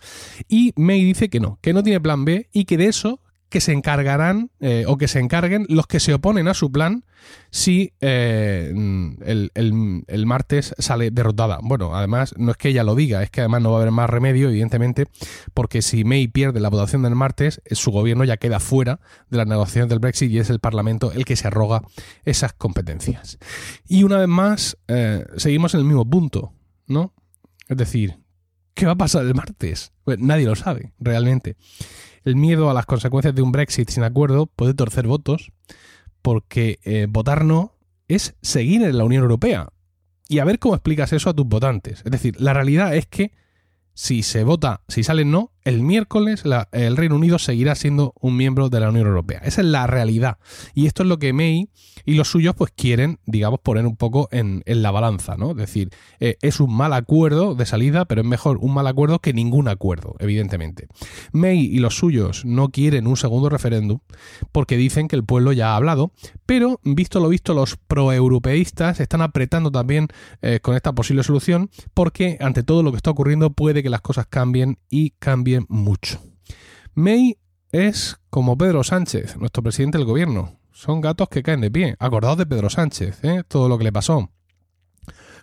Y 0.48 0.72
May 0.76 1.04
dice 1.04 1.28
que 1.28 1.40
no, 1.40 1.58
que 1.62 1.72
no 1.72 1.82
tiene 1.82 2.00
plan 2.00 2.24
B 2.24 2.48
y 2.52 2.64
que 2.64 2.76
de 2.76 2.86
eso 2.86 3.20
que 3.54 3.60
se 3.60 3.70
encargarán 3.70 4.50
eh, 4.58 4.82
o 4.88 4.98
que 4.98 5.06
se 5.06 5.20
encarguen 5.20 5.64
los 5.68 5.86
que 5.86 6.00
se 6.00 6.12
oponen 6.12 6.48
a 6.48 6.54
su 6.54 6.72
plan 6.72 7.04
si 7.52 7.92
eh, 8.00 8.74
el, 8.74 10.26
martes 10.26 10.74
sale 10.76 11.12
derrotada. 11.12 11.60
Bueno, 11.62 11.94
además 11.94 12.34
no 12.36 12.50
es 12.50 12.56
que 12.56 12.70
ella 12.70 12.82
lo 12.82 12.96
diga, 12.96 13.22
es 13.22 13.30
que 13.30 13.42
además 13.42 13.62
no 13.62 13.70
va 13.70 13.78
a 13.78 13.82
haber 13.82 13.92
más 13.92 14.10
remedio, 14.10 14.48
evidentemente, 14.48 15.06
porque 15.54 15.82
si 15.82 16.02
May 16.02 16.26
pierde 16.26 16.58
la 16.58 16.68
votación 16.68 17.02
del 17.02 17.14
martes, 17.14 17.62
eh, 17.64 17.76
su 17.76 17.92
gobierno 17.92 18.24
ya 18.24 18.38
queda 18.38 18.58
fuera 18.58 18.98
de 19.30 19.36
las 19.36 19.46
negociaciones 19.46 19.88
del 19.88 20.00
Brexit 20.00 20.32
y 20.32 20.40
es 20.40 20.50
el 20.50 20.58
Parlamento 20.58 21.12
el 21.12 21.24
que 21.24 21.36
se 21.36 21.46
arroga 21.46 21.82
esas 22.24 22.54
competencias. 22.54 23.38
Y 23.86 24.02
una 24.02 24.18
vez 24.18 24.26
más, 24.26 24.78
seguimos 25.36 25.74
en 25.74 25.80
el 25.80 25.86
mismo 25.86 26.04
punto, 26.10 26.52
¿no? 26.88 27.14
Es 27.68 27.76
decir, 27.76 28.18
¿qué 28.74 28.84
va 28.84 28.92
a 28.92 28.96
pasar 28.96 29.24
el 29.24 29.34
martes? 29.36 29.92
Pues 30.02 30.18
nadie 30.18 30.44
lo 30.44 30.56
sabe, 30.56 30.92
realmente. 30.98 31.56
El 32.24 32.36
miedo 32.36 32.70
a 32.70 32.74
las 32.74 32.86
consecuencias 32.86 33.34
de 33.34 33.42
un 33.42 33.52
Brexit 33.52 33.90
sin 33.90 34.02
acuerdo 34.02 34.46
puede 34.46 34.74
torcer 34.74 35.06
votos, 35.06 35.52
porque 36.22 36.80
eh, 36.84 37.06
votar 37.08 37.44
no 37.44 37.76
es 38.08 38.34
seguir 38.42 38.82
en 38.82 38.96
la 38.96 39.04
Unión 39.04 39.22
Europea. 39.22 39.68
Y 40.28 40.38
a 40.38 40.44
ver 40.44 40.58
cómo 40.58 40.74
explicas 40.74 41.12
eso 41.12 41.30
a 41.30 41.34
tus 41.34 41.46
votantes. 41.46 42.02
Es 42.04 42.10
decir, 42.10 42.40
la 42.40 42.54
realidad 42.54 42.94
es 42.96 43.06
que 43.06 43.32
si 43.92 44.22
se 44.22 44.42
vota, 44.42 44.82
si 44.88 45.04
sale 45.04 45.24
no, 45.24 45.52
el 45.64 45.82
miércoles 45.82 46.44
el 46.72 46.96
Reino 46.96 47.16
Unido 47.16 47.38
seguirá 47.38 47.74
siendo 47.74 48.12
un 48.20 48.36
miembro 48.36 48.68
de 48.68 48.80
la 48.80 48.90
Unión 48.90 49.06
Europea. 49.06 49.40
Esa 49.44 49.62
es 49.62 49.66
la 49.66 49.86
realidad. 49.86 50.38
Y 50.74 50.86
esto 50.86 51.02
es 51.02 51.08
lo 51.08 51.18
que 51.18 51.32
May 51.32 51.70
y 52.04 52.14
los 52.14 52.28
suyos 52.28 52.54
pues 52.54 52.70
quieren, 52.76 53.18
digamos, 53.24 53.60
poner 53.60 53.86
un 53.86 53.96
poco 53.96 54.28
en, 54.30 54.62
la 54.66 54.90
balanza, 54.90 55.36
¿no? 55.36 55.52
Es 55.52 55.56
decir, 55.56 55.90
eh, 56.20 56.36
es 56.42 56.60
un 56.60 56.74
mal 56.74 56.92
acuerdo 56.92 57.54
de 57.54 57.64
salida, 57.64 58.04
pero 58.04 58.20
es 58.20 58.26
mejor 58.26 58.58
un 58.60 58.74
mal 58.74 58.86
acuerdo 58.86 59.20
que 59.20 59.32
ningún 59.32 59.68
acuerdo, 59.68 60.16
evidentemente. 60.18 60.88
May 61.32 61.60
y 61.60 61.78
los 61.78 61.96
suyos 61.96 62.44
no 62.44 62.68
quieren 62.68 63.06
un 63.06 63.16
segundo 63.16 63.48
referéndum 63.48 64.00
porque 64.52 64.76
dicen 64.76 65.08
que 65.08 65.16
el 65.16 65.24
pueblo 65.24 65.52
ya 65.52 65.72
ha 65.72 65.76
hablado, 65.76 66.12
pero 66.44 66.80
visto 66.84 67.20
lo 67.20 67.28
visto, 67.28 67.54
los 67.54 67.76
proeuropeístas 67.76 69.00
están 69.00 69.22
apretando 69.22 69.70
también 69.70 70.08
eh, 70.42 70.60
con 70.60 70.76
esta 70.76 70.92
posible 70.92 71.22
solución 71.22 71.70
porque 71.94 72.36
ante 72.40 72.62
todo 72.62 72.82
lo 72.82 72.90
que 72.90 72.96
está 72.98 73.10
ocurriendo 73.10 73.50
puede 73.50 73.82
que 73.82 73.90
las 73.90 74.02
cosas 74.02 74.26
cambien 74.26 74.78
y 74.90 75.10
cambien 75.18 75.53
mucho. 75.68 76.20
May 76.94 77.38
es 77.72 78.18
como 78.30 78.56
Pedro 78.56 78.84
Sánchez, 78.84 79.36
nuestro 79.36 79.62
presidente 79.62 79.98
del 79.98 80.06
gobierno. 80.06 80.60
Son 80.72 81.00
gatos 81.00 81.28
que 81.28 81.42
caen 81.42 81.60
de 81.60 81.70
pie. 81.70 81.96
Acordados 81.98 82.38
de 82.38 82.46
Pedro 82.46 82.70
Sánchez, 82.70 83.22
¿eh? 83.24 83.42
todo 83.46 83.68
lo 83.68 83.78
que 83.78 83.84
le 83.84 83.92
pasó. 83.92 84.30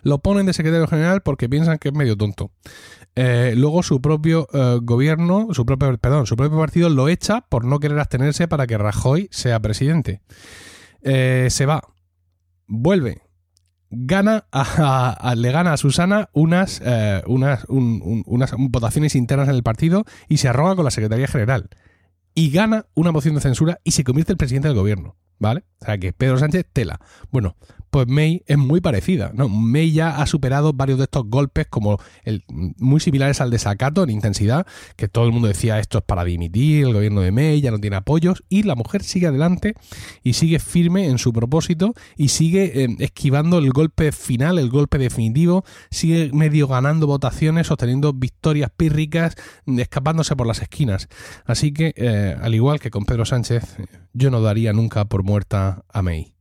Lo 0.02 0.18
ponen 0.18 0.46
de 0.46 0.52
secretario 0.52 0.86
general 0.86 1.22
porque 1.22 1.48
piensan 1.48 1.78
que 1.78 1.88
es 1.88 1.94
medio 1.94 2.16
tonto. 2.16 2.50
Eh, 3.14 3.54
luego 3.56 3.82
su 3.82 4.00
propio 4.00 4.48
eh, 4.52 4.78
gobierno, 4.82 5.48
su 5.52 5.66
propio, 5.66 5.96
perdón, 5.98 6.26
su 6.26 6.36
propio 6.36 6.58
partido 6.58 6.88
lo 6.88 7.08
echa 7.08 7.42
por 7.42 7.64
no 7.64 7.78
querer 7.78 7.98
abstenerse 7.98 8.48
para 8.48 8.66
que 8.66 8.78
Rajoy 8.78 9.28
sea 9.30 9.60
presidente. 9.60 10.22
se 11.02 11.66
va, 11.66 11.82
vuelve, 12.66 13.22
gana 13.92 14.46
a, 14.50 15.34
le 15.36 15.52
gana 15.52 15.74
a 15.74 15.76
Susana 15.76 16.30
unas, 16.32 16.80
eh, 16.84 17.22
unas, 17.26 17.66
unas 17.68 18.54
votaciones 18.58 19.14
internas 19.14 19.48
en 19.48 19.54
el 19.54 19.62
partido 19.62 20.04
y 20.28 20.38
se 20.38 20.48
arroga 20.48 20.74
con 20.74 20.84
la 20.84 20.90
Secretaría 20.90 21.28
General. 21.28 21.68
Y 22.34 22.50
gana 22.50 22.86
una 22.94 23.12
moción 23.12 23.34
de 23.34 23.42
censura 23.42 23.78
y 23.84 23.92
se 23.92 24.04
convierte 24.04 24.32
en 24.32 24.38
presidente 24.38 24.68
del 24.68 24.76
gobierno. 24.76 25.16
¿Vale? 25.38 25.64
O 25.80 25.84
sea 25.84 25.98
que 25.98 26.12
Pedro 26.12 26.38
Sánchez 26.38 26.66
tela. 26.72 27.00
Bueno, 27.30 27.56
pues 27.92 28.08
May 28.08 28.42
es 28.46 28.56
muy 28.56 28.80
parecida. 28.80 29.32
¿no? 29.34 29.50
May 29.50 29.92
ya 29.92 30.16
ha 30.16 30.26
superado 30.26 30.72
varios 30.72 30.96
de 30.96 31.04
estos 31.04 31.24
golpes 31.26 31.66
como 31.68 31.98
el, 32.24 32.42
muy 32.48 33.00
similares 33.00 33.42
al 33.42 33.50
desacato 33.50 34.02
en 34.02 34.08
intensidad, 34.08 34.66
que 34.96 35.08
todo 35.08 35.26
el 35.26 35.32
mundo 35.32 35.46
decía 35.46 35.78
esto 35.78 35.98
es 35.98 36.04
para 36.04 36.24
dimitir, 36.24 36.86
el 36.86 36.94
gobierno 36.94 37.20
de 37.20 37.32
May 37.32 37.60
ya 37.60 37.70
no 37.70 37.78
tiene 37.78 37.96
apoyos, 37.96 38.44
y 38.48 38.62
la 38.62 38.76
mujer 38.76 39.02
sigue 39.02 39.26
adelante 39.26 39.74
y 40.22 40.32
sigue 40.32 40.58
firme 40.58 41.08
en 41.08 41.18
su 41.18 41.34
propósito 41.34 41.92
y 42.16 42.28
sigue 42.28 42.82
eh, 42.82 42.88
esquivando 43.00 43.58
el 43.58 43.70
golpe 43.72 44.10
final, 44.10 44.58
el 44.58 44.70
golpe 44.70 44.96
definitivo, 44.96 45.62
sigue 45.90 46.30
medio 46.32 46.68
ganando 46.68 47.06
votaciones, 47.06 47.70
obteniendo 47.70 48.14
victorias 48.14 48.70
pírricas, 48.74 49.34
escapándose 49.66 50.34
por 50.34 50.46
las 50.46 50.62
esquinas. 50.62 51.08
Así 51.44 51.74
que, 51.74 51.92
eh, 51.96 52.38
al 52.40 52.54
igual 52.54 52.80
que 52.80 52.90
con 52.90 53.04
Pedro 53.04 53.26
Sánchez, 53.26 53.76
yo 54.14 54.30
no 54.30 54.40
daría 54.40 54.72
nunca 54.72 55.04
por 55.04 55.24
muerta 55.24 55.84
a 55.92 56.00
May. 56.00 56.32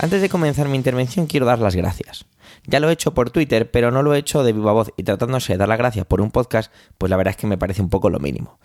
Antes 0.00 0.22
de 0.22 0.28
comenzar 0.28 0.68
mi 0.68 0.76
intervención 0.76 1.26
quiero 1.26 1.44
dar 1.44 1.58
las 1.58 1.74
gracias. 1.74 2.24
Ya 2.66 2.78
lo 2.78 2.88
he 2.88 2.92
hecho 2.92 3.14
por 3.14 3.30
Twitter, 3.30 3.68
pero 3.70 3.90
no 3.90 4.04
lo 4.04 4.14
he 4.14 4.18
hecho 4.18 4.44
de 4.44 4.52
viva 4.52 4.72
voz 4.72 4.92
y 4.96 5.02
tratándose 5.02 5.54
de 5.54 5.58
dar 5.58 5.68
las 5.68 5.78
gracias 5.78 6.06
por 6.06 6.20
un 6.20 6.30
podcast, 6.30 6.72
pues 6.98 7.10
la 7.10 7.16
verdad 7.16 7.32
es 7.32 7.36
que 7.36 7.48
me 7.48 7.58
parece 7.58 7.82
un 7.82 7.90
poco 7.90 8.08
lo 8.08 8.20
mínimo. 8.20 8.60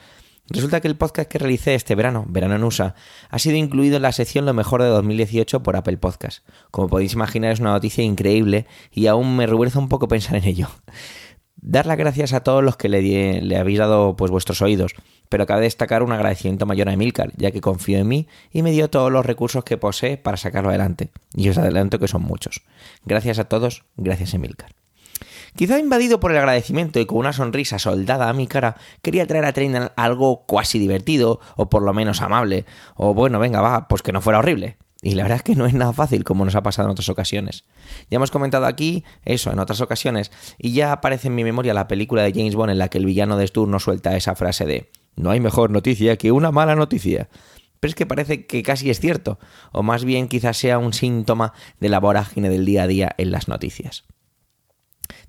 Resulta 0.49 0.79
que 0.79 0.87
el 0.87 0.95
podcast 0.95 1.27
que 1.27 1.39
realicé 1.39 1.73
este 1.73 1.95
verano, 1.95 2.25
Verano 2.27 2.55
en 2.55 2.63
USA, 2.63 2.93
ha 3.29 3.39
sido 3.39 3.55
incluido 3.55 3.95
en 3.95 4.03
la 4.03 4.11
sección 4.11 4.45
Lo 4.45 4.53
mejor 4.53 4.83
de 4.83 4.89
2018 4.89 5.63
por 5.63 5.75
Apple 5.75 5.97
Podcast. 5.97 6.45
Como 6.69 6.87
podéis 6.87 7.13
imaginar 7.13 7.51
es 7.51 7.59
una 7.59 7.71
noticia 7.71 8.03
increíble 8.03 8.67
y 8.91 9.07
aún 9.07 9.35
me 9.35 9.47
revuelve 9.47 9.79
un 9.79 9.89
poco 9.89 10.07
pensar 10.07 10.35
en 10.35 10.43
ello. 10.43 10.67
Dar 11.65 11.85
las 11.85 11.97
gracias 11.97 12.33
a 12.33 12.41
todos 12.41 12.61
los 12.61 12.75
que 12.75 12.89
le, 12.89 13.57
habéis 13.57 13.79
dado 13.79 14.17
pues 14.17 14.29
vuestros 14.29 14.61
oídos, 14.61 14.95
pero 15.29 15.45
cabe 15.45 15.61
destacar 15.61 16.03
un 16.03 16.11
agradecimiento 16.11 16.65
mayor 16.65 16.89
a 16.89 16.93
Emilcar, 16.93 17.31
ya 17.37 17.51
que 17.51 17.61
confío 17.61 17.99
en 17.99 18.07
mí 18.09 18.27
y 18.51 18.63
me 18.63 18.71
dio 18.71 18.89
todos 18.89 19.09
los 19.09 19.25
recursos 19.25 19.63
que 19.63 19.77
posee 19.77 20.17
para 20.17 20.35
sacarlo 20.35 20.69
adelante. 20.69 21.09
Y 21.33 21.47
os 21.47 21.57
adelanto 21.57 21.99
que 21.99 22.09
son 22.09 22.21
muchos. 22.21 22.63
Gracias 23.05 23.39
a 23.39 23.45
todos, 23.45 23.85
gracias 23.95 24.33
Emilcar. 24.33 24.75
Quizá 25.55 25.79
invadido 25.79 26.19
por 26.19 26.31
el 26.31 26.37
agradecimiento 26.37 26.99
y 26.99 27.05
con 27.05 27.19
una 27.19 27.31
sonrisa 27.31 27.79
soldada 27.79 28.27
a 28.27 28.33
mi 28.33 28.45
cara, 28.45 28.75
quería 29.01 29.25
traer 29.25 29.45
a 29.45 29.53
Trainer 29.53 29.93
algo 29.95 30.43
cuasi 30.45 30.79
divertido, 30.79 31.39
o 31.55 31.69
por 31.69 31.81
lo 31.81 31.93
menos 31.93 32.21
amable, 32.21 32.65
o 32.95 33.13
bueno, 33.13 33.39
venga, 33.39 33.61
va, 33.61 33.87
pues 33.87 34.01
que 34.01 34.11
no 34.11 34.19
fuera 34.19 34.39
horrible. 34.39 34.75
Y 35.03 35.15
la 35.15 35.23
verdad 35.23 35.35
es 35.35 35.43
que 35.43 35.55
no 35.55 35.65
es 35.65 35.73
nada 35.73 35.91
fácil 35.91 36.23
como 36.23 36.45
nos 36.45 36.55
ha 36.55 36.63
pasado 36.63 36.87
en 36.87 36.93
otras 36.93 37.09
ocasiones. 37.09 37.65
Ya 38.09 38.15
hemos 38.15 38.31
comentado 38.31 38.65
aquí 38.65 39.03
eso 39.25 39.51
en 39.51 39.59
otras 39.59 39.81
ocasiones 39.81 40.31
y 40.57 40.71
ya 40.71 40.93
aparece 40.93 41.27
en 41.27 41.35
mi 41.35 41.43
memoria 41.43 41.73
la 41.73 41.89
película 41.89 42.23
de 42.23 42.31
James 42.31 42.55
Bond 42.55 42.71
en 42.71 42.77
la 42.77 42.87
que 42.87 42.99
el 42.99 43.05
villano 43.05 43.35
de 43.35 43.45
Stur 43.45 43.67
nos 43.67 43.83
suelta 43.83 44.15
esa 44.15 44.33
frase 44.35 44.65
de 44.65 44.89
no 45.17 45.31
hay 45.31 45.41
mejor 45.41 45.71
noticia 45.71 46.15
que 46.15 46.31
una 46.31 46.51
mala 46.51 46.75
noticia. 46.75 47.27
Pero 47.81 47.89
es 47.89 47.95
que 47.95 48.05
parece 48.05 48.45
que 48.45 48.63
casi 48.63 48.89
es 48.89 49.01
cierto, 49.01 49.39
o 49.73 49.83
más 49.83 50.05
bien 50.05 50.29
quizás 50.29 50.55
sea 50.55 50.77
un 50.77 50.93
síntoma 50.93 51.51
de 51.81 51.89
la 51.89 51.99
vorágine 51.99 52.49
del 52.49 52.63
día 52.63 52.83
a 52.83 52.87
día 52.87 53.13
en 53.17 53.31
las 53.31 53.49
noticias. 53.49 54.05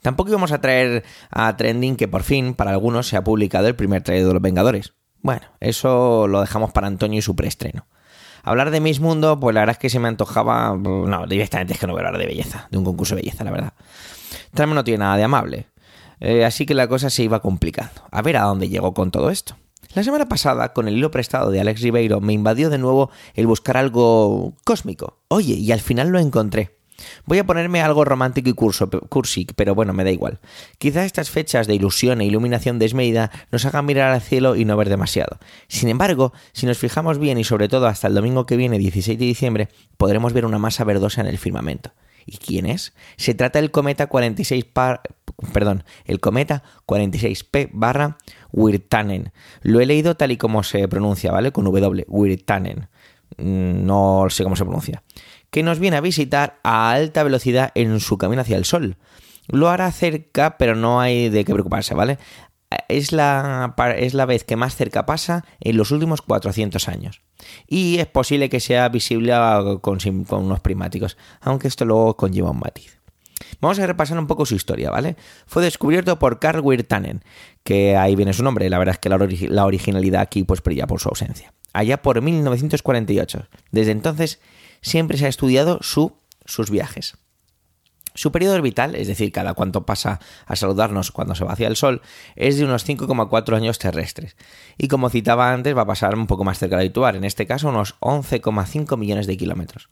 Tampoco 0.02 0.30
íbamos 0.30 0.52
a 0.52 0.60
traer 0.60 1.02
a 1.30 1.56
Trending 1.56 1.96
que 1.96 2.06
por 2.06 2.22
fin, 2.22 2.54
para 2.54 2.70
algunos, 2.70 3.08
se 3.08 3.16
ha 3.16 3.24
publicado 3.24 3.66
el 3.66 3.74
primer 3.74 4.02
trailer 4.02 4.28
de 4.28 4.34
los 4.34 4.42
Vengadores. 4.42 4.94
Bueno, 5.20 5.42
eso 5.58 6.28
lo 6.28 6.42
dejamos 6.42 6.70
para 6.70 6.86
Antonio 6.86 7.18
y 7.18 7.22
su 7.22 7.34
preestreno. 7.34 7.88
Hablar 8.44 8.70
de 8.70 8.80
Miss 8.80 9.00
Mundo, 9.00 9.40
pues 9.40 9.54
la 9.54 9.62
verdad 9.62 9.72
es 9.74 9.78
que 9.78 9.90
se 9.90 9.98
me 9.98 10.08
antojaba. 10.08 10.76
No, 10.76 11.26
directamente 11.26 11.72
es 11.72 11.78
que 11.78 11.86
no 11.86 11.94
voy 11.94 12.02
a 12.02 12.06
hablar 12.06 12.20
de 12.20 12.26
belleza, 12.26 12.68
de 12.70 12.78
un 12.78 12.84
concurso 12.84 13.14
de 13.14 13.22
belleza, 13.22 13.42
la 13.42 13.50
verdad. 13.50 13.72
También 14.52 14.76
no 14.76 14.84
tiene 14.84 14.98
nada 14.98 15.16
de 15.16 15.24
amable. 15.24 15.66
Eh, 16.20 16.44
así 16.44 16.66
que 16.66 16.74
la 16.74 16.86
cosa 16.86 17.10
se 17.10 17.22
iba 17.22 17.40
complicando. 17.40 18.02
A 18.10 18.22
ver 18.22 18.36
a 18.36 18.42
dónde 18.42 18.68
llegó 18.68 18.94
con 18.94 19.10
todo 19.10 19.30
esto. 19.30 19.56
La 19.94 20.02
semana 20.02 20.28
pasada, 20.28 20.72
con 20.72 20.88
el 20.88 20.96
hilo 20.96 21.10
prestado 21.10 21.50
de 21.50 21.60
Alex 21.60 21.80
Ribeiro, 21.80 22.20
me 22.20 22.32
invadió 22.32 22.68
de 22.68 22.78
nuevo 22.78 23.10
el 23.34 23.46
buscar 23.46 23.76
algo 23.76 24.54
cósmico. 24.64 25.18
Oye, 25.28 25.54
y 25.54 25.72
al 25.72 25.80
final 25.80 26.08
lo 26.08 26.18
encontré. 26.18 26.76
Voy 27.26 27.38
a 27.38 27.44
ponerme 27.44 27.82
algo 27.82 28.04
romántico 28.04 28.48
y 28.48 28.52
curso, 28.52 28.88
cursi, 28.88 29.46
pero 29.56 29.74
bueno, 29.74 29.92
me 29.92 30.04
da 30.04 30.10
igual. 30.10 30.40
Quizá 30.78 31.04
estas 31.04 31.30
fechas 31.30 31.66
de 31.66 31.74
ilusión 31.74 32.20
e 32.20 32.26
iluminación 32.26 32.78
desmedida 32.78 33.30
nos 33.50 33.64
hagan 33.64 33.86
mirar 33.86 34.12
al 34.12 34.20
cielo 34.20 34.56
y 34.56 34.64
no 34.64 34.76
ver 34.76 34.88
demasiado. 34.88 35.38
Sin 35.68 35.88
embargo, 35.88 36.32
si 36.52 36.66
nos 36.66 36.78
fijamos 36.78 37.18
bien 37.18 37.38
y 37.38 37.44
sobre 37.44 37.68
todo 37.68 37.86
hasta 37.86 38.08
el 38.08 38.14
domingo 38.14 38.46
que 38.46 38.56
viene, 38.56 38.78
16 38.78 39.18
de 39.18 39.24
diciembre, 39.24 39.68
podremos 39.96 40.32
ver 40.32 40.44
una 40.44 40.58
masa 40.58 40.84
verdosa 40.84 41.20
en 41.20 41.26
el 41.26 41.38
firmamento. 41.38 41.92
¿Y 42.26 42.38
quién 42.38 42.66
es? 42.66 42.94
Se 43.16 43.34
trata 43.34 43.60
del 43.60 43.70
cometa 43.70 44.06
46 44.06 44.64
par, 44.64 45.02
perdón, 45.52 45.84
el 46.06 46.20
cometa 46.20 46.62
46P 46.86 47.70
barra 47.72 48.16
Wirtanen. 48.50 49.32
Lo 49.62 49.80
he 49.80 49.86
leído 49.86 50.16
tal 50.16 50.32
y 50.32 50.38
como 50.38 50.62
se 50.62 50.88
pronuncia, 50.88 51.32
¿vale? 51.32 51.52
Con 51.52 51.64
W, 51.64 52.04
Wirtanen. 52.08 52.88
Mm, 53.36 53.84
no 53.84 54.26
sé 54.30 54.44
cómo 54.44 54.56
se 54.56 54.64
pronuncia 54.64 55.02
que 55.54 55.62
nos 55.62 55.78
viene 55.78 55.96
a 55.96 56.00
visitar 56.00 56.58
a 56.64 56.90
alta 56.90 57.22
velocidad 57.22 57.70
en 57.76 58.00
su 58.00 58.18
camino 58.18 58.42
hacia 58.42 58.56
el 58.56 58.64
Sol. 58.64 58.96
Lo 59.46 59.68
hará 59.68 59.92
cerca, 59.92 60.58
pero 60.58 60.74
no 60.74 61.00
hay 61.00 61.28
de 61.28 61.44
qué 61.44 61.52
preocuparse, 61.52 61.94
¿vale? 61.94 62.18
Es 62.88 63.12
la, 63.12 63.72
es 63.96 64.14
la 64.14 64.26
vez 64.26 64.42
que 64.42 64.56
más 64.56 64.74
cerca 64.74 65.06
pasa 65.06 65.44
en 65.60 65.76
los 65.76 65.92
últimos 65.92 66.22
400 66.22 66.88
años. 66.88 67.22
Y 67.68 67.98
es 68.00 68.06
posible 68.08 68.48
que 68.48 68.58
sea 68.58 68.88
visible 68.88 69.32
con, 69.80 70.00
con 70.24 70.44
unos 70.44 70.58
prismáticos, 70.58 71.16
aunque 71.40 71.68
esto 71.68 71.84
luego 71.84 72.16
conlleva 72.16 72.50
un 72.50 72.58
matiz. 72.58 72.98
Vamos 73.60 73.78
a 73.78 73.86
repasar 73.86 74.18
un 74.18 74.26
poco 74.26 74.46
su 74.46 74.56
historia, 74.56 74.90
¿vale? 74.90 75.14
Fue 75.46 75.62
descubierto 75.62 76.18
por 76.18 76.40
Carl 76.40 76.62
Wirtanen, 76.62 77.22
que 77.62 77.96
ahí 77.96 78.16
viene 78.16 78.32
su 78.32 78.42
nombre, 78.42 78.68
la 78.68 78.78
verdad 78.78 78.96
es 78.96 78.98
que 78.98 79.08
la, 79.08 79.64
originalidad 79.64 80.20
aquí 80.20 80.42
pues 80.42 80.60
brilla 80.64 80.88
por 80.88 80.98
su 80.98 81.10
ausencia. 81.10 81.54
Allá 81.72 82.02
por 82.02 82.20
1948. 82.20 83.46
Desde 83.70 83.92
entonces 83.92 84.40
siempre 84.84 85.18
se 85.18 85.26
ha 85.26 85.28
estudiado 85.28 85.78
su, 85.80 86.16
sus 86.44 86.70
viajes. 86.70 87.16
Su 88.14 88.30
periodo 88.30 88.54
orbital, 88.54 88.94
es 88.94 89.08
decir, 89.08 89.32
cada 89.32 89.54
cuánto 89.54 89.84
pasa 89.84 90.20
a 90.46 90.54
saludarnos 90.54 91.10
cuando 91.10 91.34
se 91.34 91.44
va 91.44 91.52
hacia 91.52 91.66
el 91.66 91.74
Sol, 91.74 92.00
es 92.36 92.56
de 92.56 92.64
unos 92.64 92.86
5,4 92.86 93.56
años 93.56 93.80
terrestres. 93.80 94.36
Y 94.78 94.86
como 94.86 95.10
citaba 95.10 95.52
antes, 95.52 95.76
va 95.76 95.82
a 95.82 95.86
pasar 95.86 96.14
un 96.16 96.28
poco 96.28 96.44
más 96.44 96.60
cerca 96.60 96.76
de 96.76 96.82
habitual, 96.82 97.16
en 97.16 97.24
este 97.24 97.46
caso 97.46 97.70
unos 97.70 97.98
11,5 97.98 98.96
millones 98.96 99.26
de 99.26 99.36
kilómetros. 99.36 99.88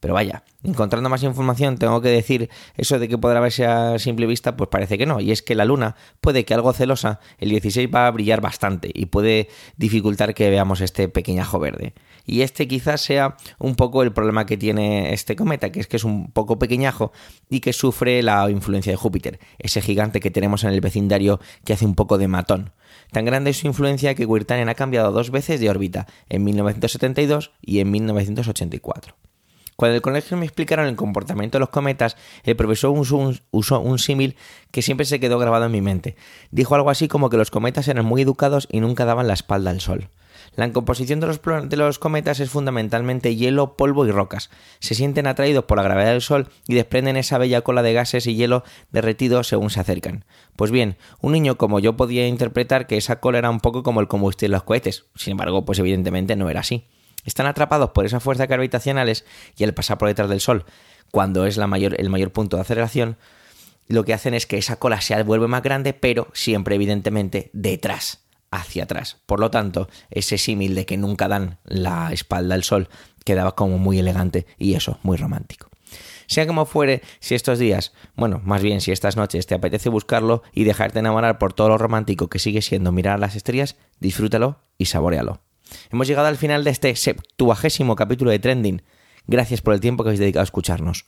Pero 0.00 0.14
vaya, 0.14 0.44
encontrando 0.62 1.08
más 1.08 1.24
información 1.24 1.76
tengo 1.76 2.00
que 2.00 2.08
decir 2.08 2.50
eso 2.76 3.00
de 3.00 3.08
que 3.08 3.18
podrá 3.18 3.40
verse 3.40 3.66
a 3.66 3.98
simple 3.98 4.26
vista, 4.26 4.56
pues 4.56 4.68
parece 4.68 4.96
que 4.96 5.06
no. 5.06 5.20
Y 5.20 5.32
es 5.32 5.42
que 5.42 5.56
la 5.56 5.64
luna 5.64 5.96
puede 6.20 6.44
que 6.44 6.54
algo 6.54 6.72
celosa, 6.72 7.18
el 7.38 7.50
16 7.50 7.88
va 7.92 8.06
a 8.06 8.10
brillar 8.10 8.40
bastante 8.40 8.90
y 8.94 9.06
puede 9.06 9.48
dificultar 9.76 10.34
que 10.34 10.50
veamos 10.50 10.80
este 10.80 11.08
pequeñajo 11.08 11.58
verde. 11.58 11.94
Y 12.24 12.42
este 12.42 12.68
quizás 12.68 13.00
sea 13.00 13.36
un 13.58 13.74
poco 13.74 14.02
el 14.02 14.12
problema 14.12 14.46
que 14.46 14.56
tiene 14.56 15.12
este 15.12 15.34
cometa, 15.34 15.72
que 15.72 15.80
es 15.80 15.88
que 15.88 15.96
es 15.96 16.04
un 16.04 16.30
poco 16.30 16.58
pequeñajo 16.58 17.10
y 17.50 17.60
que 17.60 17.72
sufre 17.72 18.22
la 18.22 18.48
influencia 18.50 18.92
de 18.92 18.96
Júpiter, 18.96 19.40
ese 19.58 19.80
gigante 19.80 20.20
que 20.20 20.30
tenemos 20.30 20.62
en 20.62 20.70
el 20.70 20.80
vecindario 20.80 21.40
que 21.64 21.72
hace 21.72 21.86
un 21.86 21.94
poco 21.94 22.18
de 22.18 22.28
matón. 22.28 22.72
Tan 23.10 23.24
grande 23.24 23.50
es 23.50 23.58
su 23.58 23.66
influencia 23.66 24.14
que 24.14 24.26
Wirtanen 24.26 24.68
ha 24.68 24.74
cambiado 24.74 25.10
dos 25.10 25.30
veces 25.30 25.58
de 25.60 25.70
órbita, 25.70 26.06
en 26.28 26.44
1972 26.44 27.52
y 27.62 27.80
en 27.80 27.90
1984. 27.90 29.14
Cuando 29.78 29.94
el 29.94 30.02
colegio 30.02 30.36
me 30.36 30.44
explicaron 30.44 30.86
el 30.86 30.96
comportamiento 30.96 31.56
de 31.56 31.60
los 31.60 31.68
cometas, 31.68 32.16
el 32.42 32.56
profesor 32.56 32.90
usó 33.52 33.78
un, 33.78 33.98
símil 34.00 34.34
que 34.72 34.82
siempre 34.82 35.06
se 35.06 35.20
quedó 35.20 35.38
grabado 35.38 35.66
en 35.66 35.70
mi 35.70 35.80
mente. 35.80 36.16
Dijo 36.50 36.74
algo 36.74 36.90
así 36.90 37.06
como 37.06 37.30
que 37.30 37.36
los 37.36 37.52
cometas 37.52 37.86
eran 37.86 38.04
muy 38.04 38.22
educados 38.22 38.66
y 38.72 38.80
nunca 38.80 39.04
daban 39.04 39.28
la 39.28 39.34
espalda 39.34 39.70
al 39.70 39.80
sol. 39.80 40.08
La 40.56 40.72
composición 40.72 41.20
de 41.20 41.28
los, 41.28 41.40
los, 41.70 41.98
cometas 42.00 42.40
es 42.40 42.50
fundamentalmente 42.50 43.36
hielo, 43.36 43.76
polvo 43.76 44.04
y 44.04 44.10
rocas. 44.10 44.50
Se 44.80 44.96
sienten 44.96 45.28
atraídos 45.28 45.66
por 45.66 45.76
la 45.76 45.84
gravedad 45.84 46.10
del 46.10 46.22
Sol 46.22 46.48
y 46.66 46.74
desprenden 46.74 47.16
esa 47.16 47.38
bella 47.38 47.60
cola 47.60 47.84
de 47.84 47.92
gases 47.92 48.26
y 48.26 48.34
hielo 48.34 48.64
derretido 48.90 49.44
según 49.44 49.70
se 49.70 49.78
acercan. 49.78 50.24
Pues 50.56 50.72
bien, 50.72 50.96
un 51.20 51.30
niño 51.30 51.56
como 51.56 51.78
yo 51.78 51.96
podía 51.96 52.26
interpretar 52.26 52.88
que 52.88 52.96
esa 52.96 53.20
cola 53.20 53.38
era 53.38 53.50
un 53.50 53.60
poco 53.60 53.84
como 53.84 54.00
el 54.00 54.08
combustible 54.08 54.54
de 54.54 54.56
los 54.56 54.64
cohetes. 54.64 55.04
Sin 55.14 55.32
embargo, 55.32 55.64
pues 55.64 55.78
evidentemente 55.78 56.34
no 56.34 56.50
era 56.50 56.60
así 56.60 56.88
están 57.24 57.46
atrapados 57.46 57.90
por 57.90 58.06
esa 58.06 58.20
fuerza 58.20 58.46
gravitacionales 58.46 59.24
y 59.56 59.64
al 59.64 59.74
pasar 59.74 59.98
por 59.98 60.08
detrás 60.08 60.28
del 60.28 60.40
Sol, 60.40 60.64
cuando 61.10 61.46
es 61.46 61.56
el 61.58 61.66
mayor 61.66 62.32
punto 62.32 62.56
de 62.56 62.62
aceleración, 62.62 63.16
lo 63.86 64.04
que 64.04 64.14
hacen 64.14 64.34
es 64.34 64.46
que 64.46 64.58
esa 64.58 64.76
cola 64.76 65.00
se 65.00 65.20
vuelve 65.22 65.48
más 65.48 65.62
grande, 65.62 65.94
pero 65.94 66.28
siempre 66.34 66.74
evidentemente 66.74 67.50
detrás, 67.54 68.24
hacia 68.50 68.84
atrás. 68.84 69.16
Por 69.26 69.40
lo 69.40 69.50
tanto, 69.50 69.88
ese 70.10 70.38
símil 70.38 70.74
de 70.74 70.86
que 70.86 70.96
nunca 70.96 71.28
dan 71.28 71.58
la 71.64 72.12
espalda 72.12 72.54
al 72.54 72.64
Sol 72.64 72.88
quedaba 73.24 73.54
como 73.54 73.78
muy 73.78 73.98
elegante 73.98 74.46
y 74.58 74.74
eso, 74.74 74.98
muy 75.02 75.16
romántico. 75.16 75.68
Sea 76.26 76.46
como 76.46 76.66
fuere, 76.66 77.00
si 77.20 77.34
estos 77.34 77.58
días, 77.58 77.94
bueno, 78.14 78.42
más 78.44 78.62
bien 78.62 78.82
si 78.82 78.92
estas 78.92 79.16
noches 79.16 79.46
te 79.46 79.54
apetece 79.54 79.88
buscarlo 79.88 80.42
y 80.52 80.64
dejarte 80.64 80.98
enamorar 80.98 81.38
por 81.38 81.54
todo 81.54 81.70
lo 81.70 81.78
romántico 81.78 82.28
que 82.28 82.38
sigue 82.38 82.60
siendo 82.60 82.92
mirar 82.92 83.18
las 83.18 83.34
estrellas, 83.34 83.76
disfrútalo 83.98 84.60
y 84.76 84.86
saborealo. 84.86 85.40
Hemos 85.90 86.06
llegado 86.06 86.28
al 86.28 86.36
final 86.36 86.64
de 86.64 86.70
este 86.70 86.94
septuagésimo 86.96 87.96
capítulo 87.96 88.30
de 88.30 88.38
Trending. 88.38 88.82
Gracias 89.26 89.60
por 89.60 89.74
el 89.74 89.80
tiempo 89.80 90.02
que 90.02 90.10
habéis 90.10 90.20
dedicado 90.20 90.42
a 90.42 90.44
escucharnos. 90.44 91.06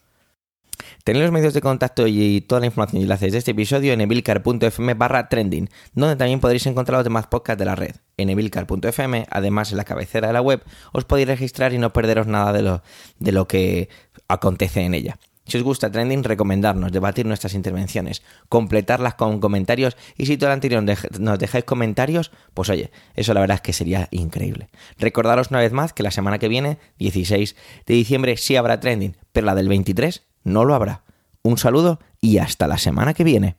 Tenéis 1.04 1.24
los 1.24 1.32
medios 1.32 1.54
de 1.54 1.60
contacto 1.60 2.06
y 2.06 2.40
toda 2.42 2.60
la 2.60 2.66
información 2.66 3.00
y 3.00 3.04
enlaces 3.04 3.32
de 3.32 3.38
este 3.38 3.52
episodio 3.52 3.92
en 3.92 4.00
evilcar.fm 4.00 4.94
barra 4.94 5.28
trending, 5.28 5.68
donde 5.94 6.16
también 6.16 6.40
podréis 6.40 6.66
encontrar 6.66 6.98
los 6.98 7.04
demás 7.04 7.26
podcasts 7.26 7.58
de 7.58 7.64
la 7.64 7.76
red. 7.76 7.96
En 8.16 8.30
evilcar.fm, 8.30 9.26
además 9.30 9.70
en 9.70 9.78
la 9.78 9.84
cabecera 9.84 10.28
de 10.28 10.32
la 10.32 10.42
web, 10.42 10.62
os 10.92 11.04
podéis 11.04 11.28
registrar 11.28 11.72
y 11.72 11.78
no 11.78 11.92
perderos 11.92 12.26
nada 12.26 12.52
de 12.52 12.62
lo, 12.62 12.82
de 13.18 13.32
lo 13.32 13.48
que 13.48 13.88
acontece 14.28 14.82
en 14.82 14.94
ella. 14.94 15.18
Si 15.50 15.58
os 15.58 15.64
gusta 15.64 15.90
Trending, 15.90 16.22
recomendarnos, 16.22 16.92
debatir 16.92 17.26
nuestras 17.26 17.54
intervenciones, 17.54 18.22
completarlas 18.48 19.14
con 19.14 19.40
comentarios 19.40 19.96
y 20.16 20.26
si 20.26 20.36
todo 20.36 20.50
lo 20.50 20.54
anterior 20.54 20.84
nos 21.18 21.38
dejáis 21.40 21.64
comentarios, 21.64 22.30
pues 22.54 22.70
oye, 22.70 22.92
eso 23.16 23.34
la 23.34 23.40
verdad 23.40 23.56
es 23.56 23.60
que 23.60 23.72
sería 23.72 24.06
increíble. 24.12 24.68
Recordaros 24.96 25.50
una 25.50 25.58
vez 25.58 25.72
más 25.72 25.92
que 25.92 26.04
la 26.04 26.12
semana 26.12 26.38
que 26.38 26.46
viene, 26.46 26.78
16 26.98 27.56
de 27.84 27.94
diciembre, 27.94 28.36
sí 28.36 28.54
habrá 28.54 28.78
Trending, 28.78 29.16
pero 29.32 29.44
la 29.44 29.56
del 29.56 29.68
23 29.68 30.22
no 30.44 30.64
lo 30.64 30.76
habrá. 30.76 31.02
Un 31.42 31.58
saludo 31.58 31.98
y 32.20 32.38
hasta 32.38 32.68
la 32.68 32.78
semana 32.78 33.12
que 33.12 33.24
viene. 33.24 33.56